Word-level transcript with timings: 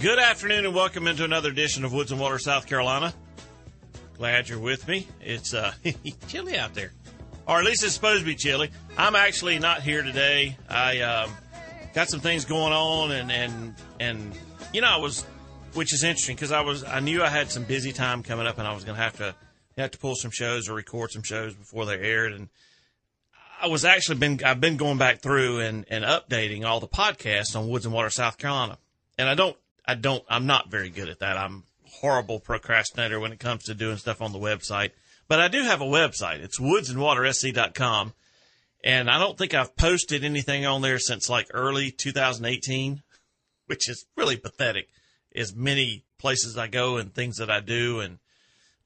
Good 0.00 0.18
afternoon 0.18 0.64
and 0.64 0.74
welcome 0.74 1.06
into 1.06 1.24
another 1.24 1.50
edition 1.50 1.84
of 1.84 1.92
Woods 1.92 2.10
and 2.10 2.18
Water, 2.18 2.38
South 2.38 2.66
Carolina. 2.66 3.12
Glad 4.16 4.48
you're 4.48 4.58
with 4.58 4.88
me. 4.88 5.06
It's 5.20 5.52
uh, 5.52 5.74
chilly 6.26 6.56
out 6.56 6.72
there, 6.72 6.92
or 7.46 7.58
at 7.58 7.66
least 7.66 7.84
it's 7.84 7.92
supposed 7.92 8.20
to 8.20 8.24
be 8.24 8.34
chilly. 8.34 8.70
I'm 8.96 9.14
actually 9.14 9.58
not 9.58 9.82
here 9.82 10.02
today. 10.02 10.56
I 10.70 11.00
um, 11.02 11.30
got 11.92 12.08
some 12.08 12.20
things 12.20 12.46
going 12.46 12.72
on, 12.72 13.12
and 13.12 13.30
and 13.30 13.74
and 14.00 14.32
you 14.72 14.80
know 14.80 14.88
I 14.88 14.96
was, 14.96 15.26
which 15.74 15.92
is 15.92 16.02
interesting 16.02 16.34
because 16.34 16.50
I 16.50 16.62
was 16.62 16.82
I 16.82 17.00
knew 17.00 17.22
I 17.22 17.28
had 17.28 17.50
some 17.50 17.64
busy 17.64 17.92
time 17.92 18.22
coming 18.22 18.46
up, 18.46 18.56
and 18.56 18.66
I 18.66 18.72
was 18.72 18.84
going 18.84 18.96
to 18.96 19.02
have 19.02 19.18
to 19.18 19.34
have 19.76 19.90
to 19.90 19.98
pull 19.98 20.14
some 20.14 20.30
shows 20.30 20.70
or 20.70 20.72
record 20.76 21.10
some 21.10 21.22
shows 21.22 21.54
before 21.54 21.84
they 21.84 21.98
aired, 21.98 22.32
and 22.32 22.48
I 23.60 23.66
was 23.66 23.84
actually 23.84 24.16
been 24.16 24.40
I've 24.46 24.62
been 24.62 24.78
going 24.78 24.96
back 24.96 25.20
through 25.20 25.60
and 25.60 25.84
and 25.90 26.06
updating 26.06 26.64
all 26.64 26.80
the 26.80 26.88
podcasts 26.88 27.54
on 27.54 27.68
Woods 27.68 27.84
and 27.84 27.92
Water, 27.92 28.08
South 28.08 28.38
Carolina, 28.38 28.78
and 29.18 29.28
I 29.28 29.34
don't 29.34 29.58
I 29.90 29.96
don't, 29.96 30.22
I'm 30.28 30.46
not 30.46 30.70
very 30.70 30.88
good 30.88 31.08
at 31.08 31.18
that. 31.18 31.36
I'm 31.36 31.64
horrible 31.84 32.38
procrastinator 32.38 33.18
when 33.18 33.32
it 33.32 33.40
comes 33.40 33.64
to 33.64 33.74
doing 33.74 33.96
stuff 33.96 34.22
on 34.22 34.32
the 34.32 34.38
website, 34.38 34.92
but 35.26 35.40
I 35.40 35.48
do 35.48 35.64
have 35.64 35.80
a 35.80 35.84
website. 35.84 36.38
It's 36.44 36.60
woodsandwatersc.com. 36.60 38.14
And 38.84 39.10
I 39.10 39.18
don't 39.18 39.36
think 39.36 39.52
I've 39.52 39.74
posted 39.74 40.22
anything 40.22 40.64
on 40.64 40.80
there 40.80 41.00
since 41.00 41.28
like 41.28 41.48
early 41.52 41.90
2018, 41.90 43.02
which 43.66 43.88
is 43.88 44.06
really 44.16 44.36
pathetic. 44.36 44.88
As 45.34 45.56
many 45.56 46.04
places 46.18 46.56
I 46.56 46.68
go 46.68 46.96
and 46.96 47.12
things 47.12 47.38
that 47.38 47.50
I 47.50 47.58
do 47.58 47.98
and 47.98 48.20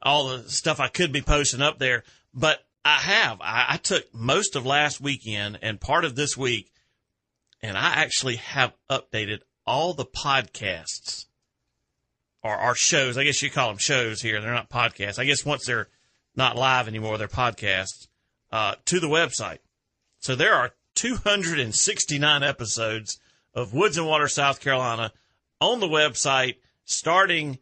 all 0.02 0.28
the 0.28 0.48
stuff 0.48 0.80
I 0.80 0.88
could 0.88 1.12
be 1.12 1.20
posting 1.20 1.60
up 1.60 1.78
there. 1.78 2.02
But 2.32 2.64
I 2.82 2.96
have. 2.96 3.42
I, 3.42 3.66
I 3.68 3.76
took 3.76 4.12
most 4.14 4.56
of 4.56 4.64
last 4.64 5.02
weekend 5.02 5.58
and 5.60 5.78
part 5.78 6.06
of 6.06 6.16
this 6.16 6.34
week, 6.34 6.72
and 7.60 7.76
I 7.76 7.92
actually 7.96 8.36
have 8.36 8.72
updated 8.90 9.40
all 9.66 9.94
the 9.94 10.04
podcasts 10.04 11.26
or 12.42 12.54
our 12.54 12.74
shows. 12.74 13.16
I 13.16 13.24
guess 13.24 13.42
you 13.42 13.50
call 13.50 13.68
them 13.68 13.78
shows 13.78 14.20
here. 14.20 14.40
They're 14.40 14.52
not 14.52 14.70
podcasts. 14.70 15.18
I 15.18 15.24
guess 15.24 15.44
once 15.44 15.66
they're 15.66 15.88
not 16.36 16.56
live 16.56 16.88
anymore, 16.88 17.18
they're 17.18 17.28
podcasts 17.28 18.08
uh, 18.52 18.74
to 18.84 19.00
the 19.00 19.08
website. 19.08 19.58
So 20.18 20.34
there 20.34 20.54
are 20.54 20.72
269 20.94 22.42
episodes 22.42 23.18
of 23.54 23.72
Woods 23.72 23.96
and 23.96 24.06
Water, 24.06 24.28
South 24.28 24.60
Carolina 24.60 25.12
on 25.60 25.80
the 25.80 25.88
website 25.88 26.56
starting 26.84 27.58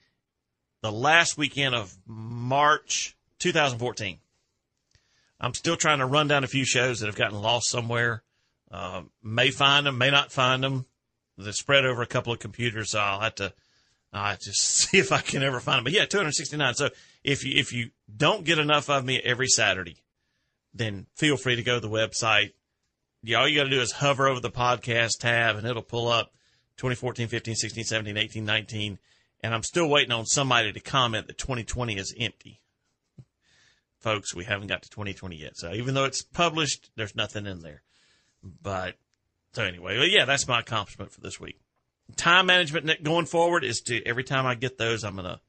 the 0.82 0.92
last 0.92 1.38
weekend 1.38 1.74
of 1.74 1.96
March 2.06 3.16
2014. 3.38 4.18
I'm 5.40 5.54
still 5.54 5.76
trying 5.76 5.98
to 5.98 6.06
run 6.06 6.28
down 6.28 6.44
a 6.44 6.48
few 6.48 6.64
shows 6.64 7.00
that 7.00 7.06
have 7.06 7.16
gotten 7.16 7.40
lost 7.40 7.68
somewhere. 7.68 8.22
Uh, 8.70 9.02
may 9.22 9.50
find 9.50 9.86
them, 9.86 9.98
may 9.98 10.10
not 10.10 10.32
find 10.32 10.62
them 10.62 10.86
they're 11.38 11.52
spread 11.52 11.84
over 11.84 12.02
a 12.02 12.06
couple 12.06 12.32
of 12.32 12.38
computers, 12.38 12.94
I'll 12.94 13.20
have 13.20 13.34
to 13.36 13.52
have 14.12 14.38
to 14.40 14.52
see 14.52 14.98
if 14.98 15.12
I 15.12 15.20
can 15.20 15.42
ever 15.42 15.60
find 15.60 15.78
them. 15.78 15.84
But 15.84 15.92
yeah, 15.92 16.04
269. 16.04 16.74
So 16.74 16.90
if 17.24 17.44
you 17.44 17.52
if 17.56 17.72
you 17.72 17.90
don't 18.14 18.44
get 18.44 18.58
enough 18.58 18.90
of 18.90 19.04
me 19.04 19.20
every 19.20 19.48
Saturday, 19.48 19.96
then 20.74 21.06
feel 21.14 21.36
free 21.36 21.56
to 21.56 21.62
go 21.62 21.74
to 21.74 21.80
the 21.80 21.88
website. 21.88 22.52
Yeah, 23.22 23.38
all 23.38 23.48
you 23.48 23.56
got 23.56 23.64
to 23.64 23.70
do 23.70 23.80
is 23.80 23.92
hover 23.92 24.28
over 24.28 24.40
the 24.40 24.50
podcast 24.50 25.20
tab 25.20 25.56
and 25.56 25.66
it'll 25.66 25.82
pull 25.82 26.08
up 26.08 26.32
2014, 26.78 27.28
15, 27.28 27.54
16, 27.54 27.84
17, 27.84 28.16
18, 28.16 28.44
19. 28.44 28.98
And 29.44 29.54
I'm 29.54 29.62
still 29.62 29.88
waiting 29.88 30.12
on 30.12 30.26
somebody 30.26 30.72
to 30.72 30.80
comment 30.80 31.26
that 31.28 31.38
2020 31.38 31.96
is 31.96 32.14
empty. 32.18 32.60
Folks, 33.98 34.34
we 34.34 34.44
haven't 34.44 34.68
got 34.68 34.82
to 34.82 34.90
2020 34.90 35.36
yet. 35.36 35.56
So 35.56 35.72
even 35.72 35.94
though 35.94 36.04
it's 36.04 36.22
published, 36.22 36.90
there's 36.96 37.14
nothing 37.14 37.46
in 37.46 37.60
there. 37.60 37.82
But 38.42 38.96
so 39.54 39.62
anyway, 39.62 40.08
yeah, 40.10 40.24
that's 40.24 40.48
my 40.48 40.60
accomplishment 40.60 41.12
for 41.12 41.20
this 41.20 41.38
week. 41.38 41.58
Time 42.16 42.46
management 42.46 43.02
going 43.02 43.26
forward 43.26 43.64
is 43.64 43.80
to 43.82 44.04
every 44.06 44.24
time 44.24 44.46
I 44.46 44.54
get 44.54 44.78
those, 44.78 45.04
I'm 45.04 45.16
gonna 45.16 45.40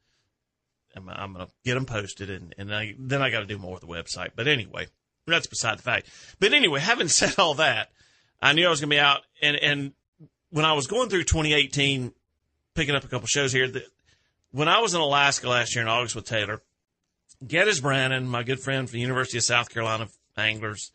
I'm, 0.96 1.10
I'm 1.10 1.34
gonna 1.34 1.48
get 1.64 1.76
them 1.76 1.86
posted, 1.86 2.30
and 2.30 2.54
and 2.58 2.74
I, 2.74 2.96
then 2.98 3.22
I 3.22 3.30
got 3.30 3.40
to 3.40 3.46
do 3.46 3.58
more 3.58 3.74
with 3.74 3.82
the 3.82 3.88
website. 3.88 4.32
But 4.36 4.48
anyway, 4.48 4.88
that's 5.26 5.48
beside 5.48 5.78
the 5.78 5.84
fact. 5.84 6.10
But 6.40 6.54
anyway, 6.54 6.80
having 6.80 7.08
said 7.10 7.36
all 7.38 7.56
that, 7.56 7.90
I 8.42 8.54
knew 8.54 8.68
I 8.68 8.70
was 8.70 8.82
gonna 8.82 8.90
be 8.90 9.00
out, 9.00 9.22
and 9.42 9.56
and 9.58 9.94
when 10.50 10.66
I 10.66 10.74
was 10.74 10.88
going 10.88 11.10
through 11.10 11.24
2018, 11.24 12.14
picking 12.76 12.96
up 12.96 13.04
a 13.04 13.08
couple 13.08 13.28
shows 13.28 13.52
here, 13.52 13.68
that 13.70 13.86
when 14.52 14.68
I 14.68 14.80
was 14.80 14.94
in 14.94 15.02
Alaska 15.02 15.50
last 15.50 15.76
year 15.76 15.84
in 15.84 15.90
August 15.90 16.16
with 16.16 16.26
Taylor, 16.26 16.62
Gettys 17.44 17.82
Brannon, 17.82 18.28
my 18.28 18.44
good 18.44 18.60
friend 18.60 18.88
from 18.88 18.98
the 18.98 19.02
University 19.02 19.38
of 19.38 19.44
South 19.44 19.70
Carolina 19.70 20.08
Anglers, 20.38 20.92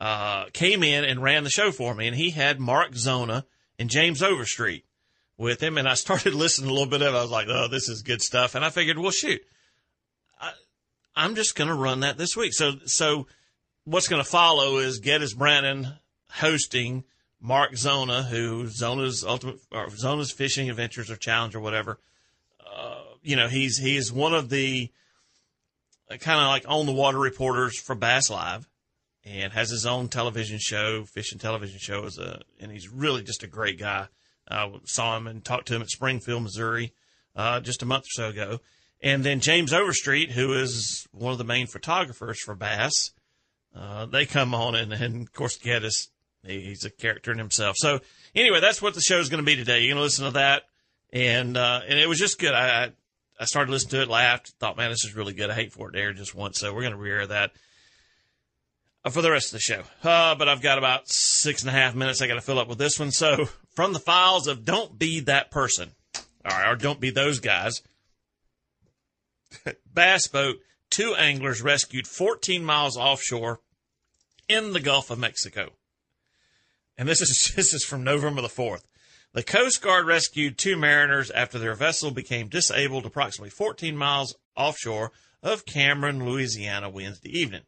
uh, 0.00 0.46
came 0.52 0.82
in 0.82 1.04
and 1.04 1.22
ran 1.22 1.44
the 1.44 1.50
show 1.50 1.70
for 1.70 1.94
me, 1.94 2.06
and 2.06 2.16
he 2.16 2.30
had 2.30 2.58
Mark 2.58 2.94
Zona 2.94 3.44
and 3.78 3.90
James 3.90 4.22
Overstreet 4.22 4.84
with 5.36 5.62
him, 5.62 5.76
and 5.76 5.88
I 5.88 5.94
started 5.94 6.34
listening 6.34 6.70
a 6.70 6.72
little 6.72 6.88
bit 6.88 7.02
of 7.02 7.14
it. 7.14 7.18
I 7.18 7.22
was 7.22 7.30
like, 7.30 7.48
"Oh, 7.48 7.68
this 7.68 7.88
is 7.88 8.02
good 8.02 8.22
stuff," 8.22 8.54
and 8.54 8.64
I 8.64 8.70
figured, 8.70 8.98
well, 8.98 9.10
shoot, 9.10 9.42
I, 10.40 10.52
I'm 11.14 11.34
just 11.34 11.54
going 11.54 11.68
to 11.68 11.74
run 11.74 12.00
that 12.00 12.16
this 12.16 12.36
week. 12.36 12.54
So, 12.54 12.72
so 12.86 13.26
what's 13.84 14.08
going 14.08 14.22
to 14.22 14.28
follow 14.28 14.78
is 14.78 15.00
Gettys 15.00 15.36
Brannon 15.36 15.94
hosting 16.30 17.04
Mark 17.40 17.76
Zona, 17.76 18.22
who 18.22 18.68
Zona's 18.68 19.22
ultimate 19.22 19.60
or 19.70 19.90
Zona's 19.90 20.32
fishing 20.32 20.70
adventures 20.70 21.10
or 21.10 21.16
challenge 21.16 21.54
or 21.54 21.60
whatever. 21.60 21.98
Uh, 22.60 23.02
you 23.22 23.36
know, 23.36 23.48
he's 23.48 23.76
he's 23.76 24.10
one 24.10 24.32
of 24.32 24.48
the 24.48 24.90
uh, 26.10 26.16
kind 26.16 26.40
of 26.40 26.46
like 26.46 26.64
on 26.68 26.86
the 26.86 26.92
water 26.92 27.18
reporters 27.18 27.78
for 27.78 27.94
Bass 27.94 28.30
Live 28.30 28.66
and 29.24 29.52
has 29.52 29.70
his 29.70 29.86
own 29.86 30.08
television 30.08 30.58
show, 30.60 31.04
fishing 31.04 31.38
television 31.38 31.78
show. 31.78 32.04
As 32.04 32.18
a, 32.18 32.40
and 32.60 32.72
he's 32.72 32.88
really 32.88 33.22
just 33.22 33.42
a 33.42 33.46
great 33.46 33.78
guy. 33.78 34.08
I 34.48 34.70
saw 34.84 35.16
him 35.16 35.26
and 35.26 35.44
talked 35.44 35.68
to 35.68 35.76
him 35.76 35.82
at 35.82 35.90
Springfield, 35.90 36.42
Missouri, 36.42 36.92
uh, 37.36 37.60
just 37.60 37.82
a 37.82 37.86
month 37.86 38.04
or 38.04 38.10
so 38.10 38.28
ago. 38.28 38.60
And 39.02 39.24
then 39.24 39.40
James 39.40 39.72
Overstreet, 39.72 40.32
who 40.32 40.52
is 40.52 41.06
one 41.12 41.32
of 41.32 41.38
the 41.38 41.44
main 41.44 41.66
photographers 41.66 42.40
for 42.40 42.54
Bass, 42.54 43.12
uh, 43.74 44.06
they 44.06 44.26
come 44.26 44.54
on 44.54 44.74
and, 44.74 44.92
and 44.92 45.22
of 45.22 45.32
course 45.32 45.56
Gettys, 45.58 46.08
he's 46.44 46.84
a 46.84 46.90
character 46.90 47.30
in 47.32 47.38
himself. 47.38 47.76
So 47.78 48.00
anyway, 48.34 48.60
that's 48.60 48.82
what 48.82 48.94
the 48.94 49.00
show 49.00 49.18
is 49.18 49.28
going 49.28 49.42
to 49.42 49.46
be 49.46 49.56
today. 49.56 49.80
You're 49.80 49.94
going 49.94 49.98
to 49.98 50.02
listen 50.02 50.24
to 50.26 50.32
that. 50.32 50.64
And, 51.12 51.56
uh, 51.56 51.80
and 51.88 51.98
it 51.98 52.08
was 52.08 52.18
just 52.18 52.38
good. 52.38 52.52
I, 52.52 52.90
I 53.38 53.44
started 53.44 53.70
listening 53.70 53.90
to 53.90 54.02
it, 54.02 54.08
laughed, 54.08 54.52
thought, 54.58 54.76
man, 54.76 54.90
this 54.90 55.04
is 55.04 55.14
really 55.14 55.32
good. 55.32 55.50
I 55.50 55.54
hate 55.54 55.72
for 55.72 55.88
it 55.88 55.92
to 55.92 55.98
air 55.98 56.12
just 56.12 56.34
once. 56.34 56.58
So 56.58 56.74
we're 56.74 56.82
going 56.82 56.92
to 56.92 56.98
re-air 56.98 57.26
that 57.28 57.52
for 59.08 59.22
the 59.22 59.30
rest 59.30 59.48
of 59.48 59.52
the 59.52 59.60
show. 59.60 59.82
Uh, 60.02 60.34
but 60.34 60.48
I've 60.48 60.60
got 60.60 60.78
about 60.78 61.08
six 61.08 61.62
and 61.62 61.70
a 61.70 61.72
half 61.72 61.94
minutes 61.94 62.20
I 62.20 62.26
got 62.26 62.34
to 62.34 62.40
fill 62.40 62.58
up 62.58 62.68
with 62.68 62.78
this 62.78 62.98
one. 62.98 63.10
So 63.10 63.48
from 63.74 63.92
the 63.92 63.98
files 63.98 64.46
of 64.46 64.64
Don't 64.64 64.98
Be 64.98 65.20
That 65.20 65.50
Person, 65.50 65.92
or, 66.44 66.72
or 66.72 66.76
Don't 66.76 67.00
Be 67.00 67.10
Those 67.10 67.38
Guys, 67.38 67.82
bass 69.94 70.26
boat, 70.26 70.56
two 70.90 71.14
anglers 71.14 71.62
rescued 71.62 72.06
14 72.06 72.64
miles 72.64 72.96
offshore 72.96 73.60
in 74.48 74.72
the 74.72 74.80
Gulf 74.80 75.10
of 75.10 75.18
Mexico. 75.18 75.70
And 76.98 77.08
this 77.08 77.22
is, 77.22 77.52
this 77.56 77.72
is 77.72 77.84
from 77.84 78.04
November 78.04 78.42
the 78.42 78.48
4th. 78.48 78.82
The 79.32 79.42
Coast 79.44 79.80
Guard 79.80 80.06
rescued 80.06 80.58
two 80.58 80.76
mariners 80.76 81.30
after 81.30 81.58
their 81.58 81.74
vessel 81.74 82.10
became 82.10 82.48
disabled 82.48 83.06
approximately 83.06 83.50
14 83.50 83.96
miles 83.96 84.34
offshore 84.56 85.12
of 85.40 85.64
Cameron, 85.64 86.24
Louisiana 86.24 86.90
Wednesday 86.90 87.30
evening. 87.38 87.62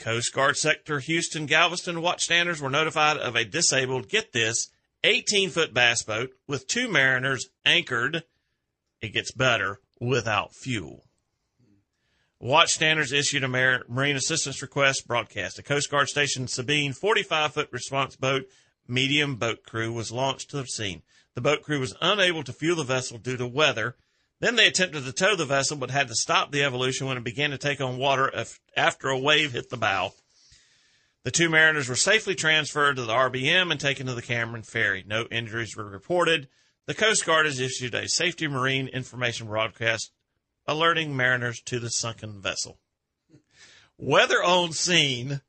Coast 0.00 0.32
Guard 0.32 0.56
Sector 0.56 1.00
Houston 1.00 1.44
Galveston 1.44 1.96
watchstanders 1.96 2.60
were 2.60 2.70
notified 2.70 3.18
of 3.18 3.36
a 3.36 3.44
disabled, 3.44 4.08
get 4.08 4.32
this, 4.32 4.70
18 5.04 5.50
foot 5.50 5.74
bass 5.74 6.02
boat 6.02 6.30
with 6.48 6.66
two 6.66 6.90
mariners 6.90 7.48
anchored. 7.66 8.24
It 9.02 9.12
gets 9.12 9.30
better 9.30 9.78
without 10.00 10.54
fuel. 10.54 11.04
Watchstanders 12.42 13.12
issued 13.12 13.44
a 13.44 13.48
marine 13.48 14.16
assistance 14.16 14.62
request 14.62 15.06
broadcast. 15.06 15.58
A 15.58 15.62
Coast 15.62 15.90
Guard 15.90 16.08
Station 16.08 16.48
Sabine 16.48 16.94
45 16.94 17.52
foot 17.52 17.68
response 17.70 18.16
boat 18.16 18.44
medium 18.88 19.36
boat 19.36 19.62
crew 19.64 19.92
was 19.92 20.10
launched 20.10 20.50
to 20.50 20.56
the 20.56 20.66
scene. 20.66 21.02
The 21.34 21.42
boat 21.42 21.62
crew 21.62 21.78
was 21.78 21.94
unable 22.00 22.42
to 22.44 22.54
fuel 22.54 22.76
the 22.76 22.84
vessel 22.84 23.18
due 23.18 23.36
to 23.36 23.46
weather. 23.46 23.96
Then 24.40 24.56
they 24.56 24.66
attempted 24.66 25.04
to 25.04 25.12
tow 25.12 25.36
the 25.36 25.44
vessel, 25.44 25.76
but 25.76 25.90
had 25.90 26.08
to 26.08 26.14
stop 26.14 26.50
the 26.50 26.64
evolution 26.64 27.06
when 27.06 27.18
it 27.18 27.24
began 27.24 27.50
to 27.50 27.58
take 27.58 27.80
on 27.80 27.98
water 27.98 28.32
after 28.76 29.08
a 29.08 29.18
wave 29.18 29.52
hit 29.52 29.68
the 29.68 29.76
bow. 29.76 30.12
The 31.24 31.30
two 31.30 31.50
mariners 31.50 31.88
were 31.88 31.96
safely 31.96 32.34
transferred 32.34 32.96
to 32.96 33.02
the 33.02 33.12
RBM 33.12 33.70
and 33.70 33.78
taken 33.78 34.06
to 34.06 34.14
the 34.14 34.22
Cameron 34.22 34.62
Ferry. 34.62 35.04
No 35.06 35.26
injuries 35.30 35.76
were 35.76 35.84
reported. 35.84 36.48
The 36.86 36.94
Coast 36.94 37.26
Guard 37.26 37.44
has 37.44 37.60
issued 37.60 37.94
a 37.94 38.08
safety 38.08 38.48
marine 38.48 38.88
information 38.88 39.46
broadcast 39.46 40.10
alerting 40.66 41.14
mariners 41.14 41.60
to 41.66 41.78
the 41.78 41.90
sunken 41.90 42.40
vessel. 42.40 42.78
Weather 43.98 44.42
on 44.42 44.72
scene 44.72 45.42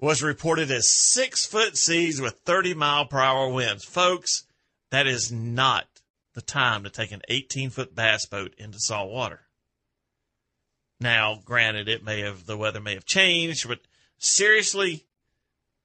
was 0.00 0.22
reported 0.22 0.72
as 0.72 0.90
six 0.90 1.46
foot 1.46 1.76
seas 1.76 2.20
with 2.20 2.40
30 2.44 2.74
mile 2.74 3.06
per 3.06 3.20
hour 3.20 3.48
winds. 3.48 3.84
Folks, 3.84 4.44
that 4.90 5.06
is 5.06 5.30
not 5.30 5.91
the 6.34 6.42
time 6.42 6.84
to 6.84 6.90
take 6.90 7.12
an 7.12 7.22
18 7.28 7.70
foot 7.70 7.94
bass 7.94 8.26
boat 8.26 8.54
into 8.58 8.78
salt 8.78 9.10
water. 9.10 9.40
Now, 11.00 11.40
granted, 11.44 11.88
it 11.88 12.04
may 12.04 12.20
have, 12.20 12.46
the 12.46 12.56
weather 12.56 12.80
may 12.80 12.94
have 12.94 13.04
changed, 13.04 13.66
but 13.66 13.80
seriously, 14.18 15.04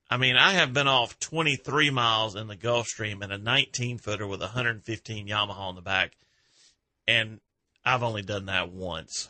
I 0.09 0.17
mean, 0.17 0.37
I 0.37 0.51
have 0.53 0.73
been 0.73 0.87
off 0.87 1.19
23 1.19 1.89
miles 1.89 2.35
in 2.35 2.47
the 2.47 2.55
Gulf 2.55 2.87
Stream 2.87 3.21
in 3.23 3.31
a 3.31 3.37
19 3.37 3.97
footer 3.97 4.27
with 4.27 4.41
a 4.41 4.45
115 4.45 5.27
Yamaha 5.27 5.57
on 5.57 5.75
the 5.75 5.81
back, 5.81 6.15
and 7.07 7.41
I've 7.83 8.03
only 8.03 8.21
done 8.21 8.45
that 8.45 8.71
once. 8.71 9.27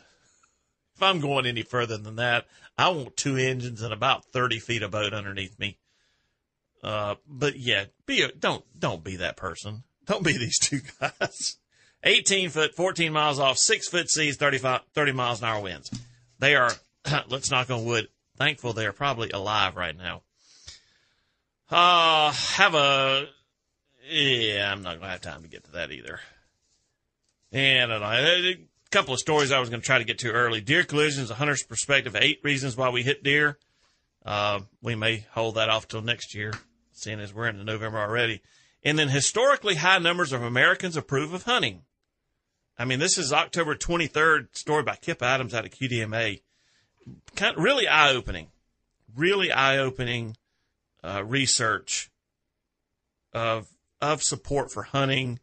If 0.94 1.02
I'm 1.02 1.20
going 1.20 1.46
any 1.46 1.62
further 1.62 1.96
than 1.96 2.16
that, 2.16 2.46
I 2.76 2.90
want 2.90 3.16
two 3.16 3.36
engines 3.36 3.82
and 3.82 3.92
about 3.92 4.26
30 4.26 4.58
feet 4.58 4.82
of 4.82 4.90
boat 4.90 5.14
underneath 5.14 5.58
me. 5.58 5.78
Uh, 6.82 7.16
but 7.26 7.58
yeah, 7.58 7.86
be 8.06 8.22
a, 8.22 8.28
don't 8.32 8.64
don't 8.78 9.02
be 9.02 9.16
that 9.16 9.36
person. 9.36 9.82
Don't 10.08 10.24
be 10.24 10.38
these 10.38 10.58
two 10.58 10.80
guys. 11.00 11.56
18 12.02 12.50
foot, 12.50 12.74
14 12.74 13.12
miles 13.12 13.38
off, 13.38 13.58
six 13.58 13.88
foot 13.88 14.08
seas, 14.08 14.36
35, 14.36 14.80
30 14.94 15.12
miles 15.12 15.40
an 15.40 15.48
hour 15.48 15.60
winds. 15.60 15.90
They 16.38 16.56
are, 16.56 16.72
let's 17.28 17.50
knock 17.50 17.70
on 17.70 17.84
wood, 17.84 18.08
thankful 18.36 18.72
they 18.72 18.86
are 18.86 18.92
probably 18.92 19.30
alive 19.30 19.76
right 19.76 19.96
now. 19.96 20.22
Uh, 21.70 22.32
have 22.32 22.74
a, 22.74 23.26
yeah, 24.10 24.72
I'm 24.72 24.82
not 24.82 24.92
going 24.92 25.02
to 25.02 25.08
have 25.08 25.20
time 25.20 25.42
to 25.42 25.48
get 25.48 25.64
to 25.64 25.72
that 25.72 25.90
either. 25.90 26.20
And 27.52 27.90
know, 27.90 28.00
a 28.02 28.56
couple 28.90 29.12
of 29.12 29.20
stories 29.20 29.52
I 29.52 29.60
was 29.60 29.68
going 29.68 29.82
to 29.82 29.86
try 29.86 29.98
to 29.98 30.04
get 30.04 30.18
to 30.20 30.30
early. 30.30 30.60
Deer 30.62 30.84
collisions, 30.84 31.30
a 31.30 31.34
hunter's 31.34 31.62
perspective, 31.62 32.16
eight 32.16 32.40
reasons 32.42 32.76
why 32.76 32.88
we 32.88 33.02
hit 33.02 33.22
deer. 33.22 33.58
Uh, 34.24 34.60
we 34.82 34.94
may 34.94 35.26
hold 35.32 35.56
that 35.56 35.68
off 35.68 35.88
till 35.88 36.02
next 36.02 36.34
year, 36.34 36.52
seeing 36.92 37.20
as 37.20 37.34
we're 37.34 37.48
into 37.48 37.64
November 37.64 37.98
already. 37.98 38.40
And 38.88 38.98
then 38.98 39.10
historically 39.10 39.74
high 39.74 39.98
numbers 39.98 40.32
of 40.32 40.42
Americans 40.42 40.96
approve 40.96 41.34
of 41.34 41.42
hunting. 41.42 41.82
I 42.78 42.86
mean, 42.86 43.00
this 43.00 43.18
is 43.18 43.34
October 43.34 43.74
23rd 43.74 44.56
story 44.56 44.82
by 44.82 44.96
Kip 44.96 45.22
Adams 45.22 45.52
out 45.52 45.66
of 45.66 45.72
QDMA. 45.72 46.40
Kind 47.36 47.58
of 47.58 47.62
really 47.62 47.86
eye 47.86 48.14
opening, 48.14 48.46
really 49.14 49.52
eye 49.52 49.76
opening 49.76 50.38
uh, 51.04 51.22
research 51.22 52.10
of 53.34 53.66
of 54.00 54.22
support 54.22 54.72
for 54.72 54.84
hunting, 54.84 55.38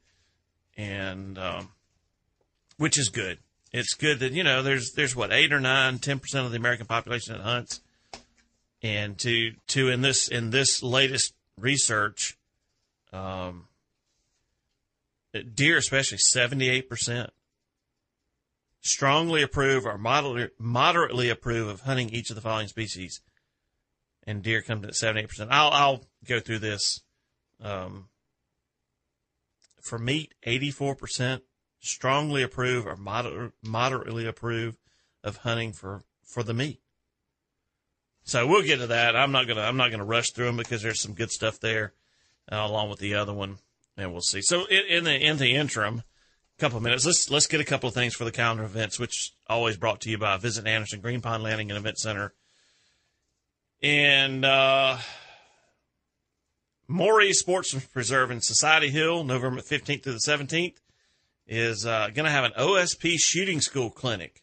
and 0.76 1.38
um, 1.38 1.70
which 2.78 2.98
is 2.98 3.10
good. 3.10 3.38
It's 3.72 3.94
good 3.94 4.22
that 4.22 4.32
you 4.32 4.44
know 4.44 4.64
there's 4.64 4.94
there's 4.94 5.16
what 5.16 5.32
eight 5.32 5.54
or 5.54 5.60
nine, 5.60 6.00
ten 6.00 6.18
percent 6.18 6.48
of 6.48 6.52
the 6.52 6.58
American 6.58 6.88
population 6.88 7.36
that 7.36 7.44
hunts, 7.44 7.82
and 8.82 9.20
to 9.20 9.52
to 9.68 9.90
in 9.90 10.02
this 10.02 10.30
in 10.30 10.50
this 10.50 10.82
latest 10.82 11.36
research, 11.60 12.35
um, 13.16 13.68
deer 15.54 15.78
especially 15.78 16.18
seventy 16.18 16.70
eight 16.70 16.90
percent 16.90 17.32
strongly 18.86 19.42
approve 19.42 19.84
or 19.86 19.98
moderately, 19.98 21.30
approve 21.30 21.68
of 21.68 21.82
hunting 21.82 22.10
each 22.12 22.30
of 22.30 22.36
the 22.36 22.42
following 22.42 22.68
species 22.68 23.20
and 24.28 24.44
deer 24.44 24.64
in 24.68 24.86
at 24.86 24.92
78%. 24.92 25.48
I'll, 25.50 25.72
I'll 25.72 26.06
go 26.28 26.40
through 26.40 26.60
this. 26.60 27.02
Um, 27.62 28.10
for 29.82 29.98
meat, 29.98 30.36
84% 30.46 31.42
strongly 31.80 32.44
approve 32.44 32.86
or 32.86 32.96
moder- 32.96 33.54
moderately 33.64 34.28
approve 34.28 34.78
of 35.24 35.38
hunting 35.38 35.74
for, 35.74 36.04
for 36.24 36.44
the 36.44 36.54
meat. 36.54 36.80
So 38.24 38.46
we'll 38.46 38.64
get 38.64 38.80
to 38.80 38.88
that. 38.88 39.16
I'm 39.16 39.32
not 39.32 39.48
gonna 39.48 39.62
I'm 39.62 39.78
not 39.78 39.92
gonna 39.92 40.04
rush 40.04 40.32
through 40.32 40.48
them 40.48 40.58
because 40.58 40.82
there's 40.82 41.02
some 41.02 41.14
good 41.14 41.30
stuff 41.30 41.60
there, 41.60 41.94
uh, 42.52 42.58
along 42.58 42.90
with 42.90 43.00
the 43.00 43.16
other 43.16 43.34
one, 43.34 43.58
and 43.98 44.12
we'll 44.12 44.22
see. 44.22 44.42
So 44.42 44.66
in, 44.66 44.86
in 44.88 45.04
the 45.04 45.16
in 45.16 45.38
the 45.38 45.56
interim, 45.56 46.04
a 46.58 46.62
couple 46.62 46.78
of 46.78 46.84
minutes. 46.84 47.06
Let's 47.06 47.30
let's 47.30 47.48
get 47.48 47.62
a 47.62 47.66
couple 47.66 47.90
of 47.90 47.94
things 47.94 48.14
for 48.14 48.24
the 48.24 48.32
calendar 48.32 48.64
events, 48.64 49.00
which 49.00 49.34
always 49.48 49.78
brought 49.78 50.02
to 50.02 50.10
you 50.10 50.18
by 50.18 50.38
Visit 50.38 50.68
Anderson 50.68 51.02
Green 51.02 51.22
Pond 51.22 51.44
Landing 51.44 51.70
and 51.72 51.78
Event 51.78 51.98
Center 51.98 52.34
and 53.82 54.44
uh, 54.44 54.98
Moree 56.90 57.34
Sports 57.34 57.74
Preserve 57.94 58.32
in 58.32 58.42
Society 58.42 58.90
Hill, 58.90 59.24
November 59.24 59.62
15th 59.62 60.04
through 60.04 60.14
the 60.14 60.20
17th, 60.20 60.78
is 61.48 61.86
uh, 61.86 62.10
going 62.14 62.26
to 62.26 62.32
have 62.32 62.46
an 62.46 62.54
OSP 62.58 63.16
shooting 63.20 63.62
school 63.62 63.90
clinic. 63.90 64.42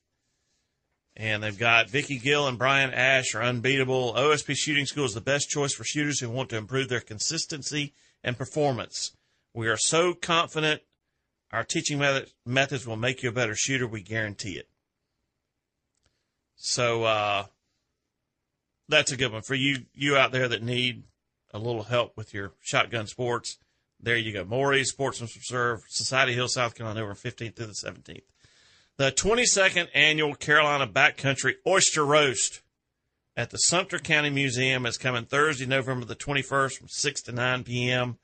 And 1.17 1.43
they've 1.43 1.59
got 1.59 1.91
Vicky 1.91 2.19
Gill 2.19 2.49
and 2.49 2.59
Brian 2.59 2.93
Ash 2.93 3.35
are 3.35 3.43
unbeatable. 3.43 4.15
OSP 4.15 4.55
Shooting 4.57 4.87
School 4.87 5.05
is 5.05 5.15
the 5.15 5.21
best 5.21 5.51
choice 5.51 5.75
for 5.75 5.85
shooters 5.85 6.21
who 6.21 6.31
want 6.31 6.49
to 6.51 6.57
improve 6.57 6.89
their 6.89 7.01
consistency 7.01 7.93
and 8.25 8.39
performance. 8.39 9.15
We 9.53 9.69
are 9.69 9.77
so 9.77 10.15
confident 10.15 10.81
our 11.53 11.65
teaching 11.65 11.99
method, 11.99 12.31
methods 12.47 12.87
will 12.87 12.97
make 12.97 13.23
you 13.23 13.29
a 13.29 13.33
better 13.33 13.55
shooter. 13.55 13.87
We 13.87 14.03
guarantee 14.03 14.53
it. 14.53 14.69
So, 16.57 17.05
uh, 17.05 17.45
that's 18.89 19.13
a 19.13 19.17
good 19.17 19.33
one 19.33 19.43
for 19.43 19.55
you 19.55 19.87
you 19.95 20.17
out 20.17 20.33
there 20.33 20.49
that 20.49 20.63
need 20.63 21.05
a 21.53 21.59
little 21.59 21.85
help 21.85 22.17
with 22.17 22.33
your 22.33 22.53
shotgun 22.61 23.07
sports. 23.07 23.59
There 24.01 24.17
you 24.17 24.33
go. 24.33 24.45
Moree 24.45 24.85
Sportsman's 24.85 25.37
Reserve, 25.37 25.83
Society 25.89 26.33
Hill, 26.33 26.49
South 26.49 26.75
Carolina, 26.75 27.03
over 27.03 27.15
15th 27.15 27.55
through 27.55 27.67
the 27.67 27.73
17th. 27.73 28.23
The 28.99 29.11
22nd 29.11 29.89
annual 29.95 30.35
Carolina 30.35 30.87
Backcountry 30.87 31.55
Oyster 31.67 32.05
Roast 32.05 32.61
at 33.35 33.49
the 33.49 33.57
Sumter 33.57 33.99
County 33.99 34.29
Museum 34.29 34.85
is 34.85 34.99
coming 34.99 35.25
Thursday, 35.25 35.65
November 35.65 36.05
the 36.05 36.15
21st 36.15 36.77
from 36.77 36.89
6 36.89 37.23
to 37.23 37.33
9 37.33 37.65
p.m. 37.65 38.19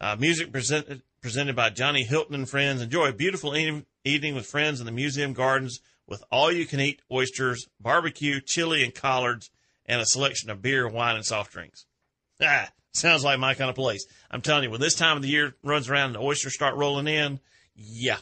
Uh, 0.00 0.16
music 0.18 0.50
presented 0.50 1.02
presented 1.22 1.54
by 1.54 1.70
Johnny 1.70 2.02
Hilton 2.02 2.34
and 2.34 2.50
friends. 2.50 2.82
Enjoy 2.82 3.06
a 3.06 3.12
beautiful 3.12 3.54
evening 3.56 4.34
with 4.34 4.46
friends 4.46 4.80
in 4.80 4.86
the 4.86 4.92
museum 4.92 5.32
gardens 5.32 5.78
with 6.08 6.24
all 6.32 6.50
you 6.50 6.66
can 6.66 6.80
eat 6.80 7.02
oysters, 7.12 7.68
barbecue, 7.78 8.40
chili, 8.40 8.82
and 8.82 8.92
collards 8.92 9.48
and 9.86 10.00
a 10.00 10.06
selection 10.06 10.50
of 10.50 10.60
beer, 10.60 10.88
wine, 10.88 11.14
and 11.14 11.24
soft 11.24 11.52
drinks. 11.52 11.86
Ah, 12.42 12.70
sounds 12.94 13.22
like 13.22 13.38
my 13.38 13.54
kind 13.54 13.70
of 13.70 13.76
place. 13.76 14.06
I'm 14.30 14.40
telling 14.40 14.64
you, 14.64 14.70
when 14.70 14.80
this 14.80 14.94
time 14.96 15.16
of 15.16 15.22
the 15.22 15.28
year 15.28 15.54
runs 15.62 15.88
around 15.88 16.06
and 16.06 16.14
the 16.14 16.20
oysters 16.20 16.54
start 16.54 16.74
rolling 16.74 17.06
in, 17.06 17.38
yeah, 17.76 18.16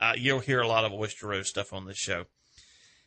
uh, 0.00 0.12
you'll 0.16 0.40
hear 0.40 0.60
a 0.60 0.68
lot 0.68 0.84
of 0.84 0.92
oyster 0.92 1.28
roast 1.28 1.50
stuff 1.50 1.72
on 1.72 1.86
this 1.86 1.96
show. 1.96 2.26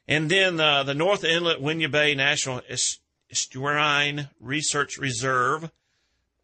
And 0.08 0.30
then 0.30 0.60
uh, 0.60 0.84
the 0.84 0.94
North 0.94 1.24
Inlet 1.24 1.62
Winyah 1.62 1.92
Bay 1.92 2.16
National 2.16 2.62
Estuarine 3.32 4.30
Research 4.40 4.98
Reserve 4.98 5.72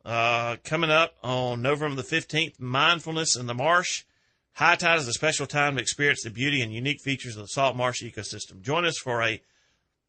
uh, 0.05 0.57
coming 0.63 0.91
up 0.91 1.15
on 1.23 1.61
November 1.61 2.01
the 2.01 2.07
15th. 2.07 2.59
Mindfulness 2.59 3.35
in 3.35 3.47
the 3.47 3.55
Marsh. 3.55 4.03
High 4.53 4.75
tide 4.75 4.99
is 4.99 5.07
a 5.07 5.13
special 5.13 5.47
time 5.47 5.75
to 5.75 5.81
experience 5.81 6.23
the 6.23 6.29
beauty 6.29 6.61
and 6.61 6.71
unique 6.71 7.01
features 7.01 7.35
of 7.35 7.41
the 7.41 7.47
salt 7.47 7.75
marsh 7.75 8.01
ecosystem. 8.03 8.61
Join 8.61 8.85
us 8.85 8.97
for 8.97 9.21
a 9.21 9.41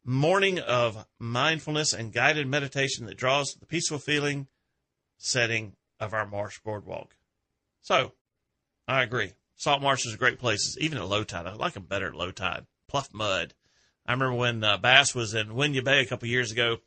morning 0.05 0.59
of 0.59 1.05
mindfulness 1.19 1.91
and 1.91 2.13
guided 2.13 2.47
meditation 2.47 3.07
that 3.07 3.17
draws 3.17 3.57
the 3.59 3.65
peaceful 3.65 3.97
feeling 3.97 4.47
setting 5.17 5.73
of 5.99 6.13
our 6.13 6.25
marsh 6.25 6.59
boardwalk. 6.59 7.15
So, 7.81 8.13
I 8.87 9.03
agree. 9.03 9.33
Salt 9.57 9.81
marshes 9.81 10.13
are 10.13 10.17
great 10.17 10.39
places, 10.39 10.77
even 10.79 10.99
at 10.99 11.07
low 11.07 11.23
tide. 11.23 11.47
I 11.47 11.53
like 11.53 11.73
them 11.73 11.83
better 11.83 12.07
at 12.07 12.15
low 12.15 12.31
tide. 12.31 12.67
Pluff 12.87 13.09
mud. 13.11 13.53
I 14.05 14.13
remember 14.13 14.35
when 14.35 14.63
uh, 14.63 14.77
Bass 14.77 15.13
was 15.13 15.33
in 15.33 15.47
Winyah 15.47 15.83
Bay 15.83 15.99
a 15.99 16.05
couple 16.05 16.29
years 16.29 16.51
ago, 16.51 16.77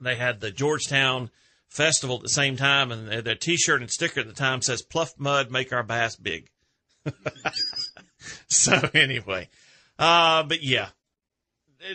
they 0.00 0.14
had 0.14 0.40
the 0.40 0.50
Georgetown 0.50 1.30
Festival 1.68 2.16
at 2.16 2.22
the 2.22 2.28
same 2.28 2.56
time, 2.56 2.90
and 2.90 3.24
their 3.24 3.34
T-shirt 3.34 3.80
and 3.80 3.90
sticker 3.90 4.20
at 4.20 4.26
the 4.26 4.32
time 4.32 4.62
says 4.62 4.82
"Pluff 4.82 5.14
mud, 5.18 5.50
make 5.50 5.72
our 5.72 5.82
bass 5.82 6.16
big." 6.16 6.50
so 8.48 8.88
anyway, 8.94 9.48
uh, 9.98 10.42
but 10.42 10.62
yeah, 10.62 10.88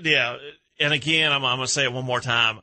yeah, 0.02 0.38
and 0.80 0.94
again, 0.94 1.32
I'm, 1.32 1.44
I'm 1.44 1.58
going 1.58 1.68
to 1.68 1.74
say 1.74 1.84
it 1.84 1.92
one 1.92 2.06
more 2.06 2.22
time. 2.22 2.60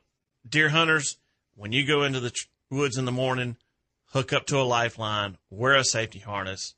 Deer 0.47 0.69
hunters, 0.69 1.17
when 1.55 1.71
you 1.71 1.85
go 1.85 2.03
into 2.03 2.19
the 2.19 2.31
tr- 2.31 2.47
woods 2.69 2.97
in 2.97 3.05
the 3.05 3.11
morning, 3.11 3.57
hook 4.07 4.33
up 4.33 4.47
to 4.47 4.59
a 4.59 4.63
lifeline, 4.63 5.37
wear 5.49 5.75
a 5.75 5.83
safety 5.83 6.19
harness, 6.19 6.73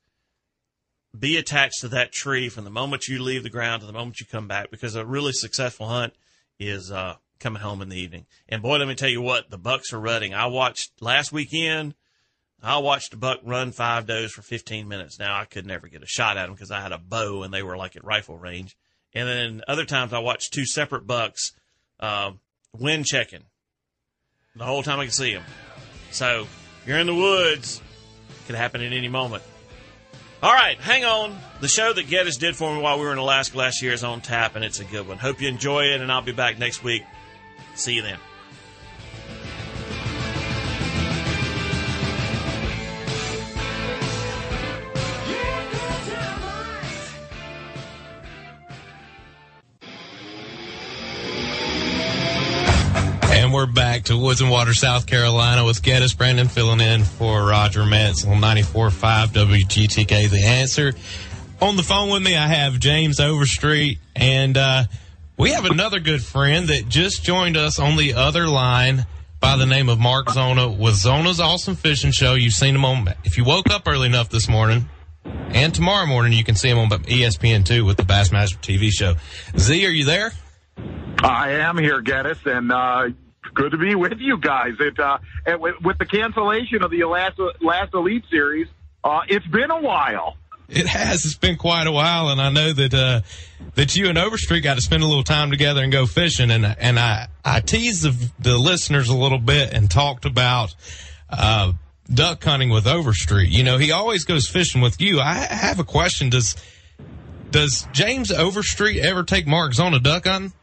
be 1.19 1.37
attached 1.37 1.81
to 1.81 1.87
that 1.89 2.11
tree 2.11 2.49
from 2.49 2.63
the 2.63 2.69
moment 2.69 3.07
you 3.07 3.21
leave 3.21 3.43
the 3.43 3.49
ground 3.49 3.81
to 3.81 3.87
the 3.87 3.93
moment 3.93 4.19
you 4.19 4.25
come 4.25 4.47
back, 4.47 4.71
because 4.71 4.95
a 4.95 5.05
really 5.05 5.31
successful 5.31 5.87
hunt 5.87 6.13
is 6.59 6.91
uh, 6.91 7.15
coming 7.39 7.61
home 7.61 7.81
in 7.81 7.89
the 7.89 7.99
evening. 7.99 8.25
And 8.49 8.61
boy, 8.61 8.77
let 8.77 8.87
me 8.87 8.95
tell 8.95 9.09
you 9.09 9.21
what, 9.21 9.49
the 9.49 9.57
bucks 9.57 9.93
are 9.93 9.99
rutting. 9.99 10.33
I 10.33 10.47
watched 10.47 11.01
last 11.01 11.31
weekend. 11.31 11.95
I 12.63 12.77
watched 12.79 13.13
a 13.13 13.17
buck 13.17 13.39
run 13.43 13.71
five 13.71 14.07
does 14.07 14.31
for 14.31 14.41
15 14.41 14.87
minutes. 14.87 15.19
Now 15.19 15.39
I 15.39 15.45
could 15.45 15.65
never 15.65 15.87
get 15.87 16.01
a 16.01 16.07
shot 16.07 16.37
at 16.37 16.45
them 16.45 16.55
because 16.55 16.71
I 16.71 16.81
had 16.81 16.91
a 16.91 16.97
bow 16.97 17.43
and 17.43 17.53
they 17.53 17.61
were 17.61 17.77
like 17.77 17.95
at 17.95 18.03
rifle 18.03 18.37
range. 18.37 18.75
And 19.13 19.27
then 19.27 19.61
other 19.67 19.85
times 19.85 20.13
I 20.13 20.19
watched 20.19 20.53
two 20.53 20.65
separate 20.65 21.05
bucks, 21.05 21.51
uh, 21.99 22.31
wind 22.73 23.05
checking 23.05 23.43
the 24.55 24.63
whole 24.63 24.83
time 24.83 24.99
I 24.99 25.05
could 25.05 25.13
see 25.13 25.33
them. 25.33 25.43
So 26.11 26.47
you're 26.85 26.99
in 26.99 27.07
the 27.07 27.15
woods, 27.15 27.81
could 28.47 28.55
happen 28.55 28.81
at 28.81 28.93
any 28.93 29.09
moment. 29.09 29.43
All 30.43 30.53
right, 30.53 30.77
hang 30.79 31.05
on. 31.05 31.37
The 31.61 31.67
show 31.67 31.93
that 31.93 32.07
Geddes 32.07 32.37
did 32.37 32.55
for 32.55 32.75
me 32.75 32.81
while 32.81 32.99
we 32.99 33.05
were 33.05 33.11
in 33.11 33.17
Alaska 33.17 33.57
last 33.57 33.81
year 33.81 33.93
is 33.93 34.03
on 34.03 34.21
tap, 34.21 34.55
and 34.55 34.63
it's 34.63 34.79
a 34.79 34.85
good 34.85 35.07
one. 35.07 35.17
Hope 35.17 35.41
you 35.41 35.47
enjoy 35.47 35.85
it, 35.85 36.01
and 36.01 36.11
I'll 36.11 36.21
be 36.21 36.33
back 36.33 36.59
next 36.59 36.83
week. 36.83 37.03
See 37.73 37.93
you 37.93 38.01
then. 38.01 38.19
Back 53.75 54.05
to 54.05 54.17
Woods 54.17 54.39
and 54.39 54.49
Water, 54.49 54.73
South 54.73 55.05
Carolina 55.05 55.65
with 55.65 55.81
Gettys 55.81 56.17
Brannon 56.17 56.47
filling 56.47 56.79
in 56.79 57.03
for 57.03 57.45
Roger 57.45 57.85
Metz 57.85 58.25
on 58.25 58.37
94.5 58.37 59.27
WGTK. 59.27 60.29
The 60.29 60.45
answer. 60.45 60.93
On 61.61 61.75
the 61.75 61.83
phone 61.83 62.09
with 62.09 62.23
me, 62.23 62.37
I 62.37 62.47
have 62.47 62.79
James 62.79 63.19
Overstreet, 63.19 63.99
and 64.15 64.57
uh, 64.57 64.85
we 65.37 65.51
have 65.51 65.65
another 65.65 65.99
good 65.99 66.23
friend 66.23 66.69
that 66.69 66.87
just 66.87 67.25
joined 67.25 67.57
us 67.57 67.77
on 67.77 67.97
the 67.97 68.13
other 68.13 68.47
line 68.47 69.05
by 69.41 69.57
the 69.57 69.65
name 69.65 69.89
of 69.89 69.99
Mark 69.99 70.29
Zona 70.29 70.69
with 70.69 70.95
Zona's 70.95 71.41
Awesome 71.41 71.75
Fishing 71.75 72.11
Show. 72.11 72.35
You've 72.35 72.53
seen 72.53 72.75
him 72.75 72.85
on, 72.85 73.13
if 73.25 73.37
you 73.37 73.43
woke 73.43 73.69
up 73.69 73.89
early 73.89 74.07
enough 74.07 74.29
this 74.29 74.47
morning, 74.47 74.89
and 75.25 75.75
tomorrow 75.75 76.05
morning, 76.05 76.31
you 76.31 76.45
can 76.45 76.55
see 76.55 76.69
him 76.69 76.77
on 76.77 76.89
ESPN2 76.89 77.85
with 77.85 77.97
the 77.97 78.03
Bassmaster 78.03 78.57
TV 78.57 78.89
show. 78.89 79.15
Z, 79.57 79.85
are 79.85 79.89
you 79.89 80.05
there? 80.05 80.31
I 81.21 81.51
am 81.51 81.77
here, 81.77 82.01
Gettys, 82.01 82.45
and 82.45 82.71
uh, 82.71 83.09
good 83.55 83.71
to 83.71 83.77
be 83.77 83.95
with 83.95 84.19
you 84.19 84.37
guys. 84.37 84.73
It 84.79 84.99
uh, 84.99 85.17
and 85.45 85.61
with, 85.61 85.97
the 85.97 86.05
cancellation 86.05 86.83
of 86.83 86.91
the 86.91 87.03
last 87.05 87.39
last 87.61 87.93
Elite 87.93 88.25
Series, 88.29 88.67
uh, 89.03 89.21
it's 89.27 89.47
been 89.47 89.71
a 89.71 89.81
while. 89.81 90.35
It 90.67 90.87
has. 90.87 91.25
It's 91.25 91.37
been 91.37 91.57
quite 91.57 91.87
a 91.87 91.91
while, 91.91 92.29
and 92.29 92.41
I 92.41 92.49
know 92.49 92.73
that 92.73 92.93
uh, 92.93 93.21
that 93.75 93.95
you 93.95 94.09
and 94.09 94.17
Overstreet 94.17 94.63
got 94.63 94.75
to 94.75 94.81
spend 94.81 95.03
a 95.03 95.05
little 95.05 95.23
time 95.23 95.51
together 95.51 95.81
and 95.83 95.91
go 95.91 96.05
fishing. 96.05 96.51
And 96.51 96.65
and 96.65 96.99
I 96.99 97.27
I 97.43 97.61
teased 97.61 98.03
the, 98.03 98.31
the 98.39 98.57
listeners 98.57 99.09
a 99.09 99.15
little 99.15 99.39
bit 99.39 99.73
and 99.73 99.89
talked 99.89 100.25
about 100.25 100.73
uh, 101.29 101.73
duck 102.11 102.43
hunting 102.43 102.69
with 102.69 102.87
Overstreet. 102.87 103.49
You 103.49 103.63
know, 103.63 103.77
he 103.77 103.91
always 103.91 104.25
goes 104.25 104.47
fishing 104.47 104.81
with 104.81 104.99
you. 104.99 105.19
I 105.19 105.33
have 105.33 105.79
a 105.79 105.83
question. 105.83 106.29
Does 106.29 106.55
does 107.51 107.87
James 107.91 108.31
Overstreet 108.31 108.97
ever 109.03 109.23
take 109.23 109.45
Marks 109.45 109.79
on 109.79 109.93
a 109.93 109.99
duck 109.99 110.25
hunting? 110.25 110.53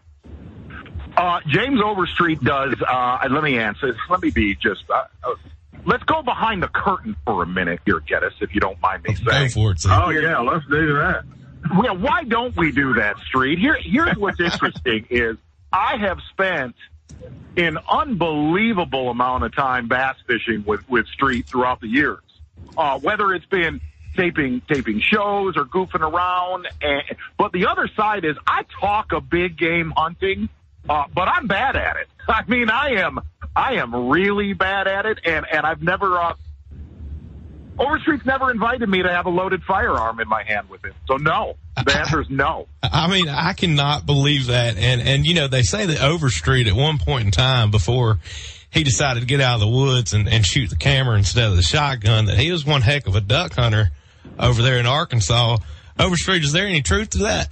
Uh, 1.22 1.38
James 1.46 1.80
Overstreet 1.80 2.42
does. 2.42 2.74
Uh, 2.84 3.28
let 3.30 3.44
me 3.44 3.56
answer. 3.56 3.96
Let 4.10 4.20
me 4.20 4.30
be 4.30 4.56
just. 4.56 4.82
Uh, 4.90 5.04
uh, 5.22 5.34
let's 5.86 6.02
go 6.02 6.20
behind 6.20 6.64
the 6.64 6.66
curtain 6.66 7.14
for 7.24 7.44
a 7.44 7.46
minute 7.46 7.78
here, 7.84 8.00
Gettys, 8.00 8.32
if 8.40 8.52
you 8.52 8.60
don't 8.60 8.80
mind 8.80 9.04
me 9.04 9.14
saying. 9.14 9.46
Go 9.46 9.48
for 9.48 9.70
it. 9.70 9.78
Steve. 9.78 9.92
Oh 9.94 10.10
yeah, 10.10 10.40
let's 10.40 10.66
do 10.66 10.94
that. 10.94 11.24
Well, 11.78 11.96
why 11.96 12.24
don't 12.24 12.56
we 12.56 12.72
do 12.72 12.94
that, 12.94 13.18
Street? 13.28 13.60
Here, 13.60 13.78
here's 13.80 14.16
what's 14.16 14.40
interesting 14.40 15.06
is 15.10 15.36
I 15.72 15.96
have 15.98 16.18
spent 16.30 16.74
an 17.56 17.78
unbelievable 17.88 19.08
amount 19.08 19.44
of 19.44 19.54
time 19.54 19.86
bass 19.86 20.16
fishing 20.26 20.64
with 20.66 20.88
with 20.88 21.06
Street 21.06 21.46
throughout 21.46 21.80
the 21.80 21.88
years. 21.88 22.18
Uh, 22.76 22.98
whether 22.98 23.32
it's 23.32 23.46
been 23.46 23.80
taping 24.16 24.60
taping 24.62 24.98
shows 24.98 25.56
or 25.56 25.66
goofing 25.66 26.00
around, 26.00 26.66
and, 26.80 27.02
but 27.38 27.52
the 27.52 27.66
other 27.66 27.88
side 27.96 28.24
is 28.24 28.34
I 28.44 28.64
talk 28.80 29.12
a 29.12 29.20
big 29.20 29.56
game 29.56 29.92
hunting, 29.96 30.48
uh, 30.88 31.04
but 31.14 31.28
I'm 31.28 31.46
bad 31.46 31.76
at 31.76 31.96
it. 31.96 32.08
I 32.28 32.42
mean, 32.46 32.70
I 32.70 33.00
am 33.00 33.20
I 33.54 33.74
am 33.74 33.94
really 34.08 34.52
bad 34.52 34.86
at 34.86 35.06
it, 35.06 35.18
and 35.24 35.46
and 35.50 35.66
I've 35.66 35.82
never. 35.82 36.18
Uh, 36.18 36.34
Overstreet's 37.78 38.26
never 38.26 38.50
invited 38.50 38.86
me 38.88 39.02
to 39.02 39.08
have 39.08 39.24
a 39.24 39.30
loaded 39.30 39.62
firearm 39.64 40.20
in 40.20 40.28
my 40.28 40.42
hand 40.44 40.68
with 40.68 40.84
him. 40.84 40.92
So 41.08 41.16
no, 41.16 41.56
the 41.82 41.96
answer 41.98 42.20
is 42.20 42.28
no. 42.28 42.68
I 42.82 43.08
mean, 43.08 43.28
I 43.28 43.54
cannot 43.54 44.04
believe 44.04 44.48
that. 44.48 44.76
And, 44.76 45.00
and, 45.00 45.26
you 45.26 45.34
know, 45.34 45.48
they 45.48 45.62
say 45.62 45.86
that 45.86 46.02
Overstreet 46.02 46.66
at 46.66 46.74
one 46.74 46.98
point 46.98 47.24
in 47.24 47.30
time 47.30 47.70
before 47.70 48.18
he 48.70 48.84
decided 48.84 49.20
to 49.20 49.26
get 49.26 49.40
out 49.40 49.54
of 49.54 49.60
the 49.60 49.68
woods 49.68 50.12
and, 50.12 50.28
and 50.28 50.44
shoot 50.44 50.68
the 50.68 50.76
camera 50.76 51.16
instead 51.16 51.46
of 51.46 51.56
the 51.56 51.62
shotgun, 51.62 52.26
that 52.26 52.38
he 52.38 52.52
was 52.52 52.64
one 52.64 52.82
heck 52.82 53.06
of 53.06 53.16
a 53.16 53.22
duck 53.22 53.54
hunter 53.54 53.90
over 54.38 54.60
there 54.62 54.78
in 54.78 54.86
Arkansas. 54.86 55.56
Overstreet, 55.98 56.44
is 56.44 56.52
there 56.52 56.66
any 56.66 56.82
truth 56.82 57.10
to 57.10 57.18
that? 57.18 57.48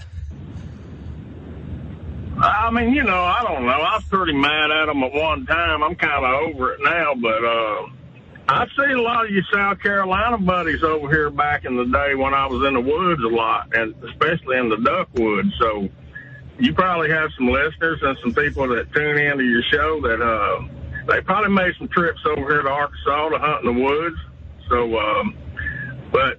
I 2.42 2.70
mean, 2.70 2.94
you 2.94 3.04
know, 3.04 3.22
I 3.22 3.42
don't 3.42 3.66
know. 3.66 3.72
I 3.72 3.96
was 3.96 4.04
pretty 4.04 4.32
mad 4.32 4.70
at 4.70 4.88
him 4.88 5.02
at 5.02 5.12
one 5.12 5.46
time. 5.46 5.82
I'm 5.82 5.94
kind 5.94 6.24
of 6.24 6.54
over 6.54 6.72
it 6.72 6.80
now, 6.82 7.14
but, 7.14 7.44
uh, 7.44 7.86
I 8.48 8.66
see 8.66 8.92
a 8.92 9.00
lot 9.00 9.26
of 9.26 9.30
you 9.30 9.42
South 9.52 9.78
Carolina 9.80 10.36
buddies 10.36 10.82
over 10.82 11.08
here 11.08 11.30
back 11.30 11.64
in 11.64 11.76
the 11.76 11.84
day 11.84 12.16
when 12.16 12.34
I 12.34 12.46
was 12.46 12.66
in 12.66 12.74
the 12.74 12.80
woods 12.80 13.22
a 13.22 13.28
lot, 13.28 13.76
and 13.76 13.94
especially 14.02 14.56
in 14.58 14.68
the 14.68 14.78
duck 14.78 15.08
woods. 15.14 15.52
So 15.60 15.88
you 16.58 16.74
probably 16.74 17.10
have 17.10 17.30
some 17.36 17.48
listeners 17.48 18.00
and 18.02 18.18
some 18.20 18.34
people 18.34 18.66
that 18.68 18.92
tune 18.92 19.18
into 19.18 19.44
your 19.44 19.62
show 19.70 20.00
that 20.00 20.20
uh, 20.20 20.66
they 21.06 21.20
probably 21.20 21.50
made 21.50 21.74
some 21.78 21.86
trips 21.88 22.20
over 22.26 22.40
here 22.40 22.62
to 22.62 22.68
Arkansas 22.68 23.28
to 23.28 23.38
hunt 23.38 23.64
in 23.64 23.74
the 23.76 23.82
woods. 23.82 24.16
So, 24.68 24.98
um, 24.98 25.36
but 26.10 26.38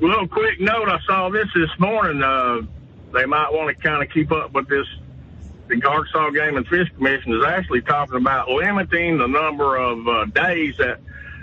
little 0.00 0.26
quick 0.26 0.60
note, 0.60 0.88
I 0.88 0.98
saw 1.06 1.30
this 1.30 1.46
this 1.54 1.70
morning. 1.78 2.22
Uh, 2.24 2.62
they 3.12 3.24
might 3.24 3.52
want 3.52 3.68
to 3.68 3.82
kind 3.82 4.02
of 4.02 4.10
keep 4.12 4.32
up 4.32 4.52
with 4.52 4.68
this. 4.68 4.86
The 5.68 5.82
Arkansas 5.86 6.30
Game 6.30 6.56
and 6.56 6.66
Fish 6.66 6.88
Commission 6.96 7.32
is 7.34 7.44
actually 7.44 7.82
talking 7.82 8.16
about 8.16 8.48
limiting 8.48 9.18
the 9.18 9.26
number 9.26 9.76
of 9.76 10.06
uh, 10.06 10.24
days 10.26 10.76
that 10.78 11.00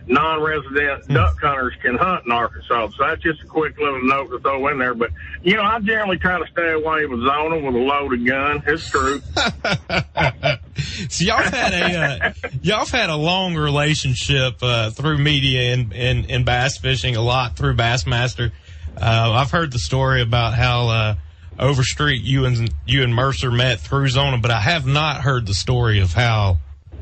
non-resident 0.08 1.08
duck 1.08 1.40
hunters 1.40 1.74
can 1.82 1.96
hunt 1.96 2.26
in 2.26 2.32
Arkansas. 2.32 2.90
So 2.98 3.04
that's 3.04 3.22
just 3.22 3.42
a 3.42 3.48
quick 3.48 3.78
little 3.78 4.04
note 4.04 4.30
to 4.30 4.40
throw 4.40 4.68
in 4.68 4.80
there. 4.80 4.94
But 4.94 5.12
you 5.42 5.56
know, 5.56 5.64
I 5.64 5.80
generally 5.80 6.18
try 6.18 6.40
to 6.40 6.46
stay 6.52 6.72
away 6.72 7.06
with 7.06 7.22
Zona 7.22 7.60
with 7.60 7.76
a 7.76 7.78
loaded 7.78 8.26
gun. 8.26 8.64
It's 8.66 8.90
true. 8.90 9.22
so 11.10 11.26
y'all 11.26 11.38
had 11.38 11.74
a 11.74 11.98
uh, 11.98 12.34
y'all 12.62 12.86
had 12.86 13.10
a 13.10 13.16
long 13.16 13.56
relationship 13.56 14.56
uh, 14.62 14.90
through 14.92 15.18
media 15.20 15.74
and, 15.74 15.94
and 15.94 16.30
and 16.30 16.46
bass 16.46 16.78
fishing 16.78 17.16
a 17.16 17.22
lot 17.22 17.56
through 17.56 17.76
Bassmaster. 17.76 18.52
Uh, 18.96 19.32
I've 19.34 19.52
heard 19.52 19.72
the 19.72 19.80
story 19.80 20.22
about 20.22 20.54
how 20.54 20.88
uh, 20.90 21.16
Overstreet 21.60 22.24
you 22.24 22.46
and 22.46 22.74
you 22.86 23.04
and 23.04 23.14
Mercer 23.14 23.52
met 23.52 23.80
through 23.80 24.10
Zona, 24.10 24.40
but 24.40 24.52
I 24.52 24.60
have 24.60 24.88
not 24.88 25.22
heard 25.22 25.46
the 25.46 25.54
story 25.54 26.00
of 26.00 26.14
how 26.14 26.58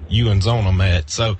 you 0.10 0.30
and 0.30 0.44
Zona 0.44 0.74
met. 0.74 1.10
So 1.10 1.38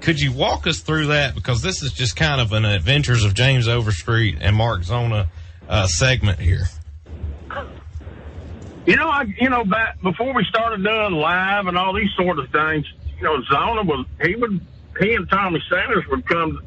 could 0.00 0.20
you 0.20 0.32
walk 0.32 0.66
us 0.66 0.80
through 0.80 1.06
that? 1.06 1.34
Because 1.34 1.62
this 1.62 1.82
is 1.82 1.92
just 1.92 2.16
kind 2.16 2.40
of 2.40 2.52
an 2.52 2.64
adventures 2.64 3.24
of 3.24 3.34
James 3.34 3.66
Overstreet 3.66 4.38
and 4.40 4.54
Mark 4.54 4.82
Zona 4.84 5.28
uh, 5.68 5.86
segment 5.86 6.38
here. 6.38 6.66
You 8.86 8.96
know, 8.96 9.08
I 9.08 9.24
you 9.38 9.48
know 9.48 9.64
back 9.64 10.00
before 10.02 10.34
we 10.34 10.44
started 10.44 10.82
doing 10.82 11.12
live 11.12 11.66
and 11.66 11.78
all 11.78 11.94
these 11.94 12.10
sort 12.16 12.38
of 12.38 12.50
things, 12.50 12.86
you 13.18 13.24
know, 13.24 13.42
Zona 13.44 13.82
was 13.82 14.06
he 14.22 14.34
would 14.36 14.60
he 14.98 15.14
and 15.14 15.28
Tommy 15.28 15.62
Sanders 15.68 16.04
would 16.10 16.26
come 16.26 16.60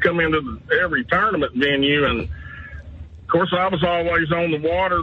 come 0.00 0.20
into 0.20 0.40
the, 0.40 0.80
every 0.82 1.04
tournament 1.04 1.52
venue, 1.54 2.06
and 2.06 2.22
of 2.22 3.28
course 3.28 3.52
I 3.56 3.68
was 3.68 3.82
always 3.84 4.30
on 4.32 4.50
the 4.50 4.58
water 4.58 5.02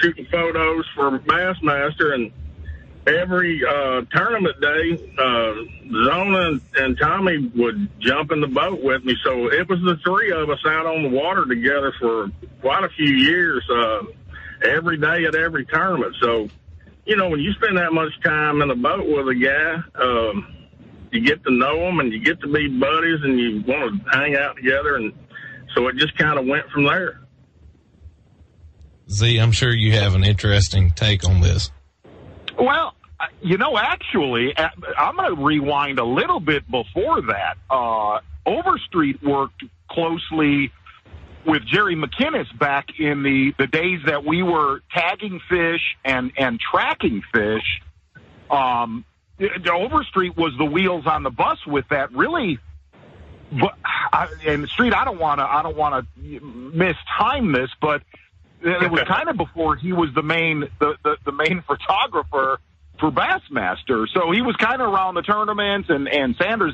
shooting 0.00 0.26
photos 0.30 0.84
for 0.94 1.18
Bassmaster 1.18 2.14
and 2.14 2.32
every 3.06 3.60
uh, 3.64 4.02
tournament 4.14 4.60
day, 4.60 5.14
uh, 5.18 5.54
Zona 6.04 6.48
and, 6.48 6.60
and 6.76 6.98
Tommy 6.98 7.50
would 7.54 7.88
jump 8.00 8.32
in 8.32 8.40
the 8.40 8.46
boat 8.46 8.82
with 8.82 9.04
me. 9.04 9.14
So 9.22 9.48
it 9.52 9.68
was 9.68 9.80
the 9.80 9.96
three 10.04 10.32
of 10.32 10.48
us 10.50 10.60
out 10.66 10.86
on 10.86 11.02
the 11.02 11.10
water 11.10 11.44
together 11.46 11.92
for 12.00 12.30
quite 12.60 12.84
a 12.84 12.88
few 12.88 13.14
years, 13.14 13.62
uh, 13.70 14.04
every 14.62 14.96
day 14.96 15.24
at 15.24 15.34
every 15.34 15.66
tournament. 15.66 16.16
So, 16.20 16.48
you 17.04 17.16
know, 17.16 17.28
when 17.28 17.40
you 17.40 17.52
spend 17.52 17.76
that 17.76 17.92
much 17.92 18.12
time 18.22 18.62
in 18.62 18.68
the 18.68 18.74
boat 18.74 19.06
with 19.06 19.28
a 19.28 19.34
guy, 19.34 20.02
um, 20.02 20.56
you 21.10 21.20
get 21.20 21.44
to 21.44 21.52
know 21.52 21.78
them 21.80 22.00
and 22.00 22.12
you 22.12 22.20
get 22.20 22.40
to 22.40 22.48
be 22.48 22.68
buddies 22.68 23.20
and 23.22 23.38
you 23.38 23.62
want 23.66 24.02
to 24.04 24.10
hang 24.18 24.36
out 24.36 24.56
together. 24.56 24.96
And 24.96 25.12
so 25.74 25.88
it 25.88 25.96
just 25.96 26.16
kind 26.16 26.38
of 26.38 26.46
went 26.46 26.68
from 26.70 26.84
there. 26.84 27.20
Z, 29.10 29.38
I'm 29.38 29.52
sure 29.52 29.72
you 29.72 29.92
have 29.92 30.14
an 30.14 30.24
interesting 30.24 30.90
take 30.90 31.24
on 31.28 31.40
this. 31.40 31.70
Well, 32.58 32.94
you 33.42 33.58
know, 33.58 33.76
actually, 33.76 34.54
I'm 34.56 35.16
going 35.16 35.36
to 35.36 35.42
rewind 35.42 35.98
a 35.98 36.04
little 36.04 36.40
bit 36.40 36.68
before 36.70 37.22
that. 37.22 37.56
Uh, 37.70 38.20
Overstreet 38.46 39.22
worked 39.22 39.62
closely 39.90 40.72
with 41.46 41.64
Jerry 41.66 41.96
McKinnis 41.96 42.46
back 42.58 42.86
in 42.98 43.22
the, 43.22 43.54
the 43.58 43.66
days 43.66 44.00
that 44.06 44.24
we 44.24 44.42
were 44.42 44.80
tagging 44.92 45.40
fish 45.48 45.80
and, 46.04 46.32
and 46.36 46.58
tracking 46.58 47.22
fish. 47.32 47.82
Um, 48.50 49.04
Overstreet 49.40 50.36
was 50.36 50.52
the 50.58 50.64
wheels 50.64 51.06
on 51.06 51.22
the 51.22 51.30
bus 51.30 51.58
with 51.66 51.86
that. 51.90 52.12
Really, 52.12 52.58
but 53.52 53.76
I, 53.84 54.28
and 54.46 54.68
Street, 54.68 54.94
I 54.94 55.04
don't 55.04 55.18
want 55.18 55.40
to, 55.40 55.44
I 55.44 55.62
don't 55.62 55.76
want 55.76 56.06
to 56.16 56.40
mistime 56.40 57.54
this, 57.54 57.70
but 57.80 58.02
it 58.64 58.90
was 58.90 59.02
kind 59.02 59.28
of 59.28 59.36
before 59.36 59.76
he 59.76 59.92
was 59.92 60.10
the 60.14 60.22
main, 60.22 60.68
the, 60.80 60.94
the, 61.02 61.16
the 61.24 61.32
main 61.32 61.62
photographer 61.62 62.58
for 62.98 63.10
Bassmaster. 63.10 64.06
So 64.12 64.32
he 64.32 64.42
was 64.42 64.56
kind 64.56 64.80
of 64.80 64.92
around 64.92 65.14
the 65.14 65.22
tournaments 65.22 65.90
and, 65.90 66.08
and 66.08 66.34
Sanders, 66.36 66.72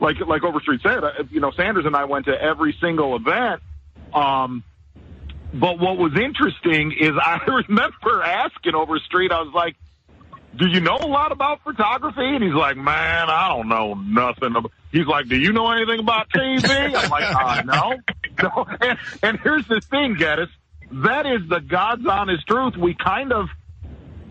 like, 0.00 0.16
like 0.26 0.42
Overstreet 0.44 0.82
said, 0.82 1.02
uh, 1.02 1.10
you 1.30 1.40
know, 1.40 1.50
Sanders 1.50 1.84
and 1.86 1.96
I 1.96 2.04
went 2.04 2.26
to 2.26 2.32
every 2.32 2.76
single 2.80 3.16
event. 3.16 3.60
Um, 4.14 4.62
but 5.52 5.78
what 5.78 5.98
was 5.98 6.12
interesting 6.16 6.94
is 6.98 7.10
I 7.20 7.40
remember 7.68 8.22
asking 8.22 8.74
Overstreet, 8.74 9.32
I 9.32 9.42
was 9.42 9.52
like, 9.54 9.76
do 10.56 10.66
you 10.66 10.80
know 10.80 10.98
a 11.00 11.06
lot 11.06 11.32
about 11.32 11.62
photography? 11.64 12.20
And 12.24 12.44
he's 12.44 12.52
like, 12.52 12.76
man, 12.76 13.30
I 13.30 13.48
don't 13.48 13.68
know 13.68 13.94
nothing. 13.94 14.54
He's 14.90 15.06
like, 15.06 15.26
do 15.26 15.36
you 15.36 15.52
know 15.52 15.70
anything 15.70 15.98
about 15.98 16.28
TV? 16.28 16.94
I'm 16.94 17.10
like, 17.10 17.34
uh, 17.34 17.62
no. 17.62 17.94
no. 18.42 18.66
And, 18.80 18.98
and 19.22 19.40
here's 19.40 19.66
the 19.66 19.80
thing, 19.80 20.16
Gettys. 20.16 20.50
That 20.92 21.26
is 21.26 21.48
the 21.48 21.60
God's 21.60 22.06
honest 22.06 22.46
truth. 22.46 22.76
We 22.76 22.94
kind 22.94 23.32
of, 23.32 23.48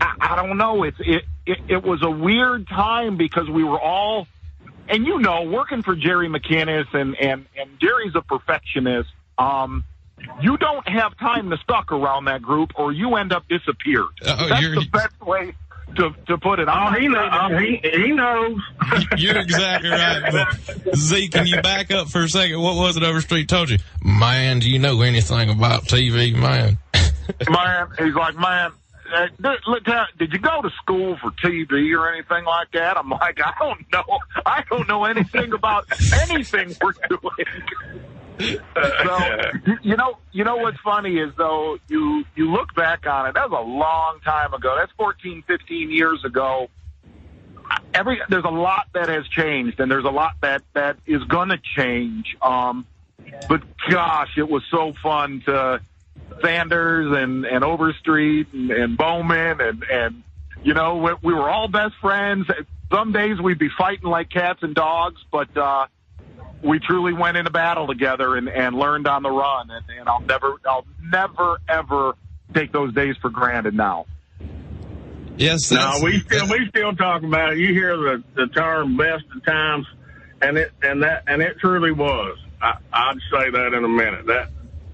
I, 0.00 0.14
I 0.20 0.36
don't 0.36 0.56
know. 0.56 0.84
It's, 0.84 0.98
it, 1.00 1.24
it, 1.46 1.58
it 1.68 1.82
was 1.82 2.02
a 2.02 2.10
weird 2.10 2.68
time 2.68 3.16
because 3.16 3.48
we 3.48 3.64
were 3.64 3.80
all, 3.80 4.26
and 4.88 5.06
you 5.06 5.18
know, 5.18 5.42
working 5.42 5.82
for 5.82 5.96
Jerry 5.96 6.28
McKinnis 6.28 6.92
and, 6.94 7.16
and, 7.16 7.46
and 7.58 7.70
Jerry's 7.80 8.14
a 8.14 8.22
perfectionist. 8.22 9.10
Um, 9.38 9.84
you 10.40 10.56
don't 10.56 10.88
have 10.88 11.16
time 11.18 11.50
to 11.50 11.56
stuck 11.58 11.90
around 11.90 12.26
that 12.26 12.42
group 12.42 12.72
or 12.76 12.92
you 12.92 13.16
end 13.16 13.32
up 13.32 13.48
disappeared. 13.48 14.06
Oh, 14.24 14.48
That's 14.48 14.62
the 14.62 14.88
best 14.92 15.20
way 15.20 15.54
to, 15.96 16.14
to 16.26 16.38
put 16.38 16.58
it 16.58 16.68
on. 16.68 16.94
Oh, 16.94 16.98
he, 16.98 17.08
know, 17.08 17.28
oh, 17.32 17.58
he, 17.58 17.80
he 17.82 18.12
knows. 18.12 18.60
You're 19.16 19.38
exactly 19.38 19.90
right. 19.90 20.32
But 20.32 20.96
Z, 20.96 21.28
can 21.28 21.46
you 21.46 21.60
back 21.62 21.90
up 21.90 22.08
for 22.08 22.22
a 22.22 22.28
second? 22.28 22.60
What 22.60 22.76
was 22.76 22.96
it 22.96 23.02
Overstreet 23.02 23.48
told 23.48 23.70
you? 23.70 23.78
Man, 24.02 24.58
do 24.58 24.70
you 24.70 24.78
know 24.78 25.02
anything 25.02 25.50
about 25.50 25.84
TV, 25.84 26.34
man? 26.34 26.78
man, 27.48 27.88
he's 27.98 28.14
like, 28.14 28.36
man, 28.36 28.72
uh, 29.14 29.26
did 30.18 30.32
you 30.32 30.38
go 30.38 30.62
to 30.62 30.70
school 30.82 31.16
for 31.18 31.30
TV 31.32 31.96
or 31.96 32.12
anything 32.12 32.44
like 32.44 32.70
that? 32.72 32.96
I'm 32.96 33.10
like, 33.10 33.38
I 33.44 33.52
don't 33.58 33.84
know. 33.92 34.18
I 34.46 34.64
don't 34.70 34.88
know 34.88 35.04
anything 35.04 35.52
about 35.52 35.86
anything 36.28 36.74
we're 36.80 36.92
doing 37.08 38.02
so 38.38 39.18
you 39.82 39.96
know, 39.96 40.18
you 40.32 40.44
know 40.44 40.56
what's 40.56 40.78
funny 40.80 41.18
is 41.18 41.32
though 41.36 41.78
you 41.88 42.24
you 42.34 42.50
look 42.50 42.74
back 42.74 43.06
on 43.06 43.26
it. 43.26 43.34
That 43.34 43.50
was 43.50 43.64
a 43.64 43.68
long 43.68 44.20
time 44.20 44.54
ago. 44.54 44.74
That's 44.78 44.92
14, 44.92 45.44
15 45.46 45.90
years 45.90 46.24
ago. 46.24 46.68
Every 47.94 48.20
there's 48.28 48.44
a 48.44 48.50
lot 48.50 48.88
that 48.94 49.08
has 49.08 49.26
changed, 49.28 49.80
and 49.80 49.90
there's 49.90 50.04
a 50.04 50.10
lot 50.10 50.32
that 50.42 50.62
that 50.74 50.96
is 51.06 51.22
going 51.24 51.50
to 51.50 51.58
change. 51.76 52.36
Um, 52.42 52.86
but 53.48 53.62
gosh, 53.88 54.36
it 54.36 54.48
was 54.48 54.62
so 54.70 54.92
fun 55.02 55.42
to 55.46 55.80
Sanders 56.42 57.16
and 57.16 57.44
and 57.44 57.64
Overstreet 57.64 58.52
and, 58.52 58.70
and 58.70 58.96
Bowman 58.96 59.60
and 59.60 59.84
and 59.84 60.22
you 60.64 60.74
know 60.74 60.96
we, 60.96 61.12
we 61.22 61.34
were 61.34 61.48
all 61.48 61.68
best 61.68 61.94
friends. 62.00 62.46
Some 62.90 63.12
days 63.12 63.40
we'd 63.40 63.58
be 63.58 63.70
fighting 63.76 64.08
like 64.08 64.30
cats 64.30 64.62
and 64.62 64.74
dogs, 64.74 65.20
but. 65.30 65.56
uh 65.56 65.86
we 66.62 66.78
truly 66.78 67.12
went 67.12 67.36
into 67.36 67.50
battle 67.50 67.86
together 67.86 68.36
and, 68.36 68.48
and 68.48 68.76
learned 68.76 69.06
on 69.06 69.22
the 69.22 69.30
run. 69.30 69.70
And, 69.70 69.84
and 69.98 70.08
I'll 70.08 70.20
never, 70.20 70.54
I'll 70.66 70.86
never, 71.02 71.58
ever 71.68 72.14
take 72.54 72.72
those 72.72 72.94
days 72.94 73.16
for 73.20 73.30
granted 73.30 73.74
now. 73.74 74.06
Yes. 75.36 75.70
No, 75.70 76.00
we 76.02 76.20
still, 76.20 76.48
we 76.48 76.68
still 76.68 76.94
talk 76.94 77.22
about 77.22 77.54
it. 77.54 77.58
You 77.58 77.72
hear 77.72 77.96
the, 77.96 78.22
the 78.34 78.46
term 78.48 78.96
best 78.96 79.24
of 79.34 79.44
times 79.44 79.86
and 80.40 80.58
it, 80.58 80.72
and 80.82 81.02
that, 81.02 81.24
and 81.26 81.42
it 81.42 81.58
truly 81.58 81.92
was. 81.92 82.38
I, 82.60 82.76
I'd 82.92 83.18
say 83.30 83.50
that 83.50 83.74
in 83.74 83.84
a 83.84 83.88
minute. 83.88 84.26
That, 84.26 84.50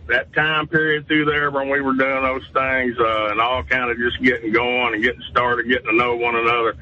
that 0.06 0.32
time 0.32 0.68
period 0.68 1.06
through 1.06 1.26
there 1.26 1.50
when 1.50 1.68
we 1.68 1.82
were 1.82 1.92
doing 1.92 2.22
those 2.22 2.44
things, 2.54 2.96
uh, 2.98 3.28
and 3.30 3.40
all 3.40 3.62
kind 3.62 3.90
of 3.90 3.98
just 3.98 4.22
getting 4.22 4.52
going 4.52 4.94
and 4.94 5.02
getting 5.02 5.20
started, 5.30 5.68
getting 5.68 5.87
to 5.87 5.94
know 5.94 6.16
one 6.16 6.34
another 6.34 6.76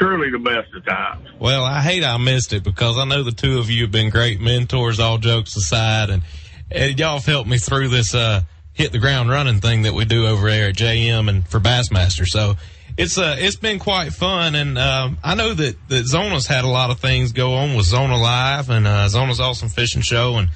truly 0.00 0.30
the 0.30 0.38
best 0.38 0.72
of 0.74 0.84
times. 0.84 1.28
Well, 1.38 1.62
I 1.62 1.80
hate 1.80 2.02
I 2.02 2.16
missed 2.16 2.52
it 2.52 2.64
because 2.64 2.96
I 2.96 3.04
know 3.04 3.22
the 3.22 3.32
two 3.32 3.58
of 3.58 3.70
you 3.70 3.82
have 3.82 3.90
been 3.90 4.10
great 4.10 4.40
mentors, 4.40 4.98
all 4.98 5.18
jokes 5.18 5.56
aside, 5.56 6.10
and, 6.10 6.22
and 6.70 6.98
y'all 6.98 7.18
have 7.18 7.26
helped 7.26 7.48
me 7.48 7.58
through 7.58 7.88
this, 7.88 8.14
uh, 8.14 8.42
hit 8.72 8.92
the 8.92 8.98
ground 8.98 9.28
running 9.28 9.60
thing 9.60 9.82
that 9.82 9.92
we 9.92 10.04
do 10.04 10.26
over 10.26 10.48
there 10.48 10.68
at 10.68 10.76
JM 10.76 11.28
and 11.28 11.46
for 11.46 11.60
Bassmaster. 11.60 12.24
So 12.26 12.54
it's, 12.96 13.18
uh, 13.18 13.36
it's 13.38 13.56
been 13.56 13.78
quite 13.78 14.12
fun. 14.12 14.54
And, 14.54 14.78
um, 14.78 15.18
I 15.22 15.34
know 15.34 15.52
that, 15.52 15.76
that 15.88 16.06
Zona's 16.06 16.46
had 16.46 16.64
a 16.64 16.68
lot 16.68 16.90
of 16.90 17.00
things 17.00 17.32
go 17.32 17.54
on 17.54 17.76
with 17.76 17.86
Zona 17.86 18.16
Live 18.16 18.70
and, 18.70 18.86
uh, 18.86 19.08
Zona's 19.08 19.40
Awesome 19.40 19.68
Fishing 19.68 20.02
Show 20.02 20.36
and, 20.36 20.48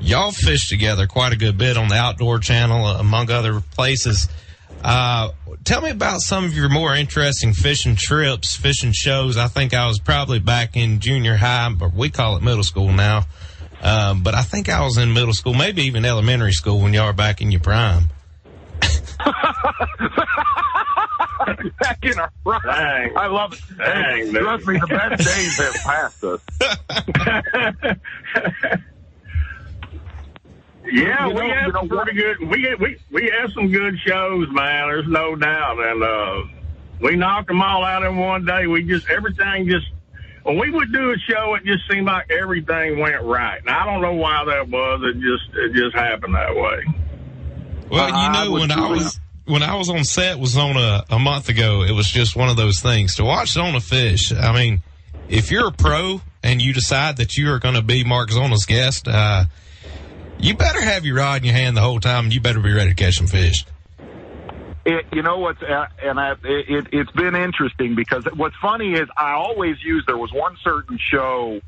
y'all 0.00 0.30
fish 0.30 0.68
together 0.68 1.06
quite 1.06 1.32
a 1.32 1.36
good 1.36 1.58
bit 1.58 1.76
on 1.76 1.88
the 1.88 1.96
outdoor 1.96 2.38
channel, 2.38 2.86
among 2.86 3.30
other 3.30 3.60
places. 3.60 4.28
Uh, 4.82 5.30
tell 5.64 5.80
me 5.82 5.90
about 5.90 6.20
some 6.20 6.44
of 6.44 6.54
your 6.54 6.68
more 6.68 6.94
interesting 6.94 7.52
fishing 7.52 7.96
trips, 7.96 8.56
fishing 8.56 8.92
shows. 8.92 9.36
I 9.36 9.48
think 9.48 9.74
I 9.74 9.86
was 9.86 9.98
probably 9.98 10.38
back 10.38 10.76
in 10.76 11.00
junior 11.00 11.36
high, 11.36 11.70
but 11.70 11.92
we 11.92 12.10
call 12.10 12.36
it 12.36 12.42
middle 12.42 12.62
school 12.62 12.92
now. 12.92 13.24
Um, 13.80 14.22
but 14.22 14.34
I 14.34 14.42
think 14.42 14.68
I 14.68 14.82
was 14.82 14.98
in 14.98 15.12
middle 15.12 15.32
school, 15.32 15.54
maybe 15.54 15.82
even 15.84 16.04
elementary 16.04 16.52
school 16.52 16.80
when 16.80 16.92
y'all 16.92 17.06
were 17.06 17.12
back 17.12 17.40
in 17.40 17.50
your 17.50 17.60
prime. 17.60 18.08
back 21.80 21.98
in 22.02 22.18
our 22.18 22.32
prime. 22.44 22.60
Dang. 22.64 23.16
I 23.16 23.26
love 23.26 23.52
it. 23.52 23.60
Dang, 23.78 24.32
trust 24.32 24.66
me, 24.66 24.78
the 24.78 24.86
best 24.86 25.24
days 25.24 25.56
have 25.58 25.74
passed 25.84 26.24
us. 26.24 26.40
Yeah, 30.90 31.26
you 31.26 31.34
know, 31.34 31.40
we 31.40 31.48
had 31.48 31.72
some 31.72 31.88
pretty 31.88 32.14
good. 32.14 32.40
We 32.40 32.74
we 32.76 32.96
we 33.10 33.32
had 33.38 33.50
some 33.52 33.70
good 33.70 33.98
shows, 34.06 34.48
man. 34.50 34.88
There's 34.88 35.08
no 35.08 35.36
doubt, 35.36 35.78
and 35.78 36.02
uh, 36.02 36.42
we 37.00 37.16
knocked 37.16 37.48
them 37.48 37.60
all 37.60 37.84
out 37.84 38.02
in 38.02 38.16
one 38.16 38.44
day. 38.44 38.66
We 38.66 38.84
just 38.84 39.08
everything 39.08 39.68
just 39.68 39.86
when 40.44 40.58
we 40.58 40.70
would 40.70 40.92
do 40.92 41.10
a 41.10 41.18
show, 41.30 41.54
it 41.54 41.64
just 41.64 41.82
seemed 41.90 42.06
like 42.06 42.30
everything 42.30 42.98
went 42.98 43.22
right. 43.22 43.60
And 43.60 43.68
I 43.68 43.84
don't 43.84 44.00
know 44.00 44.14
why 44.14 44.44
that 44.46 44.68
was. 44.68 45.00
It 45.04 45.20
just 45.20 45.56
it 45.56 45.74
just 45.74 45.94
happened 45.94 46.34
that 46.34 46.54
way. 46.54 46.84
Well, 47.90 48.08
you 48.08 48.32
know, 48.32 48.52
when 48.52 48.70
I 48.70 48.88
was 48.88 49.20
when 49.44 49.62
I 49.62 49.76
was 49.76 49.90
on 49.90 50.04
set 50.04 50.38
was 50.38 50.56
on 50.56 50.76
a, 50.76 51.04
a 51.10 51.18
month 51.18 51.48
ago, 51.48 51.82
it 51.82 51.92
was 51.92 52.08
just 52.08 52.36
one 52.36 52.48
of 52.48 52.56
those 52.56 52.80
things 52.80 53.16
to 53.16 53.24
watch 53.24 53.50
Zona 53.50 53.80
fish. 53.80 54.32
I 54.32 54.52
mean, 54.52 54.82
if 55.28 55.50
you're 55.50 55.68
a 55.68 55.72
pro 55.72 56.20
and 56.42 56.62
you 56.62 56.72
decide 56.72 57.18
that 57.18 57.36
you 57.36 57.50
are 57.52 57.58
going 57.58 57.74
to 57.74 57.82
be 57.82 58.04
Mark 58.04 58.30
Zona's 58.30 58.66
guest, 58.66 59.08
uh, 59.08 59.44
you 60.38 60.56
better 60.56 60.80
have 60.80 61.04
your 61.04 61.16
rod 61.16 61.42
in 61.42 61.44
your 61.44 61.54
hand 61.54 61.76
the 61.76 61.80
whole 61.80 62.00
time, 62.00 62.24
and 62.24 62.34
you 62.34 62.40
better 62.40 62.60
be 62.60 62.72
ready 62.72 62.90
to 62.90 62.94
catch 62.94 63.14
some 63.14 63.26
fish. 63.26 63.64
It, 64.84 65.04
you 65.12 65.22
know 65.22 65.38
what's 65.38 65.62
uh, 65.62 65.86
and 66.02 66.18
I, 66.18 66.32
it, 66.44 66.86
it's 66.92 67.10
been 67.10 67.34
interesting 67.34 67.94
because 67.94 68.24
what's 68.34 68.56
funny 68.56 68.94
is 68.94 69.08
I 69.16 69.32
always 69.32 69.76
use 69.82 70.04
there 70.06 70.16
was 70.16 70.32
one 70.32 70.56
certain 70.62 70.98
show 70.98 71.60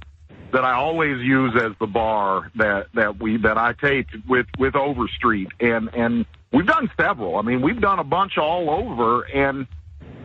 that 0.52 0.64
I 0.64 0.72
always 0.72 1.20
use 1.20 1.54
as 1.60 1.72
the 1.78 1.86
bar 1.86 2.50
that 2.54 2.86
that 2.94 3.20
we 3.20 3.36
that 3.38 3.58
I 3.58 3.74
taped 3.74 4.16
with 4.26 4.46
with 4.58 4.74
Overstreet 4.74 5.48
and 5.60 5.90
and 5.94 6.24
we've 6.50 6.66
done 6.66 6.90
several. 6.98 7.36
I 7.36 7.42
mean 7.42 7.60
we've 7.60 7.80
done 7.80 7.98
a 7.98 8.04
bunch 8.04 8.38
all 8.38 8.70
over 8.70 9.22
and 9.24 9.66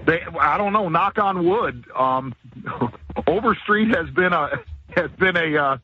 they 0.06 0.22
I 0.40 0.58
don't 0.58 0.72
know 0.72 0.88
knock 0.88 1.18
on 1.18 1.46
wood 1.46 1.86
um 1.94 2.34
Overstreet 3.28 3.90
has 3.96 4.10
been 4.12 4.32
a 4.32 4.52
has 4.96 5.12
been 5.12 5.36
a 5.36 5.58
uh, 5.58 5.78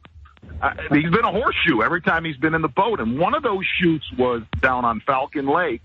uh, 0.62 0.74
he's 0.92 1.10
been 1.10 1.26
a 1.26 1.32
horseshoe 1.32 1.82
every 1.82 2.02
time 2.02 2.24
he's 2.24 2.38
been 2.38 2.54
in 2.54 2.62
the 2.62 2.68
boat. 2.68 3.00
And 3.00 3.20
one 3.20 3.34
of 3.34 3.44
those 3.44 3.66
shoots 3.80 4.06
was 4.18 4.44
down 4.62 4.86
on 4.86 5.02
Falcon 5.02 5.48
Lake 5.48 5.84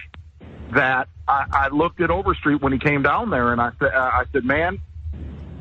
that 0.74 1.08
I, 1.26 1.46
I 1.50 1.68
looked 1.68 2.00
at 2.00 2.10
Overstreet 2.10 2.60
when 2.60 2.72
he 2.72 2.78
came 2.78 3.02
down 3.02 3.30
there, 3.30 3.52
and 3.52 3.60
I 3.60 3.70
said, 3.78 3.94
uh, 3.94 3.98
I 3.98 4.24
said, 4.32 4.44
man, 4.44 4.80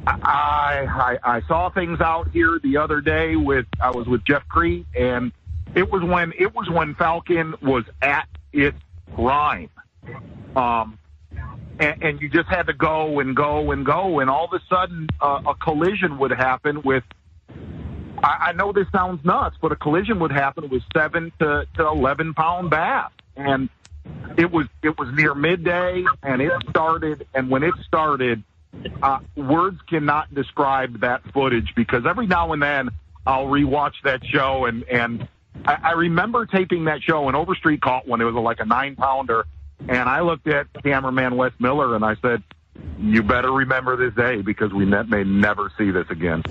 I, 0.08 1.17
I 1.23 1.38
I 1.38 1.41
saw 1.47 1.69
things 1.69 1.99
out 1.99 2.29
here 2.31 2.60
the 2.62 2.77
other 2.77 3.01
day 3.01 3.36
with 3.36 3.65
I 3.81 3.89
was 3.91 4.08
with 4.08 4.23
Jeff 4.23 4.47
Kriet 4.47 4.86
and 4.93 5.31
it 5.73 5.91
was 5.91 6.03
when 6.03 6.34
it 6.38 6.53
was 6.53 6.69
when 6.69 6.95
Falcon 6.95 7.55
was 7.62 7.84
at 8.01 8.27
its 8.53 8.77
prime. 9.13 9.69
Um, 10.55 10.97
and, 11.79 12.03
and 12.03 12.21
you 12.21 12.29
just 12.29 12.47
had 12.47 12.67
to 12.67 12.73
go 12.73 13.19
and 13.19 13.36
go 13.36 13.71
and 13.71 13.86
go, 13.86 14.19
and 14.19 14.29
all 14.29 14.45
of 14.45 14.53
a 14.53 14.63
sudden 14.69 15.08
uh, 15.19 15.41
a 15.47 15.55
collision 15.55 16.17
would 16.19 16.31
happen 16.31 16.81
with 16.84 17.03
I, 18.26 18.48
I 18.48 18.52
know 18.54 18.72
this 18.72 18.88
sounds 18.92 19.24
nuts, 19.24 19.56
but 19.62 19.72
a 19.72 19.76
collision 19.76 20.20
would 20.20 20.32
happen 20.32 20.68
with 20.70 20.82
seven 20.94 21.32
to, 21.40 21.68
to 21.76 21.88
eleven 21.88 22.34
pound 22.34 22.72
bass, 22.72 23.12
and 23.36 23.70
it 24.36 24.52
was 24.52 24.66
it 24.82 24.98
was 24.98 25.14
near 25.14 25.36
midday, 25.36 26.04
and 26.24 26.42
it 26.42 26.52
started. 26.70 27.28
And 27.36 27.50
when 27.52 27.64
it 27.64 27.76
started, 27.86 28.44
uh, 29.04 29.20
words 29.36 29.80
cannot 29.88 30.34
describe 30.34 31.02
that 31.02 31.22
footage 31.34 31.74
because 31.76 32.06
every 32.08 32.26
now 32.26 32.52
and 32.52 32.62
then 32.62 32.90
I'll 33.28 33.46
rewatch 33.46 33.94
that 34.04 34.26
show, 34.26 34.66
and 34.66 34.84
and 34.86 35.28
I, 35.64 35.78
I 35.84 35.92
remember 35.92 36.48
taping 36.48 36.86
that 36.86 37.04
show, 37.04 37.28
and 37.28 37.38
Overstreet 37.38 37.82
caught 37.82 38.08
one. 38.08 38.22
It 38.22 38.26
was 38.26 38.34
like 38.34 38.60
a 38.60 38.66
nine 38.66 38.96
pounder, 38.96 39.46
and 39.88 40.10
I 40.10 40.22
looked 40.22 40.48
at 40.48 40.66
cameraman 40.82 41.38
Wes 41.38 41.54
Miller, 41.60 41.96
and 41.96 42.04
I 42.04 42.16
said, 42.24 42.42
"You 42.98 43.22
better 43.22 43.52
remember 43.52 43.96
this 43.96 44.16
day 44.16 44.42
because 44.42 44.74
we 44.74 44.86
may 44.86 45.24
never 45.24 45.72
see 45.78 45.92
this 45.92 46.10
again." 46.10 46.42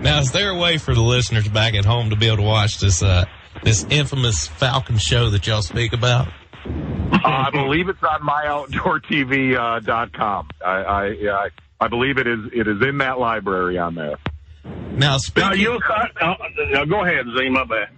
Now, 0.00 0.20
is 0.20 0.32
there 0.32 0.50
a 0.50 0.56
way 0.58 0.78
for 0.78 0.94
the 0.94 1.02
listeners 1.02 1.48
back 1.48 1.74
at 1.74 1.84
home 1.84 2.10
to 2.10 2.16
be 2.16 2.26
able 2.26 2.38
to 2.38 2.42
watch 2.42 2.78
this 2.78 3.02
uh, 3.02 3.24
this 3.62 3.84
infamous 3.90 4.46
Falcon 4.46 4.96
show 4.98 5.30
that 5.30 5.46
y'all 5.46 5.62
speak 5.62 5.92
about? 5.92 6.28
Uh, 6.66 7.18
I 7.24 7.50
believe 7.50 7.88
it's 7.88 8.02
on 8.02 8.20
myoutdoortv.com. 8.20 10.48
Uh, 10.60 10.64
I, 10.64 10.82
I, 10.82 11.06
I, 11.06 11.48
I 11.80 11.88
believe 11.88 12.18
it 12.18 12.26
is 12.26 12.40
it 12.52 12.68
is 12.68 12.82
in 12.82 12.98
that 12.98 13.18
library 13.18 13.78
on 13.78 13.94
there. 13.94 14.16
Now, 14.64 15.12
No, 15.12 15.18
speaking, 15.18 15.60
you 15.60 15.78
uh, 15.90 16.84
go 16.84 17.02
ahead, 17.04 17.24
Z. 17.36 17.48
My 17.50 17.64
bad. 17.64 17.88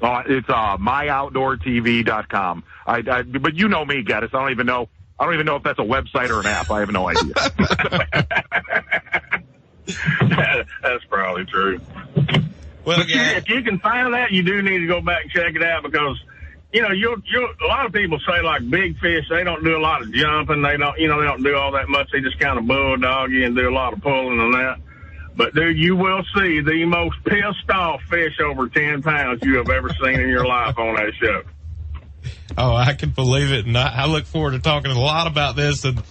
Uh, 0.00 0.22
it's 0.28 0.48
uh, 0.48 0.76
myoutdoortv.com. 0.76 2.62
I, 2.86 3.02
I, 3.10 3.22
but 3.22 3.56
you 3.56 3.68
know 3.68 3.84
me, 3.84 4.04
Gettys. 4.04 4.32
I 4.34 4.40
don't 4.40 4.52
even 4.52 4.66
know. 4.66 4.88
I 5.18 5.24
don't 5.24 5.34
even 5.34 5.46
know 5.46 5.56
if 5.56 5.64
that's 5.64 5.80
a 5.80 5.82
website 5.82 6.30
or 6.30 6.38
an 6.40 6.46
app. 6.46 6.70
I 6.70 6.78
have 6.80 6.92
no 6.92 7.08
idea. 7.08 7.34
That's 10.82 11.04
probably 11.08 11.44
true. 11.46 11.80
well, 12.84 12.98
But 12.98 13.08
you, 13.08 13.16
yeah, 13.16 13.36
if 13.36 13.48
you 13.48 13.62
can 13.62 13.78
find 13.78 14.12
that, 14.14 14.30
you 14.30 14.42
do 14.42 14.62
need 14.62 14.78
to 14.78 14.86
go 14.86 15.00
back 15.00 15.24
and 15.24 15.30
check 15.32 15.54
it 15.54 15.62
out 15.62 15.82
because, 15.82 16.20
you 16.72 16.82
know, 16.82 16.90
you'll, 16.90 17.16
you'll, 17.24 17.48
a 17.64 17.66
lot 17.66 17.86
of 17.86 17.92
people 17.92 18.18
say 18.26 18.42
like 18.42 18.68
big 18.68 18.98
fish, 18.98 19.24
they 19.30 19.44
don't 19.44 19.64
do 19.64 19.76
a 19.76 19.80
lot 19.80 20.02
of 20.02 20.12
jumping. 20.12 20.62
They 20.62 20.76
don't, 20.76 20.98
you 20.98 21.08
know, 21.08 21.20
they 21.20 21.26
don't 21.26 21.42
do 21.42 21.56
all 21.56 21.72
that 21.72 21.88
much. 21.88 22.10
They 22.12 22.20
just 22.20 22.38
kind 22.38 22.58
of 22.58 22.66
bulldog 22.66 23.30
you 23.30 23.46
and 23.46 23.56
do 23.56 23.68
a 23.68 23.72
lot 23.72 23.92
of 23.92 24.02
pulling 24.02 24.40
and 24.40 24.54
that. 24.54 24.78
But 25.36 25.54
dude, 25.54 25.78
you 25.78 25.96
will 25.96 26.22
see 26.36 26.60
the 26.60 26.84
most 26.84 27.16
pissed 27.24 27.70
off 27.70 28.02
fish 28.10 28.40
over 28.40 28.68
10 28.68 29.02
pounds 29.02 29.40
you 29.44 29.56
have 29.58 29.70
ever 29.70 29.88
seen 30.02 30.20
in 30.20 30.28
your 30.28 30.44
life 30.44 30.76
on 30.78 30.96
that 30.96 31.12
show. 31.20 31.42
Oh, 32.56 32.74
I 32.74 32.94
can 32.94 33.10
believe 33.10 33.52
it. 33.52 33.64
And 33.64 33.78
I, 33.78 34.02
I 34.02 34.06
look 34.06 34.26
forward 34.26 34.52
to 34.52 34.58
talking 34.58 34.90
a 34.90 34.98
lot 34.98 35.28
about 35.28 35.54
this 35.54 35.84
and 35.84 36.02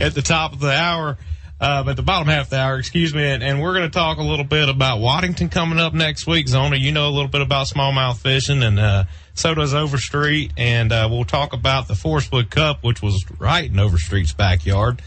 at 0.00 0.14
the 0.14 0.22
top 0.22 0.54
of 0.54 0.60
the 0.60 0.72
hour, 0.72 1.18
uh, 1.60 1.84
at 1.86 1.96
the 1.96 2.02
bottom 2.02 2.26
half 2.26 2.46
of 2.46 2.50
the 2.50 2.58
hour, 2.58 2.78
excuse 2.78 3.14
me. 3.14 3.22
And, 3.22 3.42
and 3.42 3.60
we're 3.60 3.74
going 3.74 3.88
to 3.88 3.92
talk 3.92 4.18
a 4.18 4.22
little 4.22 4.44
bit 4.44 4.68
about 4.68 5.00
Waddington 5.00 5.50
coming 5.50 5.78
up 5.78 5.92
next 5.92 6.26
week. 6.26 6.48
Zona, 6.48 6.76
you 6.76 6.90
know 6.90 7.08
a 7.08 7.10
little 7.10 7.28
bit 7.28 7.42
about 7.42 7.66
smallmouth 7.66 8.16
fishing 8.18 8.62
and, 8.62 8.78
uh, 8.78 9.04
so 9.34 9.54
does 9.54 9.74
Overstreet. 9.74 10.52
And, 10.56 10.90
uh, 10.90 11.08
we'll 11.10 11.24
talk 11.24 11.52
about 11.52 11.86
the 11.86 11.94
Forrest 11.94 12.32
Wood 12.32 12.50
Cup, 12.50 12.82
which 12.82 13.02
was 13.02 13.22
right 13.38 13.70
in 13.70 13.78
Overstreet's 13.78 14.32
backyard. 14.32 15.02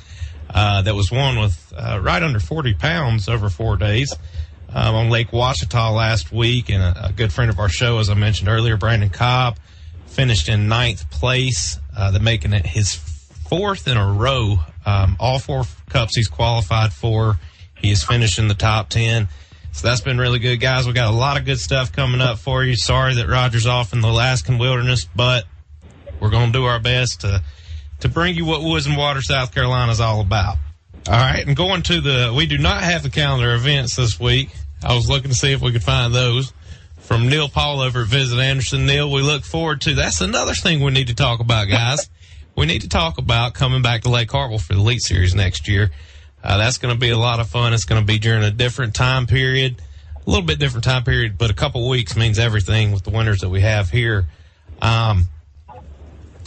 Uh, 0.50 0.84
that 0.84 0.94
was 0.94 1.12
won 1.12 1.40
with, 1.40 1.74
uh, 1.76 2.00
right 2.00 2.22
under 2.22 2.40
40 2.40 2.76
pounds 2.76 3.28
over 3.28 3.50
four 3.50 3.76
days. 3.76 4.14
Um, 4.76 4.96
on 4.96 5.10
Lake 5.10 5.30
Ouachita 5.32 5.94
last 5.94 6.32
week, 6.32 6.70
and 6.70 6.82
a, 6.82 7.08
a 7.10 7.14
good 7.14 7.32
friend 7.32 7.52
of 7.52 7.60
our 7.60 7.70
show, 7.70 8.00
as 8.00 8.10
I 8.10 8.16
mentioned 8.16 8.50
earlier, 8.50 8.76
Brandon 8.76 9.10
Cobb, 9.10 9.58
finished 10.08 10.50
in 10.50 10.68
ninth 10.68 11.10
place, 11.12 11.80
uh, 11.96 12.18
making 12.20 12.54
it 12.54 12.66
his 12.66 12.96
fourth 13.58 13.88
in 13.88 13.98
a 13.98 14.14
row. 14.14 14.58
Um, 14.84 15.16
all 15.20 15.38
four 15.38 15.64
cups 15.88 16.16
he's 16.16 16.28
qualified 16.28 16.92
for, 16.92 17.38
he 17.78 17.92
is 17.92 18.04
finishing 18.04 18.48
the 18.48 18.56
top 18.56 18.90
10. 18.90 19.28
So 19.74 19.88
that's 19.88 20.02
been 20.02 20.18
really 20.18 20.40
good, 20.40 20.60
guys. 20.60 20.88
We 20.88 20.94
got 20.94 21.14
a 21.14 21.16
lot 21.16 21.38
of 21.38 21.46
good 21.46 21.60
stuff 21.60 21.92
coming 21.92 22.20
up 22.20 22.40
for 22.40 22.64
you. 22.64 22.76
Sorry 22.76 23.14
that 23.14 23.28
Roger's 23.28 23.68
off 23.68 23.94
in 23.94 24.02
the 24.02 24.08
Alaskan 24.08 24.58
wilderness, 24.58 25.06
but 25.16 25.46
we're 26.20 26.32
going 26.32 26.52
to 26.52 26.58
do 26.58 26.66
our 26.66 26.80
best 26.80 27.22
to, 27.22 27.44
to 28.00 28.10
bring 28.10 28.36
you 28.36 28.44
what 28.44 28.64
Woods 28.64 28.88
and 28.88 28.98
Water, 28.98 29.22
South 29.22 29.54
Carolina 29.54 29.92
is 29.92 30.02
all 30.02 30.22
about. 30.22 30.58
All 31.08 31.14
right. 31.14 31.46
And 31.46 31.56
going 31.56 31.84
to 31.84 32.02
the, 32.02 32.34
we 32.36 32.48
do 32.48 32.58
not 32.58 32.82
have 32.82 33.04
the 33.04 33.12
calendar 33.12 33.54
events 33.54 33.96
this 33.96 34.20
week. 34.20 34.50
I 34.84 34.96
was 34.96 35.08
looking 35.08 35.30
to 35.30 35.38
see 35.38 35.52
if 35.52 35.62
we 35.62 35.72
could 35.72 35.84
find 35.84 36.12
those 36.12 36.54
from 37.02 37.30
Neil 37.30 37.50
Paul 37.50 37.82
over 37.82 38.02
at 38.02 38.08
Visit 38.08 38.40
Anderson. 38.40 38.88
Neil, 38.88 39.12
we 39.12 39.22
look 39.22 39.44
forward 39.44 39.82
to. 39.82 39.94
That's 39.94 40.22
another 40.22 40.56
thing 40.56 40.80
we 40.80 40.92
need 40.92 41.08
to 41.10 41.16
talk 41.16 41.40
about, 41.40 41.68
guys. 41.68 42.10
We 42.56 42.66
need 42.66 42.82
to 42.82 42.90
talk 42.90 43.18
about 43.18 43.54
coming 43.54 43.82
back 43.82 44.04
to 44.04 44.10
Lake 44.10 44.32
Hartwell 44.32 44.60
for 44.60 44.74
the 44.74 44.80
Elite 44.80 45.02
Series 45.02 45.34
next 45.34 45.68
year. 45.68 45.92
Uh, 46.44 46.58
that's 46.58 46.78
going 46.78 46.94
to 46.94 47.00
be 47.00 47.10
a 47.10 47.18
lot 47.18 47.40
of 47.40 47.50
fun. 47.50 47.74
It's 47.74 47.86
going 47.86 48.02
to 48.02 48.06
be 48.06 48.20
during 48.20 48.44
a 48.44 48.52
different 48.52 48.94
time 48.94 49.26
period, 49.26 49.82
a 50.16 50.30
little 50.30 50.46
bit 50.46 50.60
different 50.60 50.84
time 50.84 51.04
period, 51.04 51.38
but 51.38 51.50
a 51.50 51.54
couple 51.54 51.88
weeks 51.90 52.16
means 52.16 52.38
everything 52.38 52.92
with 52.92 53.04
the 53.04 53.10
winters 53.10 53.42
that 53.42 53.50
we 53.50 53.62
have 53.62 53.90
here. 53.90 54.26
Um, 54.82 55.30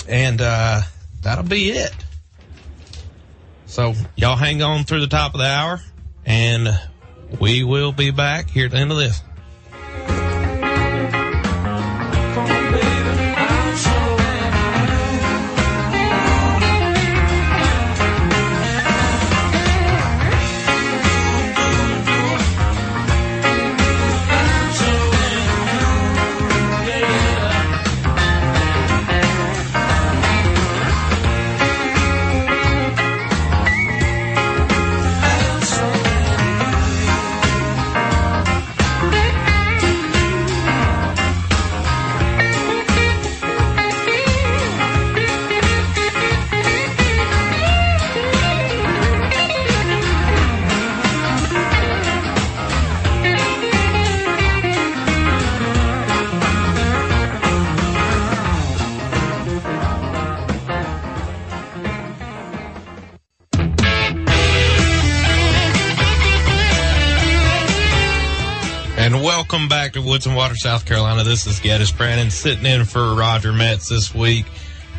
and 0.09 0.40
uh, 0.40 0.83
that'll 1.23 1.45
be 1.45 1.71
it. 1.71 1.95
So 3.66 3.95
y'all 4.14 4.37
hang 4.37 4.62
on 4.62 4.85
through 4.85 5.01
the 5.01 5.09
top 5.09 5.35
of 5.35 5.40
the 5.40 5.47
hour, 5.47 5.81
and 6.25 6.69
we 7.40 7.64
will 7.64 7.92
be 7.92 8.11
back 8.11 8.49
here 8.49 8.66
at 8.66 8.71
the 8.73 8.79
end 8.79 8.92
of 8.92 8.99
this. 8.99 9.23
Water, 70.25 70.55
South 70.55 70.87
Carolina. 70.87 71.25
This 71.25 71.47
is 71.47 71.61
Gettys 71.61 71.95
Brannon 71.95 72.31
sitting 72.31 72.65
in 72.65 72.87
for 72.87 73.15
Roger 73.15 73.53
Metz 73.53 73.91
this 73.91 74.15
week. 74.15 74.47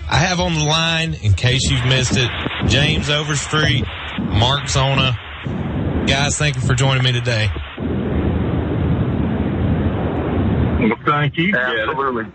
I 0.08 0.18
have 0.18 0.40
on 0.40 0.54
the 0.54 0.64
line, 0.64 1.16
in 1.16 1.34
case 1.34 1.64
you've 1.72 1.86
missed 1.86 2.16
it, 2.16 2.30
James 2.68 3.10
Overstreet, 3.10 3.84
Mark 4.20 4.68
Zona. 4.68 5.18
Guys, 6.06 6.38
thank 6.38 6.56
you 6.56 6.62
for 6.62 6.76
joining 6.76 7.04
me 7.04 7.12
today. 7.12 7.50
Well, 10.80 11.00
thank 11.04 11.36
you. 11.38 11.56
Absolutely. 11.56 12.32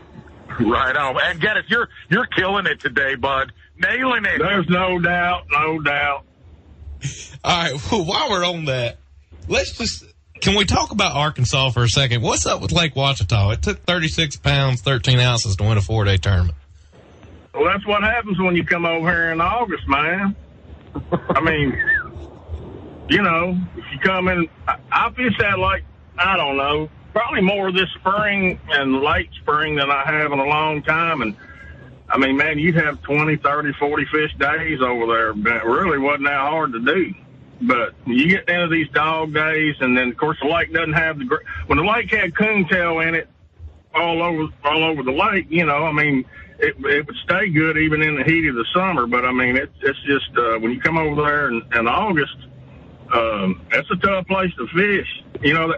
Right 0.66 0.96
on. 0.96 1.16
And 1.22 1.40
Gettys, 1.40 1.68
you're 1.68 1.88
you're 2.10 2.26
killing 2.26 2.66
it 2.66 2.80
today, 2.80 3.14
bud. 3.14 3.52
Nailing 3.78 4.24
it. 4.24 4.38
There's 4.38 4.68
no 4.68 4.98
doubt, 4.98 5.44
no 5.50 5.80
doubt. 5.80 6.24
All 7.44 7.62
right, 7.62 7.92
well, 7.92 8.04
while 8.06 8.30
we're 8.30 8.44
on 8.44 8.64
that, 8.64 8.98
let's 9.46 9.78
just 9.78 10.04
can 10.42 10.56
we 10.56 10.64
talk 10.64 10.90
about 10.90 11.14
Arkansas 11.14 11.70
for 11.70 11.84
a 11.84 11.88
second? 11.88 12.20
What's 12.20 12.46
up 12.46 12.60
with 12.60 12.72
Lake 12.72 12.94
Ouachita? 12.94 13.52
It 13.54 13.62
took 13.62 13.78
36 13.84 14.36
pounds, 14.36 14.82
13 14.82 15.20
ounces 15.20 15.56
to 15.56 15.62
win 15.62 15.78
a 15.78 15.80
four 15.80 16.04
day 16.04 16.16
tournament. 16.16 16.56
Well, 17.54 17.64
that's 17.64 17.86
what 17.86 18.02
happens 18.02 18.38
when 18.40 18.56
you 18.56 18.64
come 18.64 18.84
over 18.84 19.08
here 19.08 19.30
in 19.30 19.40
August, 19.40 19.86
man. 19.86 20.34
I 21.30 21.40
mean, 21.40 21.80
you 23.08 23.22
know, 23.22 23.56
if 23.76 23.84
you 23.92 23.98
come 24.00 24.28
in, 24.28 24.48
I, 24.66 24.76
I 24.90 25.10
fish 25.12 25.34
that 25.38 25.58
like, 25.58 25.84
I 26.18 26.36
don't 26.36 26.56
know, 26.56 26.90
probably 27.12 27.42
more 27.42 27.70
this 27.70 27.88
spring 28.00 28.58
and 28.68 29.00
late 29.00 29.30
spring 29.40 29.76
than 29.76 29.90
I 29.90 30.02
have 30.04 30.32
in 30.32 30.40
a 30.40 30.44
long 30.44 30.82
time. 30.82 31.22
And 31.22 31.36
I 32.08 32.18
mean, 32.18 32.36
man, 32.36 32.58
you'd 32.58 32.74
have 32.74 33.00
20, 33.02 33.36
30, 33.36 33.72
40 33.74 34.04
fish 34.06 34.34
days 34.38 34.80
over 34.80 35.06
there. 35.06 35.34
But 35.34 35.52
it 35.52 35.64
really 35.64 35.98
wasn't 35.98 36.24
that 36.24 36.40
hard 36.40 36.72
to 36.72 36.80
do. 36.80 37.14
But 37.62 37.94
you 38.06 38.28
get 38.28 38.48
into 38.48 38.68
these 38.68 38.88
dog 38.90 39.32
days, 39.32 39.76
and 39.80 39.96
then 39.96 40.08
of 40.08 40.16
course 40.16 40.38
the 40.42 40.48
lake 40.48 40.72
doesn't 40.72 40.94
have 40.94 41.18
the 41.18 41.38
when 41.66 41.78
the 41.78 41.84
lake 41.84 42.10
had 42.10 42.36
coontail 42.36 43.00
in 43.00 43.14
it 43.14 43.28
all 43.94 44.22
over 44.22 44.52
all 44.64 44.84
over 44.84 45.02
the 45.02 45.12
lake. 45.12 45.46
You 45.48 45.66
know, 45.66 45.84
I 45.84 45.92
mean, 45.92 46.24
it 46.58 46.74
it 46.78 47.06
would 47.06 47.16
stay 47.24 47.48
good 47.50 47.76
even 47.78 48.02
in 48.02 48.16
the 48.16 48.24
heat 48.24 48.48
of 48.48 48.56
the 48.56 48.66
summer. 48.74 49.06
But 49.06 49.24
I 49.24 49.32
mean, 49.32 49.56
it's 49.56 49.72
it's 49.80 50.02
just 50.02 50.36
uh, 50.36 50.58
when 50.58 50.72
you 50.72 50.80
come 50.80 50.98
over 50.98 51.22
there 51.22 51.48
in, 51.48 51.62
in 51.74 51.86
August, 51.86 52.36
um, 53.12 53.60
that's 53.70 53.90
a 53.90 53.96
tough 53.96 54.26
place 54.26 54.52
to 54.56 54.66
fish. 54.68 55.22
You 55.42 55.54
know, 55.54 55.74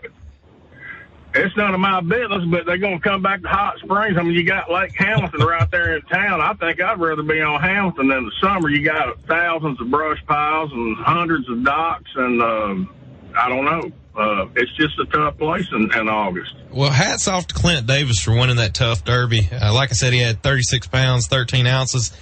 it's 1.34 1.56
none 1.56 1.74
of 1.74 1.80
my 1.80 2.00
business, 2.00 2.44
but 2.48 2.64
they're 2.64 2.78
going 2.78 3.00
to 3.00 3.02
come 3.02 3.22
back 3.22 3.42
to 3.42 3.48
Hot 3.48 3.78
Springs. 3.78 4.16
I 4.16 4.22
mean, 4.22 4.34
you 4.34 4.44
got 4.44 4.70
Lake 4.70 4.94
Hamilton 4.96 5.40
right 5.40 5.68
there 5.70 5.96
in 5.96 6.02
town. 6.02 6.40
I 6.40 6.54
think 6.54 6.80
I'd 6.80 7.00
rather 7.00 7.22
be 7.22 7.40
on 7.40 7.60
Hamilton 7.60 8.08
than 8.08 8.24
the 8.24 8.32
summer. 8.40 8.68
You 8.68 8.84
got 8.84 9.18
thousands 9.26 9.80
of 9.80 9.90
brush 9.90 10.24
piles 10.26 10.70
and 10.72 10.96
hundreds 10.98 11.48
of 11.48 11.64
docks, 11.64 12.10
and 12.14 12.40
um, 12.40 12.94
I 13.36 13.48
don't 13.48 13.64
know. 13.64 13.92
Uh, 14.16 14.46
it's 14.54 14.72
just 14.76 14.96
a 15.00 15.06
tough 15.06 15.36
place 15.38 15.66
in, 15.72 15.90
in 15.98 16.08
August. 16.08 16.54
Well, 16.70 16.90
hats 16.90 17.26
off 17.26 17.48
to 17.48 17.54
Clint 17.54 17.86
Davis 17.86 18.20
for 18.20 18.32
winning 18.32 18.56
that 18.56 18.72
tough 18.72 19.04
derby. 19.04 19.48
Uh, 19.50 19.74
like 19.74 19.90
I 19.90 19.94
said, 19.94 20.12
he 20.12 20.20
had 20.20 20.40
36 20.40 20.86
pounds, 20.86 21.26
13 21.26 21.66
ounces. 21.66 22.12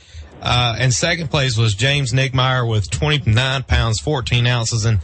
Uh, 0.40 0.75
and 0.79 0.92
second 0.92 1.31
place 1.31 1.57
was 1.57 1.75
James 1.75 2.12
Niggemeyer 2.12 2.68
with 2.68 2.90
29 2.90 3.62
pounds, 3.64 4.01
14 4.01 4.46
ounces. 4.46 4.87
And 4.87 5.01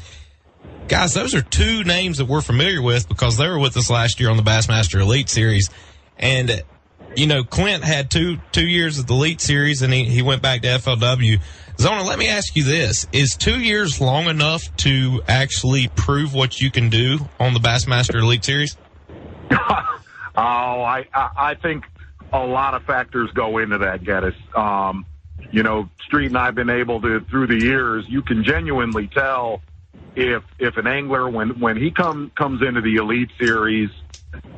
Guys, 0.89 1.13
those 1.13 1.35
are 1.35 1.43
two 1.43 1.85
names 1.85 2.17
that 2.17 2.25
we're 2.25 2.41
familiar 2.41 2.81
with 2.81 3.11
because 3.11 3.37
they 3.37 3.47
were 3.47 3.59
with 3.59 3.77
us 3.77 3.91
last 3.91 4.21
year 4.21 4.31
on 4.31 4.39
the 4.39 4.43
Bassmaster 4.43 4.99
Elite 5.01 5.29
Series. 5.29 5.69
And, 6.17 6.65
you 7.15 7.27
know, 7.27 7.45
Clint 7.45 7.85
had 7.85 8.11
two, 8.11 8.39
two 8.53 8.67
years 8.67 8.99
of 8.99 9.07
the 9.07 9.13
Elite 9.13 9.43
Series 9.43 9.83
and 9.83 9.93
he, 9.93 10.05
he 10.05 10.23
went 10.23 10.41
back 10.41 10.63
to 10.63 10.69
FLW. 10.69 11.43
Zona, 11.79 12.05
let 12.05 12.19
me 12.19 12.29
ask 12.29 12.57
you 12.57 12.65
this. 12.65 13.07
Is 13.13 13.37
two 13.39 13.61
years 13.61 14.01
long 14.01 14.29
enough 14.29 14.75
to 14.79 15.21
actually 15.29 15.89
prove 15.89 16.33
what 16.33 16.59
you 16.59 16.71
can 16.71 16.89
do 16.89 17.19
on 17.39 17.53
the 17.53 17.61
Bassmaster 17.61 18.23
Elite 18.23 18.47
Series? 18.47 18.75
oh, 19.51 19.57
I, 20.37 21.05
I, 21.13 21.31
I 21.37 21.55
think 21.57 21.85
a 22.33 22.47
lot 22.47 22.73
of 22.73 22.83
factors 22.85 23.31
go 23.33 23.59
into 23.59 23.77
that, 23.77 24.01
Gettys. 24.01 24.57
Um, 24.57 25.05
you 25.53 25.63
know, 25.63 25.91
Street 26.07 26.29
and 26.29 26.39
I've 26.39 26.55
been 26.55 26.71
able 26.71 27.03
to, 27.03 27.21
through 27.21 27.49
the 27.49 27.63
years, 27.63 28.07
you 28.09 28.23
can 28.23 28.43
genuinely 28.43 29.07
tell 29.09 29.61
if, 30.15 30.43
if 30.59 30.77
an 30.77 30.87
angler, 30.87 31.29
when, 31.29 31.61
when 31.61 31.77
he 31.77 31.91
come, 31.91 32.33
comes 32.37 32.63
into 32.63 32.81
the 32.81 32.97
Elite 32.97 33.31
Series, 33.39 33.91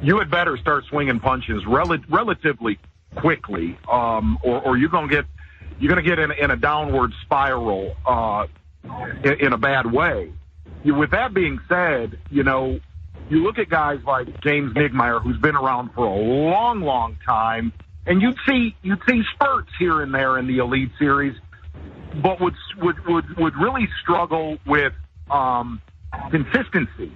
you 0.02 0.18
had 0.18 0.30
better 0.30 0.56
start 0.56 0.84
swinging 0.86 1.20
punches 1.20 1.62
rel- 1.66 1.98
relatively 2.08 2.78
quickly, 3.16 3.78
um, 3.90 4.38
or, 4.42 4.60
or 4.60 4.76
you're 4.76 4.88
to 5.08 5.14
get 5.14 5.26
you're 5.78 5.88
to 6.02 6.08
get 6.08 6.18
in, 6.18 6.30
in 6.32 6.50
a 6.50 6.56
downward 6.56 7.12
spiral 7.22 7.96
uh, 8.06 8.46
in, 9.24 9.46
in 9.46 9.52
a 9.52 9.58
bad 9.58 9.90
way. 9.90 10.32
With 10.84 11.10
that 11.12 11.32
being 11.32 11.58
said, 11.68 12.18
you 12.30 12.42
know, 12.42 12.80
you 13.30 13.42
look 13.42 13.58
at 13.58 13.68
guys 13.68 14.00
like 14.06 14.42
James 14.42 14.74
Niggemeyer, 14.74 15.22
who's 15.22 15.38
been 15.38 15.56
around 15.56 15.90
for 15.94 16.04
a 16.04 16.14
long, 16.14 16.80
long 16.80 17.16
time, 17.26 17.72
and 18.06 18.20
you'd 18.20 18.36
see 18.48 18.74
you'd 18.82 19.00
see 19.08 19.22
spurts 19.34 19.70
here 19.78 20.02
and 20.02 20.12
there 20.12 20.38
in 20.38 20.46
the 20.46 20.58
Elite 20.58 20.90
Series, 20.98 21.36
but 22.22 22.40
would 22.40 22.54
would 22.78 23.06
would, 23.06 23.36
would 23.36 23.56
really 23.56 23.88
struggle 24.02 24.58
with 24.66 24.92
um, 25.30 25.80
consistency. 26.30 27.12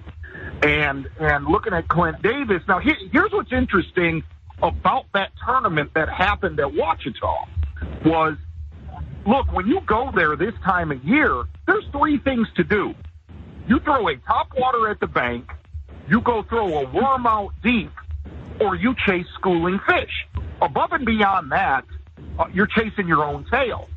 And 0.61 1.07
and 1.19 1.45
looking 1.45 1.73
at 1.73 1.87
Clint 1.87 2.21
Davis 2.21 2.61
now, 2.67 2.79
here, 2.79 2.95
here's 3.11 3.31
what's 3.31 3.51
interesting 3.51 4.23
about 4.61 5.05
that 5.13 5.31
tournament 5.45 5.91
that 5.95 6.09
happened 6.09 6.59
at 6.59 6.67
Ouachita 6.67 7.47
was 8.05 8.37
look, 9.25 9.51
when 9.51 9.67
you 9.67 9.81
go 9.81 10.11
there 10.15 10.35
this 10.35 10.53
time 10.63 10.91
of 10.91 11.03
year, 11.03 11.43
there's 11.67 11.85
three 11.91 12.17
things 12.19 12.47
to 12.55 12.63
do. 12.63 12.93
You 13.67 13.79
throw 13.79 14.07
a 14.07 14.15
top 14.17 14.51
water 14.55 14.89
at 14.89 14.99
the 14.99 15.07
bank, 15.07 15.51
you 16.07 16.21
go 16.21 16.43
throw 16.43 16.79
a 16.79 16.91
worm 16.91 17.25
out 17.25 17.53
deep, 17.63 17.91
or 18.61 18.75
you 18.75 18.95
chase 19.05 19.25
schooling 19.39 19.79
fish. 19.87 20.27
Above 20.61 20.91
and 20.91 21.05
beyond 21.05 21.51
that, 21.51 21.85
uh, 22.37 22.45
you're 22.53 22.67
chasing 22.67 23.07
your 23.07 23.23
own 23.23 23.45
tail. 23.49 23.89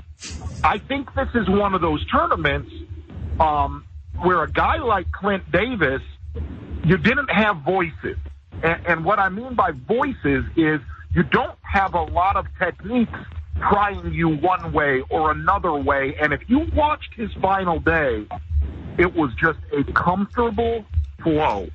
I 0.65 0.79
think 0.79 1.15
this 1.15 1.29
is 1.35 1.49
one 1.49 1.75
of 1.75 1.81
those 1.81 2.05
tournaments 2.07 2.73
um, 3.39 3.85
where 4.21 4.43
a 4.43 4.51
guy 4.51 4.77
like 4.77 5.11
Clint 5.13 5.51
Davis, 5.51 6.03
you 6.85 6.97
didn't 6.97 7.31
have 7.31 7.59
voices. 7.59 8.17
And, 8.63 8.87
and 8.87 9.05
what 9.05 9.19
I 9.19 9.29
mean 9.29 9.55
by 9.55 9.73
voices 9.73 10.45
is 10.57 10.81
you 11.15 11.23
don't 11.23 11.59
have 11.63 11.95
a 11.95 12.03
lot 12.03 12.37
of 12.37 12.47
techniques 12.59 13.19
trying 13.59 14.13
you 14.13 14.29
one 14.29 14.73
way 14.73 15.03
or 15.11 15.31
another 15.31 15.73
way. 15.73 16.17
And 16.21 16.33
if 16.33 16.41
you 16.49 16.67
watched 16.75 17.15
his 17.15 17.33
final 17.35 17.81
day, 17.81 18.27
it 18.99 19.15
was 19.15 19.33
just 19.35 19.59
a 19.73 19.85
comfortable 19.93 20.85
flow. 21.23 21.69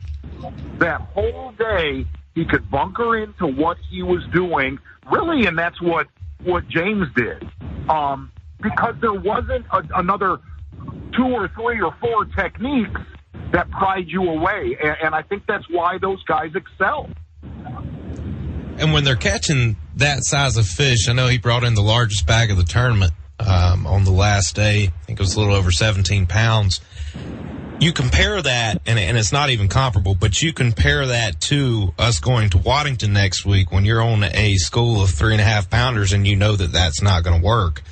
That 0.79 1.01
whole 1.01 1.53
day, 1.57 2.05
he 2.35 2.45
could 2.45 2.69
bunker 2.69 3.17
into 3.17 3.47
what 3.47 3.77
he 3.89 4.03
was 4.03 4.25
doing, 4.33 4.79
really, 5.11 5.45
and 5.45 5.57
that's 5.57 5.81
what 5.81 6.07
what 6.43 6.67
James 6.67 7.07
did. 7.15 7.47
Um, 7.89 8.31
because 8.61 8.95
there 9.01 9.13
wasn't 9.13 9.65
a, 9.71 9.83
another 9.95 10.39
two 11.15 11.25
or 11.25 11.47
three 11.49 11.81
or 11.81 11.95
four 11.99 12.25
techniques 12.25 13.01
that 13.51 13.69
pried 13.71 14.07
you 14.07 14.23
away, 14.23 14.77
and, 14.81 14.97
and 15.03 15.15
I 15.15 15.21
think 15.21 15.43
that's 15.47 15.65
why 15.69 15.97
those 15.99 16.23
guys 16.23 16.51
excel. 16.55 17.09
And 18.77 18.91
when 18.93 19.03
they're 19.03 19.15
catching 19.15 19.75
that 19.95 20.23
size 20.23 20.57
of 20.57 20.65
fish, 20.65 21.07
I 21.07 21.13
know 21.13 21.27
he 21.27 21.37
brought 21.37 21.63
in 21.63 21.75
the 21.75 21.81
largest 21.81 22.25
bag 22.25 22.49
of 22.49 22.57
the 22.57 22.63
tournament 22.63 23.11
um, 23.39 23.85
on 23.85 24.03
the 24.03 24.11
last 24.11 24.55
day. 24.55 24.85
I 24.87 25.05
think 25.05 25.19
it 25.19 25.23
was 25.23 25.35
a 25.35 25.39
little 25.39 25.55
over 25.55 25.71
17 25.71 26.25
pounds. 26.25 26.81
You 27.83 27.91
compare 27.91 28.41
that, 28.41 28.81
and, 28.85 28.97
and 28.97 29.17
it's 29.17 29.33
not 29.33 29.49
even 29.49 29.67
comparable, 29.67 30.15
but 30.15 30.41
you 30.41 30.53
compare 30.53 31.07
that 31.07 31.41
to 31.41 31.93
us 31.99 32.21
going 32.21 32.51
to 32.51 32.57
Waddington 32.57 33.11
next 33.11 33.45
week 33.45 33.73
when 33.73 33.83
you're 33.83 34.01
on 34.01 34.23
a 34.23 34.55
school 34.55 35.03
of 35.03 35.09
three 35.09 35.33
and 35.33 35.41
a 35.41 35.43
half 35.43 35.69
pounders 35.69 36.13
and 36.13 36.25
you 36.25 36.37
know 36.37 36.55
that 36.55 36.71
that's 36.71 37.01
not 37.01 37.25
going 37.25 37.41
to 37.41 37.45
work. 37.45 37.83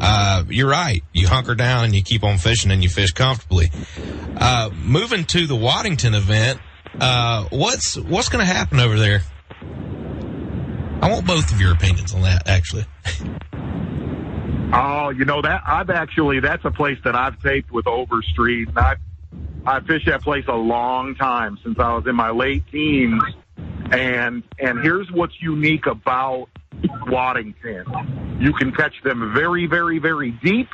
Uh, 0.00 0.42
you're 0.48 0.68
right. 0.68 1.04
You 1.12 1.28
hunker 1.28 1.54
down 1.54 1.84
and 1.84 1.94
you 1.94 2.02
keep 2.02 2.24
on 2.24 2.38
fishing 2.38 2.72
and 2.72 2.82
you 2.82 2.88
fish 2.88 3.12
comfortably. 3.12 3.70
Uh, 4.36 4.70
moving 4.74 5.24
to 5.26 5.46
the 5.46 5.54
Waddington 5.54 6.14
event, 6.14 6.58
uh, 7.00 7.46
what's 7.50 7.96
what's 7.96 8.30
going 8.30 8.44
to 8.44 8.52
happen 8.52 8.80
over 8.80 8.98
there? 8.98 9.20
I 11.00 11.12
want 11.12 11.28
both 11.28 11.52
of 11.52 11.60
your 11.60 11.72
opinions 11.74 12.12
on 12.12 12.22
that, 12.22 12.48
actually. 12.48 12.86
oh, 14.72 15.10
you 15.10 15.24
know 15.24 15.40
that 15.42 15.62
I've 15.64 15.90
actually 15.90 16.40
that's 16.40 16.64
a 16.64 16.72
place 16.72 16.98
that 17.04 17.14
I've 17.14 17.40
taped 17.40 17.70
with 17.70 17.86
Overstreet, 17.86 18.70
and 18.70 18.78
I've 18.80 18.98
I 19.66 19.80
fished 19.80 20.06
that 20.06 20.22
place 20.22 20.44
a 20.48 20.56
long 20.56 21.14
time 21.14 21.58
since 21.62 21.78
I 21.78 21.92
was 21.94 22.06
in 22.06 22.16
my 22.16 22.30
late 22.30 22.64
teens, 22.72 23.22
and 23.90 24.42
and 24.58 24.80
here's 24.80 25.10
what's 25.10 25.40
unique 25.42 25.86
about 25.86 26.48
Waddington: 27.06 28.38
you 28.40 28.52
can 28.54 28.72
catch 28.72 28.94
them 29.02 29.34
very, 29.34 29.66
very, 29.66 29.98
very 29.98 30.30
deep, 30.30 30.68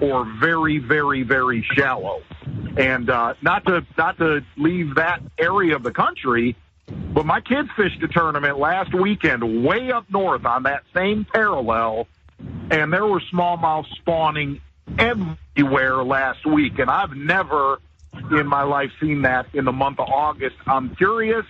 or 0.00 0.26
very, 0.40 0.78
very, 0.78 1.22
very 1.22 1.64
shallow. 1.74 2.22
And 2.76 3.10
uh, 3.10 3.34
not 3.42 3.64
to 3.66 3.86
not 3.96 4.18
to 4.18 4.44
leave 4.56 4.96
that 4.96 5.20
area 5.38 5.76
of 5.76 5.84
the 5.84 5.92
country, 5.92 6.56
but 7.14 7.26
my 7.26 7.40
kids 7.40 7.68
fished 7.76 8.02
a 8.02 8.08
tournament 8.08 8.58
last 8.58 8.92
weekend 8.92 9.64
way 9.64 9.92
up 9.92 10.06
north 10.10 10.44
on 10.44 10.64
that 10.64 10.82
same 10.92 11.26
parallel, 11.32 12.08
and 12.70 12.92
there 12.92 13.06
were 13.06 13.20
smallmouth 13.32 13.86
spawning 13.98 14.60
everywhere 14.98 16.02
last 16.02 16.44
week. 16.44 16.78
And 16.78 16.90
I've 16.90 17.14
never 17.14 17.78
in 18.30 18.46
my 18.46 18.62
life 18.62 18.90
seen 19.00 19.22
that 19.22 19.46
in 19.54 19.64
the 19.64 19.72
month 19.72 19.98
of 19.98 20.08
August. 20.08 20.56
I'm 20.66 20.94
curious 20.96 21.46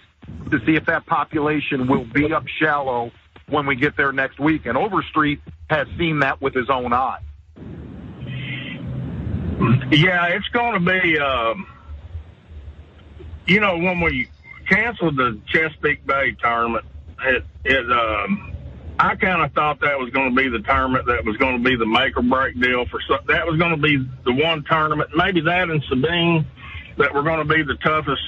to 0.51 0.59
see 0.65 0.77
if 0.77 0.87
that 0.87 1.07
population 1.07 1.89
will 1.89 2.05
be 2.05 2.33
up 2.33 2.47
shallow 2.47 3.11
when 3.49 3.67
we 3.67 3.77
get 3.77 3.97
there 3.97 4.13
next 4.13 4.39
week. 4.39 4.67
And 4.67 4.77
Overstreet 4.77 5.41
has 5.69 5.87
seen 5.99 6.21
that 6.21 6.41
with 6.41 6.55
his 6.55 6.71
own 6.71 6.93
eye. 6.93 7.21
Yeah, 9.91 10.27
it's 10.29 10.49
going 10.49 10.75
to 10.75 10.91
be, 10.91 11.19
um, 11.19 11.67
you 13.47 13.61
know, 13.61 13.77
when 13.79 14.01
we 14.01 14.29
canceled 14.69 15.17
the 15.17 15.39
Chesapeake 15.47 16.07
Bay 16.07 16.35
tournament. 16.41 16.85
It, 17.25 17.45
it, 17.65 17.93
um, 17.93 18.57
I 19.03 19.17
kind 19.17 19.43
of 19.43 19.53
thought 19.53 19.81
that 19.81 19.99
was 19.99 20.11
going 20.11 20.31
to 20.31 20.37
be 20.37 20.49
the 20.49 20.61
tournament 20.61 21.07
that 21.07 21.25
was 21.25 21.37
going 21.37 21.59
to 21.59 21.69
be 21.69 21.75
the 21.75 21.85
make 21.85 22.17
or 22.17 22.23
break 22.23 22.55
deal 22.61 22.87
for 22.87 23.01
that 23.27 23.45
was 23.45 23.59
going 23.59 23.73
to 23.73 23.77
be 23.77 23.97
the 24.25 24.33
one 24.33 24.63
tournament, 24.63 25.11
maybe 25.17 25.41
that 25.41 25.71
and 25.71 25.83
Sabine, 25.89 26.47
that 26.99 27.13
were 27.13 27.25
going 27.25 27.45
to 27.45 27.53
be 27.53 27.65
the 27.65 27.75
toughest 27.83 28.23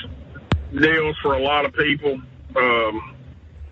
deals 0.77 1.17
for 1.23 1.35
a 1.35 1.39
lot 1.39 1.65
of 1.65 1.75
people. 1.75 2.21
Um, 2.57 3.15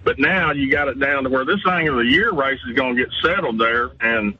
but 0.04 0.20
now 0.20 0.52
you 0.52 0.70
got 0.70 0.86
it 0.86 1.00
down 1.00 1.24
to 1.24 1.28
where 1.28 1.44
this 1.44 1.60
thing 1.64 1.88
of 1.88 1.96
the 1.96 2.04
year 2.04 2.32
race 2.32 2.60
is 2.68 2.76
going 2.76 2.94
to 2.94 3.02
get 3.02 3.12
settled 3.20 3.60
there, 3.60 3.90
and 4.00 4.38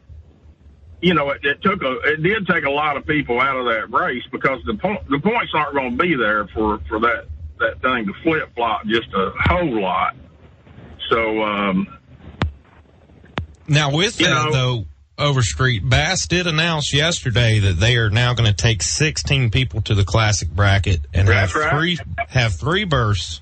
you 1.00 1.14
know 1.14 1.30
it, 1.30 1.44
it 1.44 1.62
took 1.62 1.82
a 1.82 1.98
it 2.04 2.22
did 2.22 2.46
take 2.46 2.64
a 2.64 2.70
lot 2.70 2.96
of 2.96 3.04
people 3.04 3.40
out 3.40 3.56
of 3.56 3.64
that 3.66 3.90
race 3.92 4.22
because 4.30 4.60
the 4.66 4.74
point 4.74 5.00
the 5.10 5.18
points 5.18 5.50
aren't 5.52 5.74
going 5.74 5.98
to 5.98 6.02
be 6.02 6.14
there 6.14 6.46
for 6.54 6.78
for 6.88 7.00
that 7.00 7.26
that 7.58 7.82
thing 7.82 8.06
to 8.06 8.12
flip 8.22 8.54
flop 8.54 8.86
just 8.86 9.12
a 9.14 9.32
whole 9.48 9.80
lot. 9.80 10.14
So, 11.10 11.42
um, 11.42 11.98
now 13.68 13.94
with 13.94 14.18
that 14.18 14.28
know, 14.28 14.52
though, 14.52 14.84
Overstreet 15.18 15.88
Bass 15.88 16.26
did 16.26 16.46
announce 16.46 16.92
yesterday 16.92 17.58
that 17.58 17.74
they 17.74 17.96
are 17.96 18.10
now 18.10 18.34
going 18.34 18.48
to 18.48 18.56
take 18.56 18.82
16 18.82 19.50
people 19.50 19.82
to 19.82 19.94
the 19.94 20.04
classic 20.04 20.50
bracket 20.50 21.00
and 21.12 21.28
have 21.28 21.54
right. 21.54 21.70
three 21.70 21.98
have 22.28 22.54
three 22.54 22.84
bursts 22.84 23.40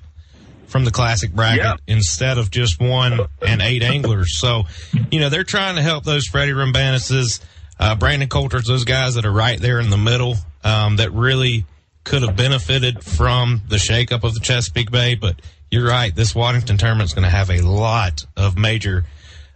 from 0.67 0.85
the 0.85 0.91
classic 0.91 1.33
bracket 1.33 1.63
yep. 1.63 1.79
instead 1.87 2.37
of 2.37 2.49
just 2.49 2.79
one 2.79 3.19
and 3.45 3.61
eight 3.61 3.83
anglers. 3.83 4.39
So, 4.39 4.63
you 5.11 5.19
know, 5.19 5.29
they're 5.29 5.43
trying 5.43 5.75
to 5.75 5.81
help 5.81 6.03
those 6.03 6.27
Freddie 6.27 6.53
Roumbanises, 6.53 7.41
uh, 7.79 7.95
Brandon 7.95 8.29
Coulters, 8.29 8.67
those 8.67 8.85
guys 8.85 9.15
that 9.15 9.25
are 9.25 9.31
right 9.31 9.59
there 9.59 9.79
in 9.79 9.89
the 9.89 9.97
middle, 9.97 10.35
um, 10.63 10.95
that 10.97 11.11
really 11.11 11.65
could 12.03 12.21
have 12.21 12.35
benefited 12.35 13.03
from 13.03 13.61
the 13.67 13.75
shakeup 13.75 14.23
of 14.23 14.33
the 14.33 14.39
Chesapeake 14.39 14.91
Bay, 14.91 15.15
but 15.15 15.35
you're 15.69 15.87
right. 15.87 16.15
This 16.15 16.33
Waddington 16.33 16.77
tournament 16.77 17.09
is 17.09 17.13
going 17.13 17.23
to 17.23 17.29
have 17.29 17.49
a 17.49 17.61
lot 17.61 18.25
of 18.35 18.57
major 18.57 19.05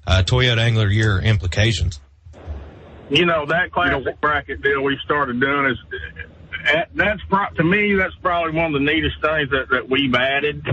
uh, 0.08 0.24
Toyota 0.26 0.60
Angler 0.60 0.89
Year 0.89 1.20
implications. 1.20 2.00
You 3.10 3.26
know 3.26 3.46
that 3.46 3.72
classic 3.72 4.00
you 4.00 4.06
know, 4.06 4.18
bracket 4.20 4.62
deal 4.62 4.82
we 4.82 4.98
started 5.06 5.39
doing 5.39 5.68
is 5.72 5.78
that's 6.96 7.22
pro- 7.30 7.50
to 7.56 7.63
me 7.63 7.94
that's 7.94 8.15
probably 8.22 8.54
one 8.54 8.68
of 8.68 8.74
the 8.74 8.80
neatest 8.80 9.22
things 9.22 9.50
that, 9.52 9.70
that 9.70 9.89
we've 9.89 10.13
added, 10.13 10.65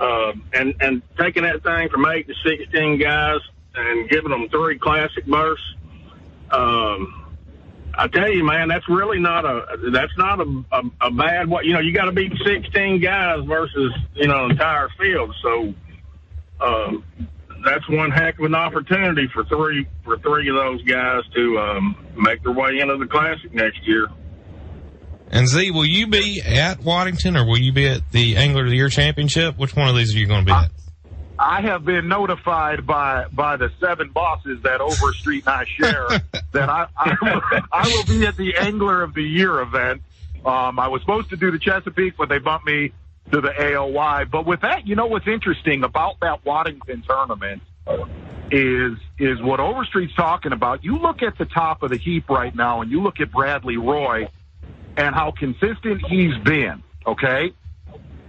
uh, 0.00 0.32
and 0.52 0.74
and 0.80 1.02
taking 1.18 1.44
that 1.44 1.62
thing 1.62 1.88
from 1.88 2.06
eight 2.06 2.26
to 2.26 2.34
sixteen 2.44 2.98
guys 2.98 3.38
and 3.74 4.08
giving 4.10 4.30
them 4.30 4.48
three 4.48 4.78
classic 4.78 5.26
bursts. 5.26 5.64
Um, 6.50 7.22
I 7.94 8.08
tell 8.08 8.30
you, 8.30 8.44
man, 8.44 8.68
that's 8.68 8.88
really 8.88 9.20
not 9.20 9.44
a 9.44 9.76
that's 9.92 10.16
not 10.18 10.40
a 10.40 10.64
a, 10.72 10.82
a 11.02 11.10
bad 11.12 11.48
what 11.48 11.64
you 11.64 11.72
know. 11.72 11.80
You 11.80 11.92
got 11.92 12.06
to 12.06 12.12
beat 12.12 12.32
sixteen 12.44 13.00
guys 13.00 13.44
versus 13.46 13.92
you 14.14 14.26
know 14.26 14.46
entire 14.46 14.88
field. 14.98 15.34
So 15.42 15.74
um, 16.60 17.04
that's 17.64 17.88
one 17.88 18.10
heck 18.10 18.38
of 18.38 18.44
an 18.44 18.54
opportunity 18.54 19.28
for 19.32 19.44
three 19.44 19.86
for 20.04 20.18
three 20.18 20.48
of 20.48 20.56
those 20.56 20.82
guys 20.82 21.22
to 21.34 21.58
um, 21.58 22.06
make 22.16 22.42
their 22.42 22.52
way 22.52 22.78
into 22.80 22.96
the 22.96 23.06
classic 23.06 23.52
next 23.52 23.86
year. 23.86 24.08
And 25.30 25.48
Z, 25.48 25.72
will 25.72 25.84
you 25.84 26.06
be 26.06 26.40
at 26.40 26.80
Waddington 26.80 27.36
or 27.36 27.44
will 27.44 27.58
you 27.58 27.72
be 27.72 27.88
at 27.88 28.10
the 28.12 28.36
Angler 28.36 28.64
of 28.64 28.70
the 28.70 28.76
Year 28.76 28.88
Championship? 28.88 29.58
Which 29.58 29.74
one 29.74 29.88
of 29.88 29.96
these 29.96 30.14
are 30.14 30.18
you 30.18 30.26
going 30.26 30.44
to 30.44 30.46
be 30.46 30.52
at? 30.52 30.70
I 31.38 31.60
have 31.62 31.84
been 31.84 32.08
notified 32.08 32.86
by 32.86 33.26
by 33.32 33.56
the 33.56 33.70
seven 33.80 34.10
bosses 34.10 34.62
that 34.62 34.80
Overstreet 34.80 35.46
and 35.46 35.54
I 35.54 35.64
share 35.64 36.06
that 36.52 36.68
I 36.70 36.86
I, 36.96 37.60
I 37.72 37.88
will 37.88 38.04
be 38.04 38.26
at 38.26 38.36
the 38.36 38.56
Angler 38.56 39.02
of 39.02 39.14
the 39.14 39.22
Year 39.22 39.60
event. 39.60 40.02
Um, 40.44 40.78
I 40.78 40.88
was 40.88 41.02
supposed 41.02 41.30
to 41.30 41.36
do 41.36 41.50
the 41.50 41.58
Chesapeake, 41.58 42.16
but 42.16 42.28
they 42.28 42.38
bumped 42.38 42.66
me 42.66 42.92
to 43.32 43.40
the 43.40 43.48
AOY. 43.48 44.30
But 44.30 44.46
with 44.46 44.60
that, 44.62 44.86
you 44.86 44.94
know 44.94 45.06
what's 45.06 45.26
interesting 45.26 45.84
about 45.84 46.20
that 46.20 46.44
Waddington 46.44 47.02
tournament 47.06 47.62
is 48.50 48.92
is 49.18 49.42
what 49.42 49.60
Overstreet's 49.60 50.14
talking 50.14 50.52
about. 50.52 50.84
You 50.84 50.98
look 50.98 51.22
at 51.22 51.36
the 51.38 51.46
top 51.46 51.82
of 51.82 51.90
the 51.90 51.96
heap 51.96 52.28
right 52.28 52.54
now, 52.54 52.82
and 52.82 52.90
you 52.90 53.02
look 53.02 53.20
at 53.20 53.32
Bradley 53.32 53.76
Roy 53.76 54.28
and 54.96 55.14
how 55.14 55.32
consistent 55.32 56.02
he's 56.08 56.36
been. 56.44 56.82
Okay, 57.06 57.52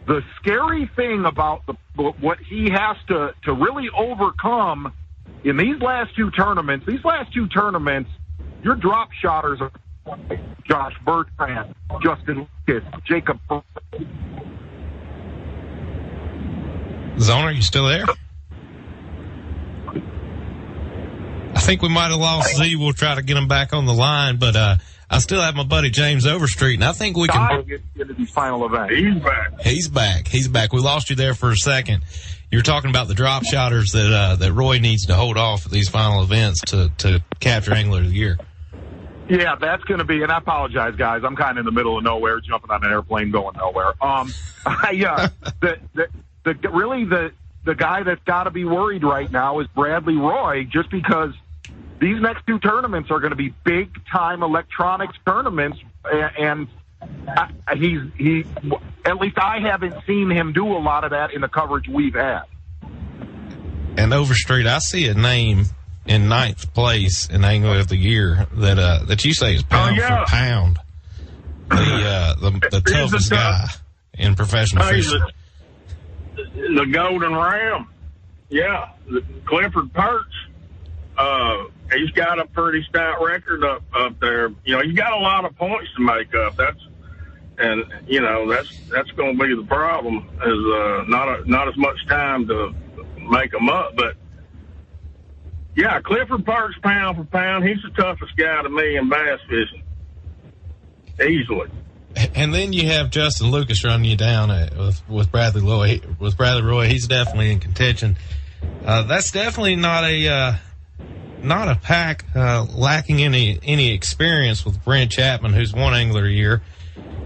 the 0.07 0.21
scary 0.39 0.89
thing 0.95 1.25
about 1.25 1.65
the 1.65 1.73
what 2.19 2.39
he 2.39 2.69
has 2.69 2.97
to 3.09 3.33
to 3.43 3.53
really 3.53 3.89
overcome 3.95 4.93
in 5.43 5.57
these 5.57 5.79
last 5.81 6.15
two 6.15 6.31
tournaments, 6.31 6.85
these 6.85 7.03
last 7.03 7.33
two 7.33 7.47
tournaments, 7.47 8.09
your 8.63 8.75
drop 8.75 9.09
shotters 9.21 9.59
are 9.61 9.71
Josh 10.67 10.93
Bertrand, 11.05 11.75
Justin 12.01 12.47
Lucas, 12.67 12.87
Jacob. 13.05 13.39
Zone, 17.19 17.45
are 17.45 17.51
you 17.51 17.61
still 17.61 17.87
there? 17.87 18.05
I 21.55 21.59
think 21.59 21.81
we 21.81 21.89
might 21.89 22.11
have 22.11 22.19
lost 22.19 22.55
Z. 22.55 22.75
We'll 22.75 22.93
try 22.93 23.15
to 23.15 23.23
get 23.23 23.35
him 23.35 23.47
back 23.47 23.73
on 23.73 23.85
the 23.85 23.93
line, 23.93 24.37
but 24.37 24.55
uh, 24.55 24.77
I 25.09 25.19
still 25.19 25.41
have 25.41 25.55
my 25.55 25.63
buddy 25.63 25.89
James 25.89 26.25
Overstreet, 26.25 26.75
and 26.75 26.83
I 26.83 26.91
think 26.91 27.17
we 27.17 27.27
can. 27.27 27.63
Get 27.63 27.81
into 27.97 28.13
these 28.13 28.29
final 28.29 28.65
events. 28.65 28.93
He's 28.93 29.23
back. 29.23 29.61
He's 29.61 29.87
back. 29.87 30.27
He's 30.27 30.47
back. 30.47 30.73
We 30.73 30.81
lost 30.81 31.09
you 31.09 31.15
there 31.15 31.33
for 31.33 31.49
a 31.51 31.55
second. 31.55 32.03
You're 32.51 32.61
talking 32.61 32.89
about 32.89 33.07
the 33.07 33.13
drop 33.13 33.43
shotters 33.43 33.91
that 33.93 34.13
uh, 34.13 34.35
that 34.35 34.53
Roy 34.53 34.79
needs 34.79 35.07
to 35.07 35.15
hold 35.15 35.37
off 35.37 35.65
at 35.65 35.71
these 35.71 35.89
final 35.89 36.23
events 36.23 36.61
to 36.67 36.91
to 36.99 37.23
capture 37.39 37.73
Angler 37.73 38.01
of 38.01 38.09
the 38.09 38.15
Year. 38.15 38.37
Yeah, 39.29 39.55
that's 39.59 39.83
going 39.83 39.97
to 39.97 40.05
be, 40.05 40.23
and 40.23 40.31
I 40.31 40.37
apologize, 40.37 40.95
guys. 40.95 41.23
I'm 41.25 41.35
kind 41.35 41.57
of 41.57 41.61
in 41.61 41.65
the 41.65 41.71
middle 41.71 41.97
of 41.97 42.03
nowhere, 42.03 42.39
jumping 42.39 42.71
on 42.71 42.85
an 42.85 42.91
airplane, 42.91 43.29
going 43.31 43.57
nowhere. 43.57 43.91
Um, 44.01 44.31
I, 44.65 45.03
uh, 45.05 45.27
the, 45.61 45.77
the, 45.93 46.07
the, 46.53 46.69
really 46.69 47.05
the, 47.05 47.31
the 47.65 47.75
guy 47.75 48.03
that's 48.03 48.23
got 48.23 48.43
to 48.45 48.51
be 48.51 48.65
worried 48.65 49.03
right 49.03 49.31
now 49.31 49.59
is 49.59 49.67
Bradley 49.67 50.15
Roy, 50.15 50.63
just 50.65 50.89
because 50.89 51.33
these 51.99 52.21
next 52.21 52.45
two 52.47 52.59
tournaments 52.59 53.09
are 53.11 53.19
going 53.19 53.31
to 53.31 53.35
be 53.37 53.53
big 53.63 53.89
time 54.11 54.43
electronics 54.43 55.15
tournaments, 55.25 55.79
and, 56.05 56.67
I, 57.27 57.75
he's 57.75 57.99
he. 58.17 58.43
At 59.05 59.17
least 59.17 59.37
I 59.37 59.59
haven't 59.59 59.93
seen 60.07 60.29
him 60.31 60.51
do 60.53 60.65
a 60.75 60.79
lot 60.79 61.03
of 61.03 61.11
that 61.11 61.31
in 61.33 61.41
the 61.41 61.47
coverage 61.47 61.87
we've 61.87 62.15
had. 62.15 62.43
And 63.97 64.13
Overstreet, 64.13 64.65
I 64.65 64.79
see 64.79 65.07
a 65.07 65.13
name 65.13 65.65
in 66.05 66.27
ninth 66.27 66.73
place 66.73 67.27
in 67.29 67.43
Angler 67.43 67.79
of 67.79 67.87
the 67.87 67.97
Year 67.97 68.47
that 68.53 68.79
uh, 68.79 69.03
that 69.05 69.25
you 69.25 69.33
say 69.33 69.55
is 69.55 69.63
pound 69.63 69.99
Oh, 69.99 70.01
yeah. 70.01 70.25
for 70.25 70.31
pound 70.31 70.79
the 71.69 71.75
uh, 71.75 72.35
the, 72.35 72.51
the 72.71 72.81
toughest 72.81 73.29
the 73.29 73.35
guy 73.35 73.65
in 74.13 74.35
professional 74.35 74.83
Oh, 74.83 74.89
fishing. 74.89 75.21
The, 76.37 76.85
Golden 76.91 77.35
Ram. 77.35 77.89
Yeah, 78.49 78.89
Clifford 79.45 79.93
Pirch. 79.93 80.23
Uh, 81.17 81.65
he's 81.91 82.11
got 82.11 82.39
a 82.39 82.45
pretty 82.45 82.83
stout 82.83 83.21
record 83.23 83.63
up 83.63 83.83
up 83.95 84.19
there. 84.19 84.49
You 84.63 84.77
know, 84.77 84.81
he's 84.83 84.95
got 84.95 85.13
a 85.13 85.19
lot 85.19 85.45
of 85.45 85.55
points 85.57 85.89
to 85.95 86.01
make 86.01 86.33
up. 86.35 86.55
That's 86.55 86.79
and 87.57 87.83
you 88.07 88.21
know 88.21 88.47
that's 88.47 88.71
that's 88.89 89.09
going 89.11 89.37
to 89.37 89.43
be 89.43 89.55
the 89.55 89.67
problem. 89.67 90.29
Is 90.35 90.43
uh, 90.45 91.03
not 91.07 91.27
a, 91.27 91.49
not 91.49 91.67
as 91.67 91.75
much 91.77 91.97
time 92.07 92.47
to 92.47 92.73
make 93.29 93.51
them 93.51 93.69
up, 93.69 93.95
but. 93.95 94.15
Yeah, 95.75 96.01
Clifford 96.01 96.43
Pirch, 96.43 96.73
pound 96.81 97.17
for 97.17 97.23
pound, 97.25 97.63
he's 97.63 97.77
the 97.83 97.91
toughest 98.01 98.35
guy 98.35 98.63
to 98.63 98.69
me 98.69 98.97
in 98.97 99.09
bass 99.09 99.39
fishing. 99.47 99.83
Easily. 101.21 101.69
And 102.35 102.53
then 102.53 102.73
you 102.73 102.87
have 102.87 103.09
Justin 103.09 103.51
Lucas 103.51 103.83
running 103.83 104.09
you 104.09 104.17
down 104.17 104.49
uh, 104.49 104.69
with 104.77 105.09
with 105.09 105.31
Bradley 105.31 105.61
Roy. 105.61 106.01
With 106.19 106.37
Bradley 106.37 106.63
Roy, 106.63 106.87
he's 106.87 107.07
definitely 107.07 107.51
in 107.51 107.59
contention. 107.59 108.17
Uh, 108.83 109.03
that's 109.03 109.31
definitely 109.31 109.75
not 109.75 110.03
a 110.03 110.27
uh, 110.27 110.53
not 111.43 111.67
a 111.67 111.75
pack 111.75 112.25
uh, 112.35 112.65
lacking 112.75 113.21
any 113.21 113.59
any 113.63 113.93
experience 113.93 114.65
with 114.65 114.83
Brent 114.83 115.11
Chapman, 115.11 115.53
who's 115.53 115.73
won 115.73 115.93
angler 115.93 116.25
a 116.25 116.31
year. 116.31 116.61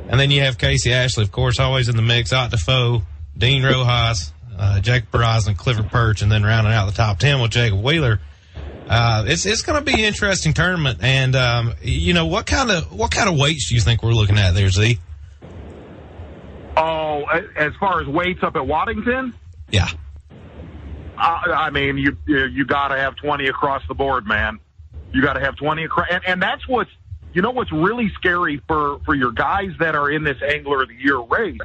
And 0.09 0.19
then 0.19 0.29
you 0.29 0.41
have 0.41 0.57
Casey 0.57 0.93
Ashley, 0.93 1.23
of 1.23 1.31
course, 1.31 1.59
always 1.59 1.87
in 1.87 1.95
the 1.95 2.01
mix. 2.01 2.33
Ott 2.33 2.51
Defoe, 2.51 3.03
Dean 3.37 3.63
Rojas, 3.63 4.33
uh, 4.57 4.81
Jacob 4.81 5.09
Powroznik, 5.11 5.57
Clifford 5.57 5.89
Pirch, 5.89 6.21
and 6.21 6.29
then 6.29 6.43
rounding 6.43 6.73
out 6.73 6.87
the 6.87 6.91
top 6.91 7.17
ten 7.17 7.39
with 7.39 7.51
Jacob 7.51 7.81
Wheeler. 7.81 8.19
Uh, 8.91 9.23
it's 9.25 9.45
it's 9.45 9.61
going 9.61 9.79
to 9.79 9.85
be 9.85 9.93
an 9.93 10.05
interesting 10.05 10.51
tournament, 10.53 10.99
and 11.01 11.33
um, 11.33 11.75
you 11.81 12.13
know 12.13 12.25
what 12.25 12.45
kind 12.45 12.69
of 12.69 12.91
what 12.91 13.09
kind 13.09 13.29
of 13.29 13.37
weights 13.37 13.69
do 13.69 13.75
you 13.75 13.79
think 13.79 14.03
we're 14.03 14.11
looking 14.11 14.37
at 14.37 14.53
there, 14.53 14.67
Z? 14.67 14.99
Oh, 16.75 17.23
as 17.55 17.71
far 17.79 18.01
as 18.01 18.07
weights 18.07 18.43
up 18.43 18.57
at 18.57 18.67
Waddington, 18.67 19.33
Yeah, 19.71 19.87
I, 21.17 21.67
I 21.67 21.69
mean, 21.69 21.97
you 21.97 22.17
you, 22.27 22.65
got 22.65 22.89
to 22.89 22.97
have 22.97 23.15
twenty 23.15 23.47
across 23.47 23.81
the 23.87 23.93
board, 23.93 24.27
man. 24.27 24.59
You 25.13 25.21
got 25.21 25.33
to 25.33 25.39
have 25.39 25.55
twenty 25.55 25.85
across, 25.85 26.07
and, 26.11 26.21
and 26.27 26.41
that's 26.41 26.67
what's 26.67 26.91
you 27.33 27.41
know 27.41 27.51
what's 27.51 27.71
really 27.71 28.11
scary 28.15 28.61
for 28.67 28.99
for 29.05 29.15
your 29.15 29.31
guys 29.31 29.69
that 29.79 29.95
are 29.95 30.11
in 30.11 30.25
this 30.25 30.37
Angler 30.45 30.81
of 30.83 30.89
the 30.89 30.95
Year 30.95 31.19
race. 31.19 31.57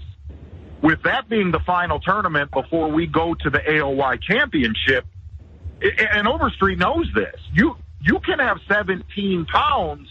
With 0.81 1.03
that 1.03 1.29
being 1.29 1.51
the 1.51 1.61
final 1.67 1.99
tournament 1.99 2.53
before 2.53 2.89
we 2.93 3.09
go 3.09 3.35
to 3.35 3.51
the 3.51 3.59
AOY 3.59 4.23
Championship, 4.23 5.07
and 5.81 6.27
Overstreet 6.27 6.79
knows 6.79 7.11
this. 7.15 7.41
You 7.53 7.77
you 8.01 8.19
can 8.21 8.39
have 8.39 8.59
seventeen 8.69 9.45
pounds 9.47 10.09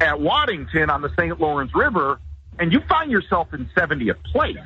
at 0.00 0.20
Waddington 0.20 0.90
on 0.90 1.00
the 1.00 1.10
St. 1.10 1.40
Lawrence 1.40 1.74
River, 1.74 2.18
and 2.58 2.72
you 2.72 2.80
find 2.88 3.10
yourself 3.10 3.54
in 3.54 3.66
70th 3.76 4.22
place. 4.24 4.56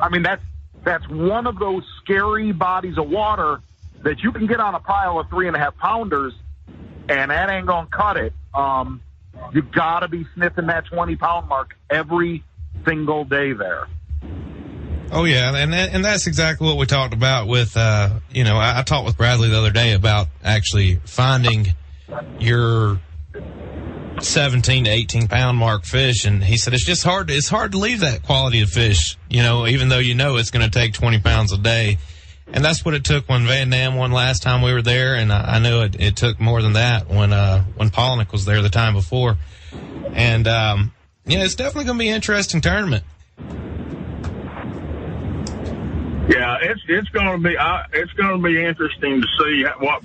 I 0.00 0.08
mean, 0.08 0.22
that's 0.22 0.42
that's 0.82 1.08
one 1.08 1.46
of 1.46 1.58
those 1.58 1.84
scary 2.02 2.52
bodies 2.52 2.98
of 2.98 3.08
water 3.08 3.60
that 4.02 4.22
you 4.22 4.32
can 4.32 4.46
get 4.46 4.60
on 4.60 4.74
a 4.74 4.80
pile 4.80 5.18
of 5.18 5.28
three 5.30 5.46
and 5.46 5.56
a 5.56 5.58
half 5.58 5.76
pounders, 5.78 6.34
and 7.08 7.30
that 7.30 7.48
ain't 7.48 7.66
gonna 7.66 7.88
cut 7.90 8.16
it. 8.16 8.34
Um, 8.54 9.00
you 9.52 9.62
gotta 9.62 10.08
be 10.08 10.26
sniffing 10.34 10.66
that 10.66 10.86
20 10.86 11.16
pound 11.16 11.48
mark 11.48 11.74
every 11.88 12.44
single 12.84 13.24
day 13.24 13.52
there. 13.52 13.88
Oh 15.10 15.24
yeah, 15.24 15.54
and 15.54 15.74
and 15.74 16.04
that's 16.04 16.26
exactly 16.26 16.66
what 16.66 16.76
we 16.76 16.86
talked 16.86 17.14
about 17.14 17.46
with 17.46 17.76
uh, 17.76 18.20
you 18.30 18.44
know 18.44 18.56
I, 18.56 18.80
I 18.80 18.82
talked 18.82 19.06
with 19.06 19.16
Bradley 19.16 19.48
the 19.48 19.58
other 19.58 19.70
day 19.70 19.92
about 19.92 20.28
actually 20.42 20.96
finding 21.04 21.68
your 22.38 23.00
17 24.20 24.84
to 24.84 24.90
18 24.90 25.28
pound 25.28 25.58
mark 25.58 25.84
fish, 25.84 26.24
and 26.24 26.42
he 26.42 26.56
said 26.56 26.74
it's 26.74 26.84
just 26.84 27.04
hard. 27.04 27.30
It's 27.30 27.48
hard 27.48 27.72
to 27.72 27.78
leave 27.78 28.00
that 28.00 28.22
quality 28.22 28.62
of 28.62 28.70
fish, 28.70 29.16
you 29.28 29.42
know, 29.42 29.66
even 29.66 29.88
though 29.88 29.98
you 29.98 30.14
know 30.14 30.36
it's 30.36 30.50
going 30.50 30.68
to 30.68 30.78
take 30.78 30.94
20 30.94 31.20
pounds 31.20 31.52
a 31.52 31.58
day. 31.58 31.98
And 32.52 32.64
that's 32.64 32.84
what 32.84 32.94
it 32.94 33.04
took 33.04 33.28
when 33.28 33.46
Van 33.46 33.70
Dam 33.70 33.96
won 33.96 34.12
last 34.12 34.42
time 34.42 34.62
we 34.62 34.72
were 34.72 34.82
there, 34.82 35.14
and 35.14 35.32
I, 35.32 35.56
I 35.56 35.58
know 35.58 35.82
it, 35.82 35.96
it 35.98 36.16
took 36.16 36.38
more 36.38 36.60
than 36.62 36.74
that 36.74 37.08
when 37.08 37.32
uh, 37.32 37.64
when 37.76 37.90
Polnick 37.90 38.32
was 38.32 38.44
there 38.44 38.62
the 38.62 38.68
time 38.68 38.94
before. 38.94 39.36
And 40.12 40.46
um, 40.46 40.92
yeah, 41.26 41.42
it's 41.42 41.54
definitely 41.54 41.86
going 41.86 41.98
to 41.98 42.02
be 42.02 42.08
an 42.10 42.16
interesting 42.16 42.60
tournament. 42.60 43.04
Yeah, 46.28 46.53
it's 46.64 46.80
it's 46.88 47.08
going 47.10 47.30
to 47.30 47.48
be 47.48 47.56
I, 47.56 47.86
it's 47.92 48.12
going 48.12 48.40
to 48.40 48.42
be 48.42 48.62
interesting 48.62 49.20
to 49.20 49.26
see 49.38 49.64
what 49.78 50.02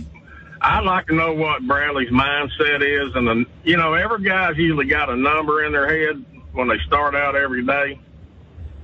I'd 0.62 0.84
like 0.84 1.08
to 1.08 1.16
know 1.16 1.34
what 1.34 1.66
Bradley's 1.66 2.10
mindset 2.10 2.82
is, 2.82 3.16
and 3.16 3.28
the, 3.28 3.46
you 3.64 3.78
know 3.78 3.94
every 3.94 4.24
guy's 4.24 4.58
usually 4.58 4.88
got 4.88 5.10
a 5.10 5.16
number 5.16 5.66
in 5.66 5.72
their 5.72 5.88
head 5.88 6.24
when 6.54 6.68
they 6.68 6.78
start 6.86 7.16
out 7.16 7.36
every 7.36 7.66
day. 7.66 8.00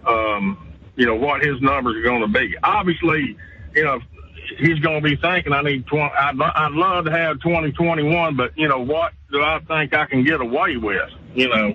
Um, 0.06 0.74
you 0.96 1.06
know 1.06 1.16
what 1.16 1.42
his 1.42 1.62
numbers 1.62 1.98
are 1.98 2.04
going 2.04 2.22
to 2.22 2.28
be. 2.28 2.56
Obviously, 2.64 3.38
you 3.74 3.84
know 3.84 4.00
he's 4.58 4.80
going 4.80 5.04
to 5.04 5.10
be 5.10 5.16
thinking 5.18 5.54
I 5.54 5.62
need 5.62 5.86
twenty. 5.88 6.14
I'd, 6.18 6.40
I'd 6.40 6.72
love 6.72 7.06
to 7.06 7.12
have 7.12 7.40
twenty 7.42 7.72
twenty 7.72 8.04
one, 8.04 8.38
but 8.38 8.58
you 8.58 8.68
know 8.68 8.80
what 8.80 9.14
do 9.32 9.42
I 9.42 9.60
think 9.60 9.94
I 9.94 10.06
can 10.06 10.24
get 10.24 10.40
away 10.42 10.78
with? 10.78 11.10
You 11.34 11.50
know. 11.50 11.74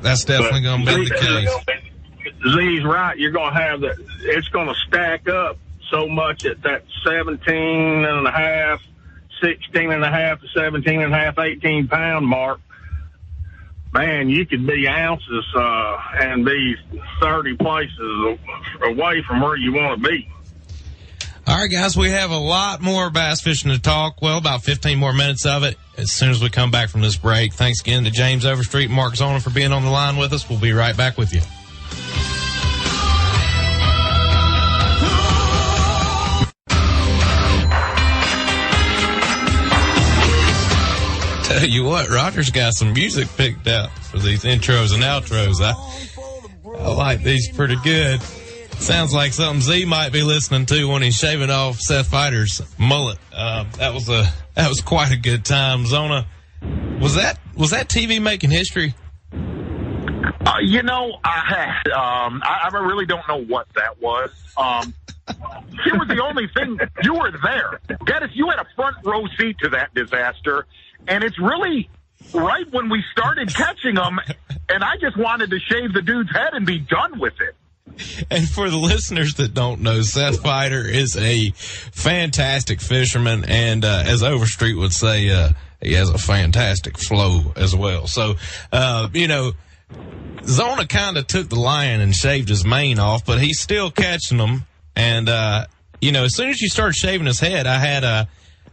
That's 0.00 0.24
definitely 0.24 0.62
going 0.62 0.86
to 0.86 0.96
be 0.96 1.08
the 1.08 1.14
case. 1.14 1.87
Z's 2.52 2.84
right. 2.84 3.16
You're 3.18 3.32
going 3.32 3.52
to 3.52 3.60
have 3.60 3.80
that. 3.80 3.96
It's 4.22 4.48
going 4.48 4.68
to 4.68 4.74
stack 4.86 5.28
up 5.28 5.58
so 5.90 6.08
much 6.08 6.44
at 6.44 6.62
that 6.62 6.84
17 7.04 8.04
and 8.04 8.26
a 8.26 8.30
half, 8.30 8.80
16 9.42 9.92
and 9.92 10.04
a 10.04 10.10
half 10.10 10.40
to 10.40 10.48
17 10.54 11.02
and 11.02 11.14
a 11.14 11.16
half, 11.16 11.38
18 11.38 11.88
pound 11.88 12.26
mark, 12.26 12.60
man, 13.92 14.28
you 14.28 14.46
could 14.46 14.66
be 14.66 14.86
ounces 14.88 15.44
uh, 15.56 15.96
and 16.20 16.44
be 16.44 16.76
30 17.20 17.56
places 17.56 18.38
away 18.82 19.22
from 19.26 19.40
where 19.40 19.56
you 19.56 19.72
want 19.72 20.02
to 20.02 20.08
be. 20.08 20.30
All 21.46 21.56
right, 21.56 21.70
guys, 21.70 21.96
we 21.96 22.10
have 22.10 22.30
a 22.30 22.38
lot 22.38 22.82
more 22.82 23.08
bass 23.08 23.40
fishing 23.40 23.70
to 23.70 23.80
talk. 23.80 24.20
Well, 24.20 24.36
about 24.36 24.62
15 24.62 24.98
more 24.98 25.14
minutes 25.14 25.46
of 25.46 25.62
it 25.62 25.78
as 25.96 26.12
soon 26.12 26.30
as 26.30 26.42
we 26.42 26.50
come 26.50 26.70
back 26.70 26.90
from 26.90 27.00
this 27.00 27.16
break. 27.16 27.54
Thanks 27.54 27.80
again 27.80 28.04
to 28.04 28.10
James 28.10 28.44
Overstreet 28.44 28.86
and 28.86 28.94
Mark 28.94 29.16
Zona 29.16 29.40
for 29.40 29.48
being 29.50 29.72
on 29.72 29.82
the 29.82 29.90
line 29.90 30.18
with 30.18 30.34
us. 30.34 30.48
We'll 30.48 30.60
be 30.60 30.72
right 30.72 30.94
back 30.94 31.16
with 31.16 31.32
you. 31.32 31.40
Tell 41.58 41.68
you 41.68 41.84
what, 41.84 42.08
Roger's 42.08 42.50
got 42.50 42.74
some 42.74 42.92
music 42.92 43.28
picked 43.36 43.66
out 43.66 43.90
for 43.90 44.18
these 44.18 44.44
intros 44.44 44.94
and 44.94 45.02
outros. 45.02 45.60
I, 45.60 45.74
I 46.78 46.94
like 46.94 47.24
these 47.24 47.50
pretty 47.50 47.76
good. 47.82 48.22
Sounds 48.78 49.12
like 49.12 49.32
something 49.32 49.60
Z 49.60 49.84
might 49.86 50.12
be 50.12 50.22
listening 50.22 50.66
to 50.66 50.84
when 50.84 51.02
he's 51.02 51.16
shaving 51.16 51.50
off 51.50 51.80
Seth 51.80 52.12
Feider's 52.12 52.62
mullet. 52.78 53.18
Uh, 53.32 53.64
that 53.78 53.92
was 53.92 54.08
a 54.08 54.32
that 54.54 54.68
was 54.68 54.80
quite 54.80 55.10
a 55.10 55.16
good 55.16 55.44
time. 55.44 55.84
Zona, 55.84 56.28
was 57.00 57.16
that 57.16 57.40
was 57.56 57.70
that 57.70 57.88
TV 57.88 58.22
making 58.22 58.50
history? 58.50 58.94
Uh, 59.32 60.58
you 60.62 60.84
know, 60.84 61.18
I 61.24 61.74
um, 61.92 62.40
I, 62.44 62.68
I 62.72 62.78
really 62.78 63.04
don't 63.04 63.26
know 63.26 63.42
what 63.42 63.66
that 63.74 64.00
was. 64.00 64.30
Um, 64.56 64.94
here 65.84 65.98
was 65.98 66.06
the 66.06 66.22
only 66.22 66.48
thing 66.54 66.78
you 67.02 67.14
were 67.14 67.32
there, 67.42 67.80
Dennis. 68.06 68.30
You 68.34 68.48
had 68.48 68.60
a 68.60 68.66
front 68.76 68.96
row 69.04 69.26
seat 69.38 69.58
to 69.58 69.70
that 69.70 69.92
disaster, 69.94 70.66
and 71.06 71.24
it's 71.24 71.38
really 71.38 71.88
right 72.34 72.70
when 72.72 72.88
we 72.88 73.02
started 73.12 73.54
catching 73.54 73.94
them, 73.94 74.18
and 74.68 74.84
I 74.84 74.96
just 75.00 75.16
wanted 75.16 75.50
to 75.50 75.58
shave 75.58 75.92
the 75.92 76.02
dude's 76.02 76.30
head 76.30 76.50
and 76.52 76.66
be 76.66 76.78
done 76.78 77.18
with 77.18 77.34
it. 77.40 77.54
And 78.30 78.48
for 78.48 78.70
the 78.70 78.76
listeners 78.76 79.34
that 79.34 79.54
don't 79.54 79.80
know, 79.80 80.02
Seth 80.02 80.42
Feider 80.42 80.88
is 80.88 81.16
a 81.16 81.50
fantastic 81.56 82.80
fisherman, 82.80 83.44
and 83.46 83.84
uh, 83.84 84.04
as 84.06 84.22
Overstreet 84.22 84.76
would 84.76 84.92
say, 84.92 85.30
uh, 85.30 85.50
he 85.80 85.94
has 85.94 86.10
a 86.10 86.18
fantastic 86.18 86.98
flow 86.98 87.52
as 87.56 87.74
well. 87.74 88.06
So, 88.06 88.34
uh, 88.72 89.08
you 89.12 89.28
know, 89.28 89.52
Zona 90.44 90.86
kind 90.86 91.16
of 91.16 91.26
took 91.26 91.48
the 91.48 91.58
lion 91.58 92.00
and 92.00 92.14
shaved 92.14 92.48
his 92.48 92.64
mane 92.64 92.98
off, 92.98 93.24
but 93.24 93.40
he's 93.40 93.60
still 93.60 93.90
catching 93.90 94.38
them. 94.38 94.66
And 94.94 95.28
uh, 95.28 95.66
you 96.00 96.12
know, 96.12 96.24
as 96.24 96.34
soon 96.34 96.50
as 96.50 96.60
you 96.60 96.68
start 96.68 96.94
shaving 96.94 97.26
his 97.26 97.40
head, 97.40 97.66
I 97.66 97.78
had 97.78 98.04
uh, 98.04 98.26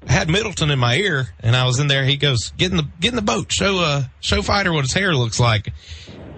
Had 0.08 0.30
Middleton 0.30 0.72
in 0.72 0.80
my 0.80 0.96
ear, 0.96 1.30
and 1.40 1.56
I 1.56 1.66
was 1.66 1.80
in 1.80 1.88
there. 1.88 2.06
He 2.06 2.18
goes, 2.18 2.52
"Get 2.58 2.72
in 2.72 2.78
the 2.78 2.88
get 3.00 3.10
in 3.10 3.16
the 3.16 3.22
boat, 3.22 3.52
show 3.52 3.80
uh 3.80 4.04
show 4.20 4.42
Feider 4.42 4.74
what 4.74 4.84
his 4.84 4.94
hair 4.94 5.14
looks 5.16 5.40
like." 5.40 5.74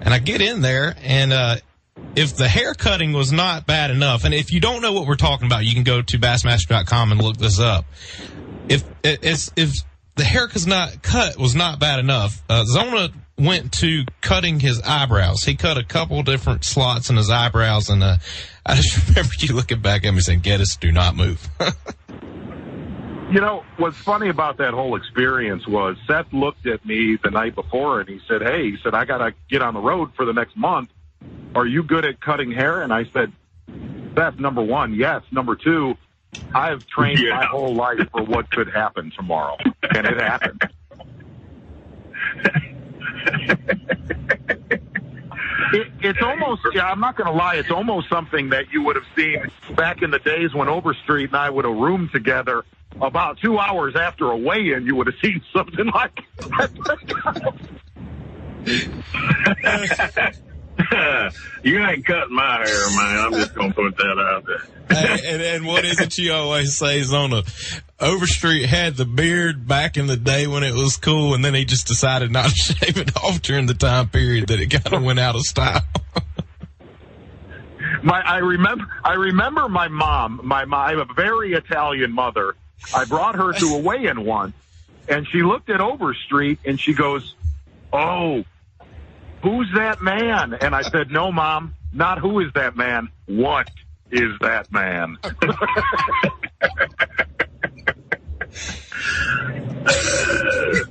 And 0.02 0.14
I 0.14 0.20
get 0.20 0.42
in 0.42 0.62
there, 0.62 0.96
and 1.02 1.34
uh, 1.34 1.58
if 2.16 2.36
the 2.36 2.48
hair 2.48 2.74
cutting 2.74 3.14
was 3.14 3.32
not 3.32 3.66
bad 3.66 3.92
enough, 3.92 4.24
and 4.24 4.34
if 4.34 4.52
you 4.52 4.60
don't 4.60 4.82
know 4.82 4.94
what 4.94 5.08
we're 5.08 5.16
talking 5.16 5.48
about, 5.48 5.66
you 5.66 5.74
can 5.74 5.84
go 5.84 6.02
to 6.02 6.20
bassmaster.com 6.20 7.12
and 7.12 7.22
look 7.22 7.38
this 7.38 7.60
up. 7.60 7.86
If 8.70 8.84
if 9.04 9.50
if 9.56 9.74
the 10.16 10.24
haircut's 10.24 10.66
not 10.66 11.02
cut 11.02 11.38
was 11.38 11.56
not 11.56 11.80
bad 11.80 12.00
enough, 12.00 12.42
uh, 12.50 12.64
Zona 12.66 13.10
went 13.38 13.72
to 13.74 14.06
cutting 14.22 14.60
his 14.60 14.82
eyebrows. 14.82 15.44
He 15.44 15.56
cut 15.56 15.78
a 15.78 15.84
couple 15.84 16.22
different 16.24 16.64
slots 16.64 17.10
in 17.10 17.18
his 17.18 17.30
eyebrows, 17.30 17.90
and 17.90 18.04
uh, 18.04 18.18
I 18.66 18.76
just 18.76 19.10
remember 19.10 19.32
you 19.40 19.56
looking 19.56 19.82
back 19.82 20.06
at 20.06 20.14
me 20.14 20.20
saying, 20.22 20.40
"Get 20.40 20.60
"Gettys, 20.60 20.80
do 20.80 20.92
not 20.92 21.16
move." 21.16 21.48
You 23.30 23.42
know, 23.42 23.64
what's 23.76 23.98
funny 23.98 24.30
about 24.30 24.58
that 24.58 24.74
whole 24.74 24.96
experience 24.96 25.68
was 25.68 25.98
Seth 26.08 26.32
looked 26.32 26.66
at 26.66 26.86
me 26.86 27.18
the 27.22 27.30
night 27.30 27.56
before 27.56 28.00
and 28.00 28.08
he 28.08 28.20
said, 28.28 28.42
Hey, 28.42 28.72
he 28.72 28.78
said, 28.82 28.94
I 28.94 29.04
got 29.04 29.18
to 29.18 29.34
get 29.50 29.62
on 29.62 29.74
the 29.74 29.82
road 29.82 30.12
for 30.16 30.24
the 30.26 30.32
next 30.32 30.56
month. 30.56 30.90
Are 31.54 31.66
you 31.66 31.84
good 31.84 32.06
at 32.06 32.22
cutting 32.22 32.52
hair? 32.52 32.82
And 32.84 32.94
I 32.94 33.04
said, 33.12 33.34
Seth, 34.16 34.40
number 34.40 34.62
one, 34.62 34.94
yes. 34.94 35.24
Number 35.32 35.56
two, 35.58 35.96
I've 36.56 36.88
trained 36.88 37.20
Yeah. 37.20 37.36
my 37.36 37.46
whole 37.46 37.76
life 37.76 38.00
for 38.12 38.24
what 38.24 38.50
could 38.50 38.70
happen 38.70 39.12
tomorrow. 39.16 39.58
And 39.84 40.08
it 40.08 40.20
happened. 40.22 40.70
It, 45.74 45.88
it's 46.00 46.22
almost, 46.22 46.62
yeah, 46.74 46.90
I'm 46.90 47.02
not 47.02 47.18
going 47.18 47.28
to 47.28 47.34
lie, 47.34 47.56
it's 47.56 47.72
almost 47.72 48.08
something 48.10 48.50
that 48.52 48.72
you 48.72 48.84
would 48.84 48.96
have 48.96 49.06
seen 49.18 49.52
back 49.76 50.02
in 50.02 50.12
the 50.12 50.20
days 50.20 50.54
when 50.54 50.70
Overstreet 50.70 51.28
and 51.30 51.36
I 51.36 51.50
would 51.50 51.66
have 51.66 51.76
roomed 51.76 52.12
together. 52.14 52.64
About 53.02 53.38
two 53.40 53.60
hours 53.60 53.96
after 53.96 54.32
a 54.32 54.38
weigh-in, 54.38 54.86
you 54.86 54.96
would 54.96 55.08
have 55.08 55.16
seen 55.22 55.42
something 55.54 55.88
like 55.94 56.20
that. 56.40 56.72
you 61.64 61.80
ain't 61.80 62.06
cutting 62.06 62.36
my 62.36 62.64
hair, 62.66 62.90
man. 62.96 63.26
I'm 63.26 63.34
just 63.34 63.56
gonna 63.56 63.74
put 63.74 63.98
that 63.98 64.20
out 64.20 64.46
there. 64.46 64.62
Hey, 64.90 65.34
and, 65.34 65.42
and 65.42 65.66
what 65.66 65.86
is 65.86 66.00
it 66.00 66.18
you 66.18 66.34
always 66.34 66.78
say, 66.78 67.02
Zona? 67.02 67.44
Overstreet 68.00 68.68
had 68.68 68.96
the 68.96 69.06
beard 69.06 69.68
back 69.68 69.98
in 69.98 70.08
the 70.08 70.18
day 70.18 70.48
when 70.48 70.64
it 70.64 70.74
was 70.74 70.98
cool, 70.98 71.34
and 71.34 71.44
then 71.44 71.54
he 71.54 71.66
just 71.66 71.88
decided 71.88 72.32
not 72.32 72.50
to 72.50 72.56
shave 72.56 72.98
it 72.98 73.16
off 73.18 73.42
during 73.42 73.66
the 73.66 73.74
time 73.74 74.10
period 74.10 74.48
that 74.48 74.60
it 74.60 74.72
kind 74.72 74.96
of 74.96 75.04
went 75.04 75.20
out 75.20 75.36
of 75.36 75.42
style. 75.42 75.82
My, 78.04 78.22
I 78.22 78.38
remember, 78.38 78.86
I 79.04 79.14
remember 79.14 79.68
my 79.68 79.88
mom. 79.88 80.42
My, 80.44 80.66
my, 80.66 80.78
I 80.78 80.90
have 80.92 81.10
a 81.10 81.14
very 81.14 81.54
Italian 81.54 82.12
mother. 82.12 82.56
I 82.94 83.06
brought 83.06 83.36
her 83.36 83.54
to 83.54 83.76
a 83.76 83.78
weigh-in 83.80 84.26
once, 84.26 84.56
and 85.08 85.28
she 85.28 85.44
looked 85.44 85.70
at 85.70 85.82
Overstreet 85.82 86.60
and 86.66 86.80
she 86.80 86.94
goes, 86.94 87.36
"Oh, 87.92 88.44
who's 89.44 89.72
that 89.76 90.02
man?" 90.02 90.54
And 90.54 90.76
I 90.76 90.90
said, 90.92 91.12
"No, 91.12 91.32
mom, 91.32 91.76
not 91.94 92.20
who 92.20 92.40
is 92.40 92.52
that 92.54 92.76
man. 92.76 93.10
What 93.26 93.68
is 94.12 94.32
that 94.42 94.72
man?" 94.72 95.18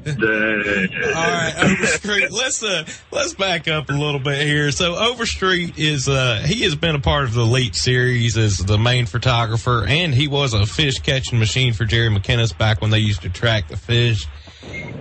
All 0.06 1.32
right, 1.32 1.54
Overstreet. 1.58 2.30
Let's 2.30 2.62
uh, 2.62 2.84
let's 3.10 3.34
back 3.34 3.68
up 3.68 3.88
a 3.90 3.92
little 3.92 4.20
bit 4.20 4.46
here. 4.46 4.70
So 4.70 4.96
Overstreet 4.96 5.78
is 5.78 6.08
uh, 6.08 6.42
he 6.44 6.62
has 6.62 6.74
been 6.74 6.94
a 6.94 7.00
part 7.00 7.24
of 7.24 7.34
the 7.34 7.42
Elite 7.42 7.74
Series 7.74 8.36
as 8.36 8.58
the 8.58 8.78
main 8.78 9.06
photographer, 9.06 9.84
and 9.86 10.14
he 10.14 10.28
was 10.28 10.54
a 10.54 10.66
fish 10.66 10.98
catching 11.00 11.38
machine 11.38 11.72
for 11.72 11.84
Jerry 11.84 12.08
McKinnis 12.08 12.56
back 12.56 12.80
when 12.80 12.90
they 12.90 12.98
used 13.00 13.22
to 13.22 13.30
track 13.30 13.68
the 13.68 13.76
fish. 13.76 14.26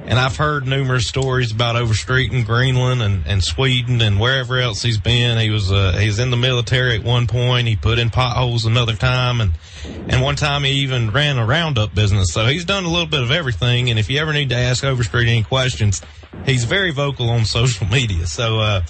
And 0.06 0.20
I've 0.20 0.38
heard 0.38 0.68
numerous 0.68 1.08
stories 1.08 1.52
about 1.52 1.76
Overstreet 1.76 2.32
in 2.32 2.44
Greenland 2.44 3.02
and, 3.02 3.26
and 3.26 3.44
Sweden 3.44 4.02
and 4.02 4.20
wherever 4.20 4.60
else 4.60 4.84
he's 4.84 5.00
been. 5.00 5.40
He 5.40 5.50
was 5.50 5.72
uh, 5.72 5.98
he 6.00 6.06
was 6.06 6.20
in 6.20 6.30
the 6.30 6.38
military 6.38 6.96
at 6.98 7.04
one 7.04 7.26
point. 7.26 7.68
He 7.68 7.76
put 7.76 7.98
in 7.98 8.12
potholes 8.12 8.66
another 8.66 8.94
time, 8.94 9.42
and 9.42 9.54
and 10.16 10.24
one 10.24 10.38
time 10.38 10.64
he 10.64 10.72
even 10.72 11.12
ran 11.12 11.38
a 11.38 11.46
roundup 11.46 11.94
business. 11.94 12.32
So 12.32 12.46
he's 12.46 12.64
done 12.64 12.86
a 12.86 12.88
little 12.88 13.06
bit 13.06 13.22
of 13.22 13.32
everything. 13.32 13.90
And 13.90 14.00
if 14.00 14.10
you 14.10 14.18
ever 14.20 14.32
need 14.32 14.48
to 14.50 14.56
ask 14.56 14.82
Overstreet 14.82 15.28
any 15.28 15.44
questions, 15.44 16.02
he's 16.46 16.64
very 16.64 16.92
vocal 16.92 17.30
on 17.30 17.44
social 17.46 17.86
media. 17.88 18.26
So, 18.26 18.60
uh, 18.60 18.82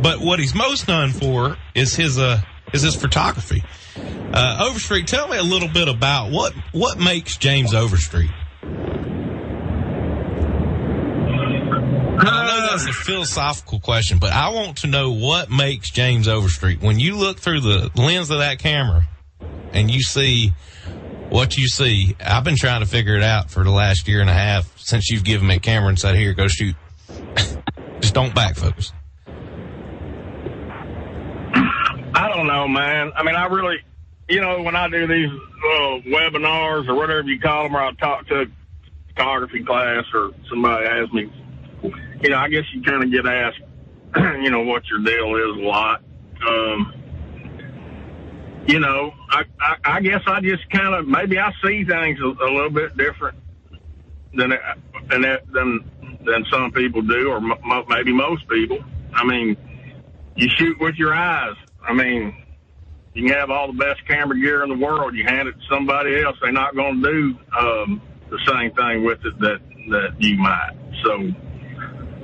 but 0.00 0.20
what 0.20 0.38
he's 0.38 0.54
most 0.54 0.88
known 0.88 1.10
for 1.10 1.58
is 1.74 1.94
his 1.94 2.18
uh 2.18 2.40
is 2.72 2.80
his 2.82 2.96
photography. 2.96 3.62
Uh, 4.32 4.66
Overstreet, 4.68 5.06
tell 5.06 5.28
me 5.28 5.36
a 5.36 5.42
little 5.42 5.68
bit 5.68 5.88
about 5.88 6.32
what 6.32 6.54
what 6.72 6.98
makes 6.98 7.36
James 7.36 7.74
Overstreet. 7.74 8.30
I 12.18 12.46
know 12.46 12.68
that's 12.70 12.86
a 12.86 12.92
philosophical 12.92 13.80
question, 13.80 14.18
but 14.18 14.32
I 14.32 14.48
want 14.48 14.78
to 14.78 14.86
know 14.86 15.12
what 15.12 15.50
makes 15.50 15.90
James 15.90 16.26
Overstreet. 16.26 16.80
When 16.80 16.98
you 16.98 17.16
look 17.16 17.38
through 17.38 17.60
the 17.60 17.90
lens 17.96 18.30
of 18.30 18.38
that 18.38 18.58
camera 18.58 19.06
and 19.72 19.90
you 19.90 20.00
see 20.00 20.52
what 21.30 21.56
you 21.56 21.66
see, 21.66 22.16
I've 22.24 22.44
been 22.44 22.56
trying 22.56 22.80
to 22.80 22.86
figure 22.86 23.16
it 23.16 23.22
out 23.22 23.50
for 23.50 23.64
the 23.64 23.70
last 23.70 24.06
year 24.08 24.20
and 24.20 24.30
a 24.30 24.34
half 24.34 24.72
since 24.78 25.10
you've 25.10 25.24
given 25.24 25.46
me 25.46 25.56
a 25.56 25.60
camera 25.60 25.88
and 25.88 25.98
said, 25.98 26.14
here, 26.14 26.32
go 26.34 26.48
shoot. 26.48 26.76
Just 28.00 28.14
don't 28.14 28.34
back 28.34 28.56
focus. 28.56 28.92
I 32.14 32.28
don't 32.32 32.46
know, 32.46 32.68
man. 32.68 33.12
I 33.16 33.22
mean, 33.22 33.34
I 33.34 33.46
really, 33.46 33.76
you 34.28 34.40
know, 34.40 34.62
when 34.62 34.76
I 34.76 34.88
do 34.88 35.06
these 35.06 35.30
uh, 35.30 36.00
webinars 36.08 36.88
or 36.88 36.94
whatever 36.94 37.22
you 37.22 37.40
call 37.40 37.64
them, 37.64 37.76
or 37.76 37.80
I 37.80 37.92
talk 37.94 38.26
to 38.28 38.42
a 38.42 38.46
photography 39.08 39.64
class 39.64 40.04
or 40.14 40.30
somebody 40.48 40.86
asks 40.86 41.12
me, 41.12 41.30
you 42.22 42.30
know, 42.30 42.36
I 42.36 42.48
guess 42.48 42.64
you 42.72 42.82
kind 42.82 43.02
of 43.02 43.10
get 43.10 43.26
asked, 43.26 43.60
you 44.42 44.50
know, 44.50 44.62
what 44.62 44.84
your 44.88 45.00
deal 45.00 45.36
is 45.36 45.62
a 45.62 45.66
lot. 45.66 46.02
Um, 46.46 46.94
you 48.66 48.80
know, 48.80 49.12
I, 49.30 49.44
I, 49.60 49.76
I 49.84 50.00
guess 50.00 50.22
I 50.26 50.40
just 50.40 50.68
kind 50.70 50.94
of 50.94 51.06
maybe 51.06 51.38
I 51.38 51.52
see 51.64 51.84
things 51.84 52.18
a, 52.20 52.26
a 52.26 52.50
little 52.50 52.70
bit 52.70 52.96
different 52.96 53.38
than 54.34 54.54
than 55.08 55.22
than 55.52 56.18
than 56.24 56.44
some 56.50 56.72
people 56.72 57.02
do, 57.02 57.30
or 57.30 57.40
mo- 57.40 57.84
maybe 57.88 58.12
most 58.12 58.48
people. 58.48 58.78
I 59.14 59.24
mean, 59.24 59.56
you 60.34 60.48
shoot 60.56 60.76
with 60.80 60.96
your 60.96 61.14
eyes. 61.14 61.54
I 61.86 61.92
mean, 61.92 62.34
you 63.14 63.28
can 63.28 63.38
have 63.38 63.50
all 63.50 63.68
the 63.68 63.78
best 63.78 64.06
camera 64.06 64.38
gear 64.38 64.62
in 64.62 64.68
the 64.68 64.84
world. 64.84 65.14
You 65.14 65.24
hand 65.24 65.48
it 65.48 65.52
to 65.52 65.66
somebody 65.70 66.22
else, 66.22 66.36
they're 66.42 66.52
not 66.52 66.74
going 66.74 67.02
to 67.02 67.10
do 67.10 67.38
um, 67.58 68.02
the 68.30 68.38
same 68.46 68.72
thing 68.72 69.04
with 69.04 69.24
it 69.24 69.38
that 69.40 69.60
that 69.90 70.20
you 70.20 70.36
might. 70.36 70.72
So, 71.04 71.12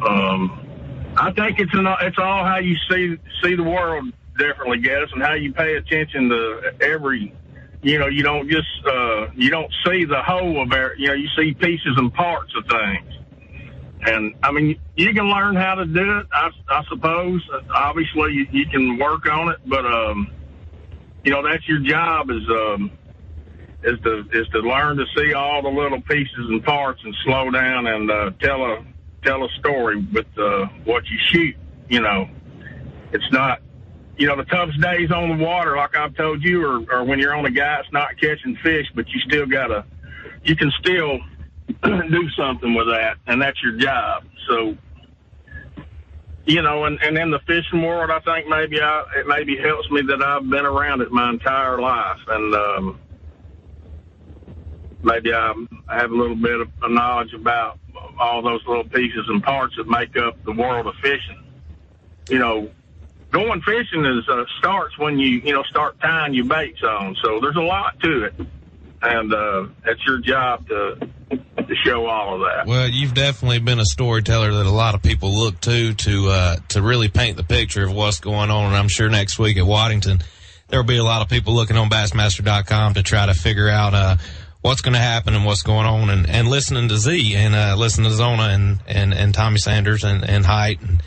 um, 0.04 1.14
I 1.16 1.30
think 1.32 1.60
it's 1.60 1.72
an, 1.74 1.86
it's 2.00 2.18
all 2.18 2.44
how 2.44 2.58
you 2.58 2.76
see 2.90 3.16
see 3.42 3.54
the 3.54 3.62
world 3.62 4.12
differently, 4.38 4.78
guess, 4.78 5.08
and 5.12 5.22
how 5.22 5.34
you 5.34 5.52
pay 5.52 5.76
attention 5.76 6.28
to 6.28 6.74
every. 6.80 7.34
You 7.82 7.98
know, 7.98 8.06
you 8.06 8.22
don't 8.22 8.48
just 8.48 8.68
uh, 8.86 9.26
you 9.34 9.50
don't 9.50 9.72
see 9.84 10.04
the 10.04 10.22
whole 10.22 10.62
of 10.62 10.72
it. 10.72 10.92
You 10.98 11.08
know, 11.08 11.14
you 11.14 11.28
see 11.36 11.52
pieces 11.52 11.94
and 11.96 12.14
parts 12.14 12.52
of 12.56 12.64
things. 12.66 13.12
And 14.04 14.34
I 14.42 14.50
mean, 14.50 14.80
you 14.96 15.12
can 15.14 15.28
learn 15.28 15.56
how 15.56 15.76
to 15.76 15.86
do 15.86 16.18
it. 16.18 16.26
I, 16.32 16.50
I 16.68 16.84
suppose. 16.88 17.40
Obviously, 17.74 18.32
you, 18.32 18.46
you 18.50 18.66
can 18.66 18.98
work 18.98 19.26
on 19.26 19.50
it, 19.50 19.58
but 19.66 19.86
um, 19.86 20.32
you 21.24 21.30
know 21.30 21.42
that's 21.42 21.66
your 21.68 21.80
job 21.80 22.30
is 22.30 22.42
um, 22.50 22.90
is 23.84 23.98
to 24.00 24.24
is 24.32 24.48
to 24.48 24.60
learn 24.60 24.96
to 24.96 25.04
see 25.16 25.34
all 25.34 25.62
the 25.62 25.68
little 25.68 26.00
pieces 26.00 26.34
and 26.36 26.64
parts 26.64 27.00
and 27.04 27.14
slow 27.24 27.50
down 27.50 27.86
and 27.86 28.10
uh, 28.10 28.30
tell 28.40 28.64
a 28.64 28.84
tell 29.24 29.44
a 29.44 29.48
story 29.60 30.04
with 30.12 30.26
uh, 30.36 30.66
what 30.84 31.04
you 31.06 31.18
shoot. 31.30 31.56
You 31.88 32.00
know, 32.00 32.28
it's 33.12 33.30
not. 33.30 33.60
You 34.16 34.26
know, 34.26 34.36
the 34.36 34.44
toughest 34.44 34.80
days 34.80 35.10
on 35.10 35.38
the 35.38 35.44
water, 35.44 35.76
like 35.76 35.96
I've 35.96 36.14
told 36.14 36.42
you, 36.42 36.64
are, 36.64 36.94
are 36.94 37.04
when 37.04 37.18
you're 37.18 37.34
on 37.34 37.46
a 37.46 37.50
gas 37.50 37.84
not 37.92 38.20
catching 38.20 38.56
fish, 38.62 38.86
but 38.94 39.08
you 39.08 39.20
still 39.20 39.46
gotta. 39.46 39.84
You 40.44 40.54
can 40.54 40.70
still 40.80 41.18
do 41.82 42.30
something 42.36 42.74
with 42.74 42.88
that, 42.88 43.16
and 43.26 43.40
that's 43.40 43.60
your 43.62 43.72
job. 43.72 44.24
So, 44.48 44.76
you 46.44 46.60
know, 46.60 46.84
and, 46.84 47.00
and 47.02 47.16
in 47.16 47.30
the 47.30 47.38
fishing 47.46 47.82
world, 47.82 48.10
I 48.10 48.20
think 48.20 48.48
maybe 48.48 48.80
I, 48.80 49.04
it 49.16 49.26
maybe 49.26 49.56
helps 49.56 49.90
me 49.90 50.02
that 50.02 50.22
I've 50.22 50.48
been 50.48 50.66
around 50.66 51.00
it 51.00 51.10
my 51.10 51.30
entire 51.30 51.80
life, 51.80 52.18
and 52.28 52.54
um, 52.54 53.00
maybe 55.02 55.32
I, 55.32 55.54
have 55.88 56.10
a 56.10 56.14
little 56.14 56.36
bit 56.36 56.60
of 56.60 56.68
knowledge 56.90 57.32
about 57.34 57.78
all 58.18 58.42
those 58.42 58.60
little 58.66 58.84
pieces 58.84 59.24
and 59.28 59.42
parts 59.42 59.74
that 59.76 59.88
make 59.88 60.16
up 60.16 60.42
the 60.44 60.52
world 60.52 60.86
of 60.86 60.94
fishing. 61.02 61.42
You 62.28 62.38
know, 62.38 62.70
going 63.32 63.62
fishing 63.62 64.04
is 64.04 64.28
uh, 64.28 64.44
starts 64.58 64.96
when 64.98 65.18
you 65.18 65.40
you 65.40 65.52
know 65.52 65.62
start 65.64 65.98
tying 66.00 66.34
your 66.34 66.44
baits 66.44 66.82
on. 66.82 67.16
So 67.22 67.40
there's 67.40 67.56
a 67.56 67.62
lot 67.62 67.98
to 68.00 68.24
it, 68.24 68.34
and 69.02 69.34
uh, 69.34 69.66
it's 69.84 70.06
your 70.06 70.18
job 70.18 70.68
to 70.68 71.08
to 71.30 71.74
show 71.84 72.06
all 72.06 72.34
of 72.34 72.40
that. 72.40 72.66
Well, 72.66 72.88
you've 72.88 73.14
definitely 73.14 73.58
been 73.58 73.80
a 73.80 73.84
storyteller 73.84 74.52
that 74.52 74.66
a 74.66 74.70
lot 74.70 74.94
of 74.94 75.02
people 75.02 75.36
look 75.36 75.60
to 75.62 75.94
to 75.94 76.28
uh, 76.28 76.56
to 76.68 76.82
really 76.82 77.08
paint 77.08 77.36
the 77.36 77.44
picture 77.44 77.84
of 77.84 77.92
what's 77.92 78.20
going 78.20 78.50
on. 78.50 78.66
And 78.66 78.76
I'm 78.76 78.88
sure 78.88 79.08
next 79.08 79.38
week 79.38 79.56
at 79.56 79.66
Waddington, 79.66 80.22
there'll 80.68 80.86
be 80.86 80.98
a 80.98 81.04
lot 81.04 81.22
of 81.22 81.28
people 81.28 81.54
looking 81.54 81.76
on 81.76 81.90
Bassmaster.com 81.90 82.94
to 82.94 83.02
try 83.02 83.26
to 83.26 83.34
figure 83.34 83.68
out 83.68 83.94
uh, 83.94 84.16
what's 84.60 84.82
going 84.82 84.94
to 84.94 85.00
happen 85.00 85.34
and 85.34 85.44
what's 85.44 85.62
going 85.62 85.86
on, 85.86 86.10
and, 86.10 86.28
and 86.28 86.48
listening 86.48 86.88
to 86.88 86.96
Z 86.96 87.34
and 87.34 87.54
uh, 87.54 87.74
listening 87.76 88.10
to 88.10 88.14
Zona 88.14 88.44
and, 88.44 88.80
and, 88.86 89.14
and 89.14 89.34
Tommy 89.34 89.58
Sanders 89.58 90.04
and, 90.04 90.22
and 90.28 90.44
Hite 90.44 90.80
and 90.80 91.02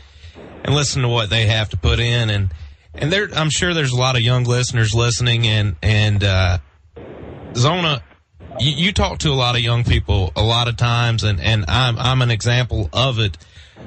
and 0.66 0.74
listen 0.74 1.02
to 1.02 1.08
what 1.08 1.30
they 1.30 1.46
have 1.46 1.70
to 1.70 1.76
put 1.76 2.00
in 2.00 2.28
and 2.28 2.52
and 2.94 3.12
there 3.12 3.28
I'm 3.34 3.50
sure 3.50 3.72
there's 3.72 3.92
a 3.92 3.96
lot 3.96 4.16
of 4.16 4.22
young 4.22 4.44
listeners 4.44 4.94
listening 4.94 5.46
and 5.46 5.76
and 5.82 6.22
uh, 6.22 6.58
Zona 7.54 8.02
you, 8.60 8.72
you, 8.72 8.92
talk 8.92 9.18
to 9.18 9.30
a 9.30 9.34
lot 9.34 9.54
of 9.54 9.62
young 9.62 9.84
people 9.84 10.32
a 10.36 10.42
lot 10.42 10.68
of 10.68 10.76
times, 10.76 11.24
and, 11.24 11.40
and 11.40 11.64
I'm, 11.68 11.98
I'm 11.98 12.22
an 12.22 12.30
example 12.30 12.88
of 12.92 13.18
it. 13.18 13.36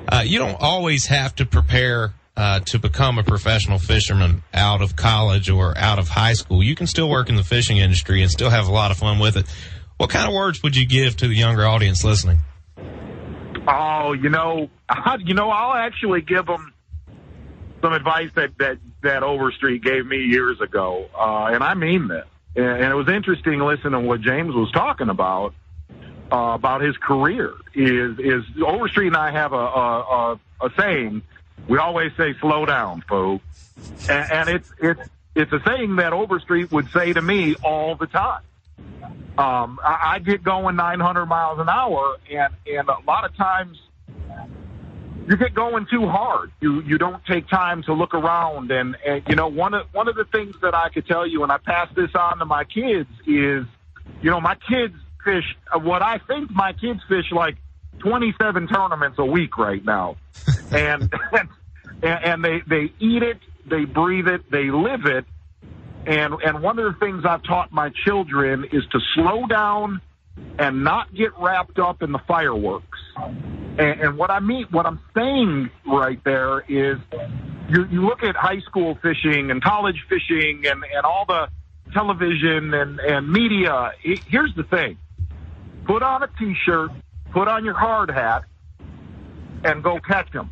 Uh, 0.08 0.24
you 0.26 0.38
don't 0.40 0.60
always 0.60 1.08
have 1.08 1.36
to 1.36 1.46
prepare 1.46 2.14
uh, 2.38 2.60
to 2.62 2.80
become 2.80 3.18
a 3.18 3.24
professional 3.24 3.80
fisherman 3.80 4.44
out 4.54 4.82
of 4.82 4.96
college 4.96 5.50
or 5.50 5.78
out 5.78 6.00
of 6.00 6.10
high 6.10 6.34
school. 6.34 6.64
You 6.64 6.76
can 6.76 6.88
still 6.88 7.10
work 7.10 7.30
in 7.30 7.36
the 7.36 7.44
fishing 7.44 7.78
industry 7.78 8.22
and 8.22 8.32
still 8.32 8.50
have 8.50 8.68
a 8.68 8.72
lot 8.72 8.92
of 8.92 8.98
fun 8.98 9.20
with 9.20 9.38
it. 9.38 9.46
What 9.98 10.10
kind 10.10 10.28
of 10.28 10.34
words 10.34 10.64
would 10.64 10.76
you 10.76 10.86
give 10.86 11.18
to 11.18 11.28
the 11.28 11.36
younger 11.36 11.66
audience 11.66 12.04
listening? 12.04 12.40
Oh, 13.68 14.14
you 14.14 14.30
know, 14.30 14.70
I, 14.88 15.18
you 15.24 15.34
know, 15.34 15.50
I'll 15.50 15.76
actually 15.76 16.22
give 16.22 16.46
them 16.46 16.74
some 17.82 17.94
advice 17.94 18.30
that 18.36 18.58
that 18.60 18.78
that 19.02 19.24
Overstreet 19.24 19.84
gave 19.84 20.06
me 20.06 20.18
years 20.18 20.60
ago, 20.62 21.08
uh, 21.18 21.50
and 21.52 21.64
I 21.64 21.74
mean 21.74 22.08
this 22.08 22.26
and 22.56 22.84
it 22.84 22.96
was 22.96 23.08
interesting 23.08 23.60
listening 23.60 23.94
to 23.94 24.00
what 24.02 24.22
James 24.22 24.54
was 24.54 24.72
talking 24.72 25.10
about 25.10 25.54
uh, 26.32 26.54
about 26.54 26.82
his 26.82 26.96
career. 26.98 27.54
Is 27.74 28.18
is 28.20 28.44
Overstreet 28.62 29.08
and 29.08 29.18
I 29.18 29.32
have 29.32 29.54
a, 29.54 29.56
a, 29.56 30.00
a, 30.00 30.40
a 30.62 30.70
saying. 30.78 31.22
We 31.68 31.78
always 31.78 32.12
say, 32.18 32.34
"Slow 32.40 32.66
down, 32.66 33.02
folks," 33.08 33.44
and, 34.10 34.32
and 34.32 34.50
it's 34.50 34.72
it's 34.82 35.02
it's 35.36 35.52
a 35.52 35.62
saying 35.66 35.98
that 35.98 36.14
Overstreet 36.14 36.72
would 36.72 36.90
say 36.92 37.14
to 37.14 37.22
me 37.22 37.56
all 37.64 37.96
the 37.96 38.08
time. 38.08 38.42
Um, 39.38 39.80
I, 39.84 40.16
I 40.16 40.20
get 40.20 40.44
going 40.44 40.76
900 40.76 41.26
miles 41.26 41.60
an 41.60 41.70
hour, 41.70 42.18
and 42.30 42.54
and 42.68 42.90
a 42.90 42.98
lot 43.08 43.24
of 43.24 43.36
times 43.38 43.78
you 45.28 45.38
get 45.38 45.54
going 45.54 45.86
too 45.90 46.08
hard. 46.08 46.52
You 46.60 46.82
you 46.82 46.98
don't 46.98 47.24
take 47.26 47.48
time 47.48 47.84
to 47.84 47.94
look 47.94 48.14
around 48.14 48.72
and, 48.72 48.98
and 49.06 49.24
you 49.30 49.36
know 49.36 49.48
one 49.48 49.74
of 49.74 49.88
one 49.94 50.08
of 50.08 50.16
the 50.16 50.26
things 50.26 50.56
that 50.62 50.74
I 50.74 50.90
could 50.90 51.08
tell 51.08 51.26
you 51.26 51.44
and 51.44 51.52
I 51.52 51.58
pass 51.58 51.88
this 51.96 52.10
on 52.16 52.40
to 52.40 52.46
my 52.46 52.64
kids 52.64 53.10
is 53.28 53.66
you 54.22 54.30
know 54.32 54.42
my 54.42 54.56
kids 54.56 54.96
fish 55.24 55.56
what 55.82 56.02
I 56.02 56.18
think 56.18 56.50
my 56.52 56.74
kids 56.74 57.02
fish 57.08 57.32
like 57.32 57.58
27 58.00 58.68
tournaments 58.68 59.20
a 59.20 59.26
week 59.26 59.58
right 59.58 59.84
now. 59.84 60.18
and, 60.72 61.14
and 61.32 61.50
and 62.04 62.44
they 62.44 62.62
they 62.68 62.92
eat 63.00 63.24
it, 63.24 63.38
they 63.66 63.86
breathe 63.86 64.28
it, 64.28 64.50
they 64.52 64.72
live 64.72 65.06
it. 65.06 65.26
And 66.10 66.34
and 66.44 66.64
one 66.64 66.80
of 66.80 66.92
the 66.92 67.00
things 67.00 67.24
I've 67.24 67.44
taught 67.44 67.72
my 67.72 67.92
children 68.04 68.66
is 68.72 68.84
to 68.92 69.00
slow 69.14 69.46
down 69.46 70.02
and 70.58 70.84
not 70.84 71.14
get 71.14 71.38
wrapped 71.38 71.78
up 71.78 72.02
in 72.02 72.12
the 72.12 72.20
fireworks. 72.28 72.98
And, 73.16 74.02
and 74.02 74.18
what 74.18 74.32
I 74.32 74.40
mean, 74.40 74.66
what 74.72 74.88
I'm 74.88 75.00
saying 75.16 75.70
right 75.86 76.20
there 76.24 76.62
is, 76.62 76.98
you, 77.70 77.86
you 77.92 78.06
look 78.08 78.24
at 78.24 78.36
high 78.36 78.60
school 78.62 78.98
fishing 79.04 79.52
and 79.52 79.62
college 79.62 80.04
fishing 80.10 80.64
and, 80.66 80.84
and 80.84 81.06
all 81.06 81.26
the 81.28 81.48
television 81.94 82.74
and, 82.74 83.00
and 83.00 83.32
media. 83.32 83.92
Here's 84.02 84.56
the 84.56 84.64
thing: 84.64 84.98
put 85.86 86.02
on 86.02 86.24
a 86.24 86.28
t-shirt, 86.40 86.90
put 87.32 87.48
on 87.48 87.64
your 87.64 87.78
hard 87.78 88.10
hat, 88.10 88.46
and 89.64 89.84
go 89.84 90.00
catch 90.00 90.32
them. 90.32 90.50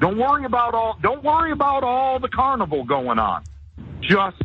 Don't 0.00 0.16
worry 0.16 0.46
about 0.46 0.72
all. 0.72 0.96
Don't 1.02 1.22
worry 1.22 1.52
about 1.52 1.84
all 1.84 2.20
the 2.20 2.28
carnival 2.28 2.84
going 2.84 3.18
on. 3.18 3.44
Just 4.00 4.42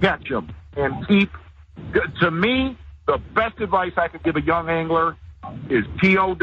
catch 0.00 0.28
them 0.28 0.52
and 0.76 1.06
keep. 1.06 1.30
To 2.20 2.30
me, 2.30 2.76
the 3.06 3.18
best 3.34 3.60
advice 3.60 3.92
I 3.96 4.08
could 4.08 4.22
give 4.22 4.36
a 4.36 4.42
young 4.42 4.68
angler 4.68 5.16
is 5.68 5.84
TOW 6.02 6.34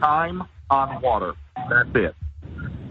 time 0.00 0.42
on 0.70 1.00
water. 1.00 1.34
That's 1.56 1.88
it. 1.94 2.14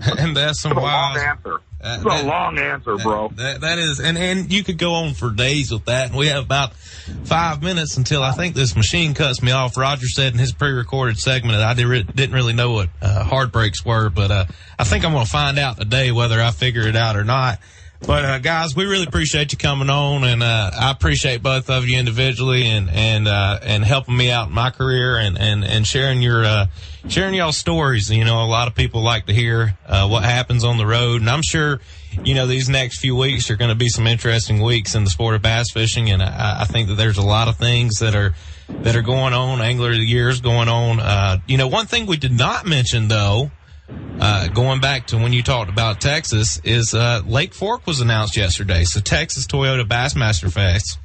and 0.20 0.36
that's 0.36 0.62
some 0.62 0.76
wild 0.76 1.18
answer. 1.18 1.60
Uh, 1.82 1.96
it's 1.96 2.04
that, 2.04 2.24
a 2.24 2.28
long 2.28 2.58
answer, 2.58 2.96
bro. 2.98 3.28
That, 3.36 3.62
that 3.62 3.78
is, 3.78 4.00
and 4.00 4.18
and 4.18 4.52
you 4.52 4.64
could 4.64 4.78
go 4.78 4.94
on 4.94 5.14
for 5.14 5.32
days 5.32 5.72
with 5.72 5.86
that. 5.86 6.10
And 6.10 6.18
we 6.18 6.28
have 6.28 6.44
about 6.44 6.74
five 6.74 7.62
minutes 7.62 7.98
until 7.98 8.24
I 8.24 8.32
think 8.32 8.56
this 8.56 8.76
machine 8.76 9.14
cuts 9.14 9.44
me 9.44 9.52
off. 9.52 9.76
Roger 9.76 10.08
said 10.08 10.32
in 10.32 10.40
his 10.40 10.54
pre-recorded 10.54 11.18
segment 11.18 11.58
that 11.58 11.68
I 11.68 11.74
did, 11.74 12.16
didn't 12.16 12.36
really 12.36 12.54
know 12.54 12.72
what 12.72 12.90
uh, 13.02 13.24
hard 13.26 13.52
breaks 13.52 13.84
were, 13.86 14.10
but 14.10 14.32
uh, 14.32 14.46
I 14.80 14.86
think 14.86 15.04
I'm 15.04 15.12
going 15.12 15.26
to 15.26 15.32
find 15.32 15.60
out 15.60 15.78
today 15.78 16.12
whether 16.14 16.42
I 16.42 16.52
figure 16.52 16.88
it 16.88 16.96
out 16.96 17.18
or 17.18 17.26
not. 17.26 17.60
But 18.06 18.26
uh, 18.26 18.39
guys, 18.39 18.76
we 18.76 18.86
really 18.86 19.06
appreciate 19.06 19.54
you 19.54 19.58
coming 19.58 19.89
on, 19.89 20.26
and 20.26 20.43
uh, 20.43 20.72
I 20.78 20.91
appreciate 20.91 21.41
both 21.41 21.70
of 21.70 21.88
you 21.88 21.97
individually, 21.97 22.68
and 22.68 22.89
and 22.89 23.30
uh, 23.30 23.60
and 23.64 23.84
helping 23.84 24.18
me 24.18 24.30
out 24.30 24.49
in 24.49 24.54
my 24.54 24.72
career, 24.72 25.18
and 25.18 25.38
and 25.38 25.64
and 25.64 25.88
sharing 25.88 26.22
your 26.22 26.43
uh, 26.43 26.66
sharing 27.08 27.34
y'all 27.34 27.54
stories. 27.54 28.10
You 28.10 28.26
know, 28.26 28.43
a 28.43 28.45
lot 28.45 28.68
of 28.68 28.76
people 28.76 29.01
like 29.01 29.28
to 29.28 29.34
hear 29.34 29.78
uh, 29.86 30.08
what 30.10 30.26
happens 30.26 30.66
on 30.66 30.78
the 30.78 30.86
road, 30.86 31.22
and 31.22 31.30
I'm 31.30 31.41
sure 31.43 31.80
you 32.26 32.36
know 32.36 32.45
these 32.45 32.68
next 32.68 32.99
few 32.99 33.16
weeks 33.16 33.49
are 33.49 33.56
going 33.56 33.70
to 33.70 33.76
be 33.76 33.88
some 33.88 34.06
interesting 34.06 34.62
weeks 34.62 34.95
in 34.95 35.06
the 35.06 35.10
sport 35.10 35.36
of 35.36 35.41
bass 35.41 35.72
fishing, 35.72 36.10
and 36.10 36.22
I, 36.22 36.62
I 36.62 36.66
think 36.66 36.89
that 36.89 36.95
there's 36.95 37.18
a 37.18 37.26
lot 37.26 37.47
of 37.47 37.56
things 37.56 37.99
that 37.99 38.16
are 38.16 38.36
that 38.82 38.97
are 38.97 39.01
going 39.01 39.34
on. 39.34 39.62
Angler 39.62 39.91
of 39.91 39.95
the 39.97 40.06
year 40.06 40.28
is 40.28 40.41
going 40.41 40.68
on. 40.68 40.99
Uh, 40.99 41.38
you 41.47 41.58
know, 41.58 41.70
one 41.70 41.86
thing 41.86 42.06
we 42.06 42.18
did 42.18 42.34
not 42.34 42.66
mention 42.66 43.08
though 43.08 43.49
uh, 44.20 44.48
going 44.48 44.80
back 44.80 45.08
to 45.08 45.18
when 45.18 45.34
you 45.34 45.44
talked 45.44 45.70
about 45.70 46.00
Texas, 46.00 46.60
is 46.64 46.94
uh, 46.94 47.22
Lake 47.26 47.54
Fork 47.54 47.86
was 47.86 48.02
announced 48.02 48.38
yesterday. 48.38 48.84
So 48.84 49.02
Texas 49.02 49.46
Toyota 49.48 49.84
Bassmaster 49.84 50.52
Fest 50.52 51.00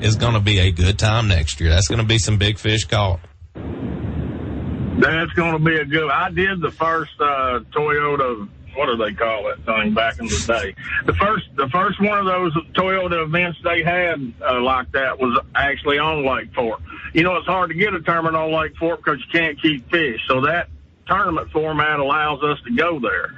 is 0.00 0.16
going 0.16 0.34
to 0.34 0.40
be 0.40 0.58
a 0.58 0.70
good 0.70 0.98
time 0.98 1.28
next 1.28 1.60
year. 1.60 1.70
That's 1.70 1.88
going 1.88 2.00
to 2.00 2.06
be 2.06 2.18
some 2.18 2.38
big 2.38 2.58
fish 2.58 2.84
caught. 2.84 3.20
That's 3.54 5.32
going 5.32 5.52
to 5.52 5.58
be 5.58 5.76
a 5.76 5.84
good. 5.84 6.10
I 6.10 6.30
did 6.30 6.60
the 6.60 6.70
first 6.70 7.12
uh, 7.20 7.60
Toyota. 7.72 8.48
What 8.74 8.86
do 8.86 8.96
they 8.96 9.12
call 9.12 9.44
that 9.44 9.66
thing 9.66 9.92
back 9.92 10.18
in 10.18 10.26
the 10.26 10.44
day? 10.46 10.74
The 11.04 11.12
first, 11.12 11.44
the 11.56 11.68
first 11.68 12.00
one 12.00 12.18
of 12.18 12.24
those 12.24 12.54
Toyota 12.72 13.22
events 13.22 13.58
they 13.62 13.82
had 13.82 14.32
uh, 14.40 14.62
like 14.62 14.90
that 14.92 15.18
was 15.18 15.38
actually 15.54 15.98
on 15.98 16.24
Lake 16.24 16.54
Fork. 16.54 16.80
You 17.12 17.22
know, 17.22 17.36
it's 17.36 17.46
hard 17.46 17.68
to 17.68 17.74
get 17.74 17.92
a 17.92 18.00
tournament 18.00 18.34
on 18.34 18.50
Lake 18.50 18.74
Fork 18.76 19.04
because 19.04 19.20
you 19.20 19.30
can't 19.30 19.60
keep 19.60 19.90
fish. 19.90 20.20
So 20.26 20.40
that 20.42 20.68
tournament 21.06 21.50
format 21.50 21.98
allows 21.98 22.42
us 22.42 22.58
to 22.66 22.72
go 22.74 22.98
there. 23.00 23.32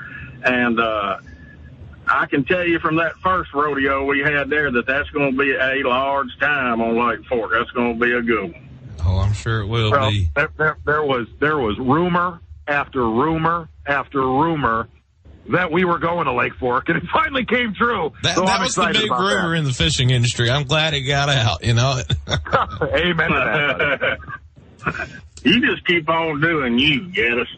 And 0.45 0.79
uh, 0.79 1.19
I 2.07 2.27
can 2.27 2.45
tell 2.45 2.67
you 2.67 2.79
from 2.79 2.97
that 2.97 3.15
first 3.23 3.53
rodeo 3.55 4.05
we 4.05 4.21
had 4.21 4.51
there 4.51 4.71
that 4.73 4.87
that's 4.87 5.09
going 5.11 5.33
to 5.33 5.39
be 5.39 5.53
a 5.55 5.89
large 5.89 6.29
time 6.39 6.81
on 6.81 7.09
Lake 7.09 7.27
Fork. 7.27 7.53
That's 7.53 7.71
going 7.71 7.99
to 7.99 8.05
be 8.05 8.13
a 8.13 8.23
good 8.23 8.53
one. 8.53 8.69
Oh, 9.07 9.19
I'm 9.19 9.33
sure 9.35 9.61
it 9.61 9.67
will 9.67 9.91
Well, 9.91 10.11
be. 10.11 10.29
there, 10.35 10.51
there, 10.57 10.77
there 10.87 11.03
was 11.05 11.27
there 11.39 11.59
was 11.59 11.79
rumor 11.79 12.41
after 12.67 13.01
rumor 13.07 13.69
after 13.87 14.21
rumor 14.21 14.89
that 15.51 15.71
we 15.71 15.85
were 15.85 15.99
going 15.99 16.25
to 16.25 16.33
Lake 16.33 16.55
Fork, 16.55 16.89
and 16.89 16.97
it 16.97 17.05
finally 17.13 17.45
came 17.45 17.75
true. 17.75 18.13
That, 18.23 18.37
so 18.37 18.47
that 18.47 18.61
was 18.61 18.75
the 18.75 18.89
big 18.95 19.11
rumor 19.11 19.55
in 19.55 19.65
the 19.65 19.75
fishing 19.75 20.09
industry. 20.09 20.51
I'm 20.51 20.65
glad 20.65 20.95
it 20.95 21.03
got 21.03 21.29
out. 21.29 21.63
You 21.63 21.75
know. 21.75 22.01
Amen 22.83 23.31
that. 23.31 24.19
you 25.45 25.61
just 25.61 25.87
keep 25.87 26.09
on 26.09 26.41
doing 26.41 26.79
you, 26.79 27.09
get 27.13 27.39
us. 27.39 27.49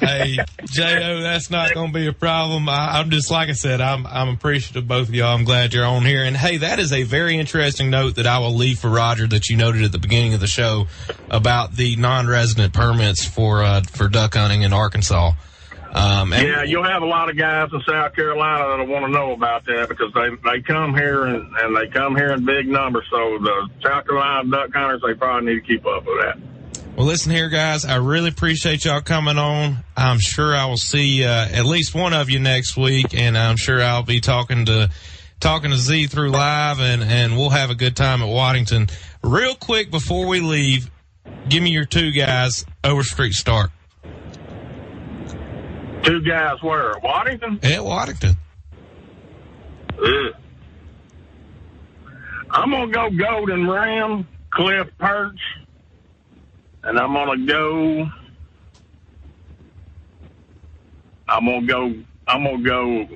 hey, 0.00 0.38
Jo, 0.64 1.20
that's 1.20 1.50
not 1.50 1.74
going 1.74 1.88
to 1.88 1.92
be 1.92 2.06
a 2.06 2.12
problem. 2.12 2.68
I, 2.68 2.98
I'm 2.98 3.10
just 3.10 3.30
like 3.30 3.48
I 3.48 3.52
said, 3.52 3.80
I'm 3.80 4.06
I'm 4.06 4.28
appreciative 4.28 4.82
of 4.82 4.88
both 4.88 5.08
of 5.08 5.14
y'all. 5.14 5.34
I'm 5.34 5.44
glad 5.44 5.74
you're 5.74 5.84
on 5.84 6.04
here. 6.04 6.24
And 6.24 6.36
hey, 6.36 6.58
that 6.58 6.78
is 6.78 6.92
a 6.92 7.02
very 7.02 7.38
interesting 7.38 7.90
note 7.90 8.16
that 8.16 8.26
I 8.26 8.38
will 8.38 8.54
leave 8.54 8.78
for 8.78 8.88
Roger 8.88 9.26
that 9.28 9.48
you 9.48 9.56
noted 9.56 9.82
at 9.82 9.92
the 9.92 9.98
beginning 9.98 10.34
of 10.34 10.40
the 10.40 10.46
show 10.46 10.86
about 11.30 11.72
the 11.72 11.96
non-resident 11.96 12.72
permits 12.72 13.24
for 13.24 13.62
uh, 13.62 13.82
for 13.82 14.08
duck 14.08 14.34
hunting 14.34 14.62
in 14.62 14.72
Arkansas. 14.72 15.32
Um, 15.92 16.32
and 16.32 16.46
Yeah, 16.46 16.62
you'll 16.62 16.84
have 16.84 17.02
a 17.02 17.06
lot 17.06 17.30
of 17.30 17.36
guys 17.36 17.68
in 17.72 17.80
South 17.88 18.14
Carolina 18.14 18.68
that'll 18.68 18.86
want 18.86 19.06
to 19.06 19.10
know 19.10 19.32
about 19.32 19.64
that 19.66 19.88
because 19.88 20.12
they 20.14 20.28
they 20.48 20.62
come 20.62 20.94
here 20.94 21.24
and, 21.24 21.52
and 21.56 21.76
they 21.76 21.88
come 21.88 22.14
here 22.14 22.32
in 22.32 22.44
big 22.44 22.68
numbers. 22.68 23.06
So 23.10 23.38
the 23.38 23.68
South 23.82 24.06
Carolina 24.06 24.48
duck 24.48 24.70
hunters, 24.72 25.02
they 25.04 25.14
probably 25.14 25.52
need 25.52 25.60
to 25.62 25.66
keep 25.66 25.84
up 25.86 26.04
with 26.06 26.20
that. 26.22 26.38
Well, 26.96 27.06
listen 27.06 27.32
here, 27.32 27.48
guys. 27.48 27.84
I 27.84 27.96
really 27.96 28.28
appreciate 28.28 28.84
y'all 28.84 29.00
coming 29.00 29.38
on. 29.38 29.78
I'm 29.96 30.18
sure 30.18 30.54
I 30.54 30.66
will 30.66 30.76
see 30.76 31.24
uh, 31.24 31.46
at 31.48 31.64
least 31.64 31.94
one 31.94 32.12
of 32.12 32.28
you 32.28 32.38
next 32.40 32.76
week, 32.76 33.14
and 33.14 33.38
I'm 33.38 33.56
sure 33.56 33.82
I'll 33.82 34.02
be 34.02 34.20
talking 34.20 34.66
to 34.66 34.90
talking 35.38 35.70
to 35.70 35.76
Z 35.76 36.08
through 36.08 36.30
live, 36.30 36.78
and 36.80 37.02
and 37.02 37.36
we'll 37.36 37.50
have 37.50 37.70
a 37.70 37.74
good 37.74 37.96
time 37.96 38.22
at 38.22 38.28
Waddington. 38.28 38.88
Real 39.22 39.54
quick 39.54 39.90
before 39.90 40.26
we 40.26 40.40
leave, 40.40 40.90
give 41.48 41.62
me 41.62 41.70
your 41.70 41.86
two 41.86 42.10
guys 42.12 42.66
over 42.84 43.02
Street 43.02 43.32
start 43.32 43.70
Two 46.02 46.20
guys 46.22 46.62
where 46.62 46.94
Waddington. 47.02 47.60
at 47.62 47.84
Waddington. 47.84 48.36
Ugh. 49.98 50.34
I'm 52.50 52.70
gonna 52.70 52.90
go 52.90 53.08
Golden 53.10 53.68
Ram, 53.70 54.26
Cliff 54.50 54.88
Pirch, 54.98 55.38
and 56.82 56.98
I'm 56.98 57.12
gonna 57.12 57.46
go. 57.46 58.10
I'm 61.28 61.44
gonna 61.46 61.66
go. 61.66 61.94
I'm 62.26 62.44
gonna 62.44 62.62
go. 62.62 63.08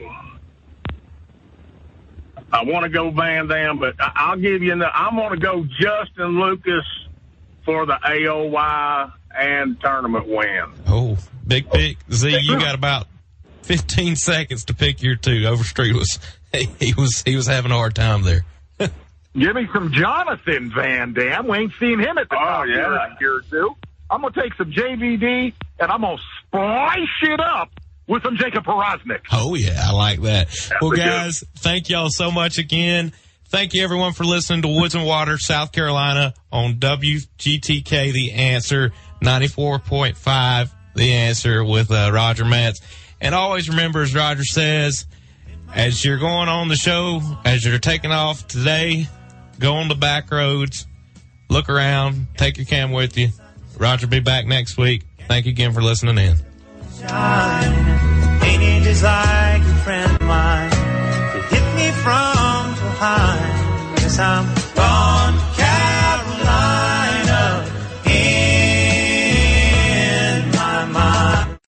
I 2.52 2.62
want 2.62 2.84
to 2.84 2.88
go 2.88 3.10
Van 3.10 3.48
Dam, 3.48 3.78
but 3.78 3.96
I'll 3.98 4.36
give 4.36 4.62
you. 4.62 4.76
The, 4.78 4.96
I'm 4.96 5.16
gonna 5.16 5.36
go 5.36 5.64
Justin 5.80 6.40
Lucas 6.40 6.84
for 7.64 7.86
the 7.86 7.98
AOY 8.04 9.12
and 9.36 9.80
tournament 9.80 10.28
win. 10.28 10.64
Oh, 10.86 11.18
big 11.46 11.68
pick. 11.70 11.98
Z, 12.12 12.38
you 12.42 12.58
got 12.58 12.74
about 12.74 13.06
15 13.62 14.16
seconds 14.16 14.66
to 14.66 14.74
pick 14.74 15.02
your 15.02 15.16
two. 15.16 15.44
Overstreet 15.46 15.94
was 15.94 16.18
he 16.52 16.94
was 16.94 17.22
he 17.24 17.36
was 17.36 17.46
having 17.46 17.72
a 17.72 17.74
hard 17.74 17.94
time 17.94 18.22
there. 18.22 18.44
Give 19.36 19.54
me 19.54 19.68
some 19.72 19.92
Jonathan 19.92 20.70
Van 20.74 21.12
Dam. 21.12 21.48
We 21.48 21.58
ain't 21.58 21.72
seen 21.80 21.98
him 21.98 22.18
at 22.18 22.28
the 22.28 22.36
Oh, 22.36 22.38
top 22.38 22.66
yeah. 22.68 22.74
here 22.74 22.84
in 22.92 22.92
a 22.92 23.16
year 23.20 23.36
or 23.38 23.42
two. 23.50 23.76
I'm 24.10 24.20
gonna 24.22 24.32
take 24.40 24.54
some 24.54 24.70
JVD 24.70 25.52
and 25.80 25.90
I'm 25.90 26.02
gonna 26.02 26.18
splice 26.46 27.08
it 27.22 27.40
up 27.40 27.70
with 28.06 28.22
some 28.22 28.36
Jacob 28.36 28.64
Powroznik. 28.64 29.20
Oh 29.32 29.54
yeah, 29.54 29.82
I 29.88 29.92
like 29.92 30.20
that. 30.22 30.48
Well, 30.80 30.92
a 30.92 30.94
good- 30.96 31.04
guys, 31.04 31.42
thank 31.58 31.88
y'all 31.88 32.10
so 32.10 32.30
much 32.30 32.58
again. 32.58 33.12
Thank 33.48 33.74
you 33.74 33.82
everyone 33.84 34.12
for 34.12 34.24
listening 34.24 34.62
to 34.62 34.68
Woods 34.68 34.94
and 34.94 35.04
Water, 35.04 35.38
South 35.38 35.72
Carolina 35.72 36.34
on 36.52 36.74
WGTK. 36.78 38.12
The 38.12 38.32
answer 38.32 38.92
ninety 39.20 39.48
four 39.48 39.78
point 39.78 40.16
five. 40.16 40.72
The 40.94 41.12
answer 41.12 41.64
with 41.64 41.90
uh, 41.90 42.10
Roger 42.12 42.44
Metz. 42.44 42.80
And 43.20 43.34
always 43.34 43.68
remember, 43.68 44.02
as 44.02 44.14
Roger 44.14 44.44
says, 44.44 45.06
as 45.74 46.04
you're 46.04 46.18
going 46.18 46.48
on 46.48 46.68
the 46.68 46.76
show, 46.76 47.20
as 47.44 47.64
you're 47.64 47.78
taking 47.78 48.12
off 48.12 48.46
today, 48.46 49.08
go 49.58 49.74
on 49.74 49.88
the 49.88 49.94
back 49.94 50.30
roads, 50.30 50.86
look 51.48 51.68
around, 51.68 52.26
take 52.36 52.56
your 52.56 52.66
cam 52.66 52.92
with 52.92 53.16
you. 53.16 53.28
Roger, 53.78 54.06
be 54.06 54.20
back 54.20 54.46
next 54.46 54.76
week. 54.76 55.02
Thank 55.28 55.46
you 55.46 55.52
again 55.52 55.72
for 55.72 55.82
listening 55.82 56.18
in. 56.18 56.36
Ain't 58.74 58.84
just 58.84 59.02
like 59.02 59.62
a 59.62 59.74
friend 59.82 60.12
of 60.12 60.20
mine 60.22 60.70
to 60.70 61.42
hit 61.48 61.74
me 61.74 61.90
from 62.02 62.74
behind? 62.74 63.96
Guess 63.98 64.18
I'm. 64.18 64.63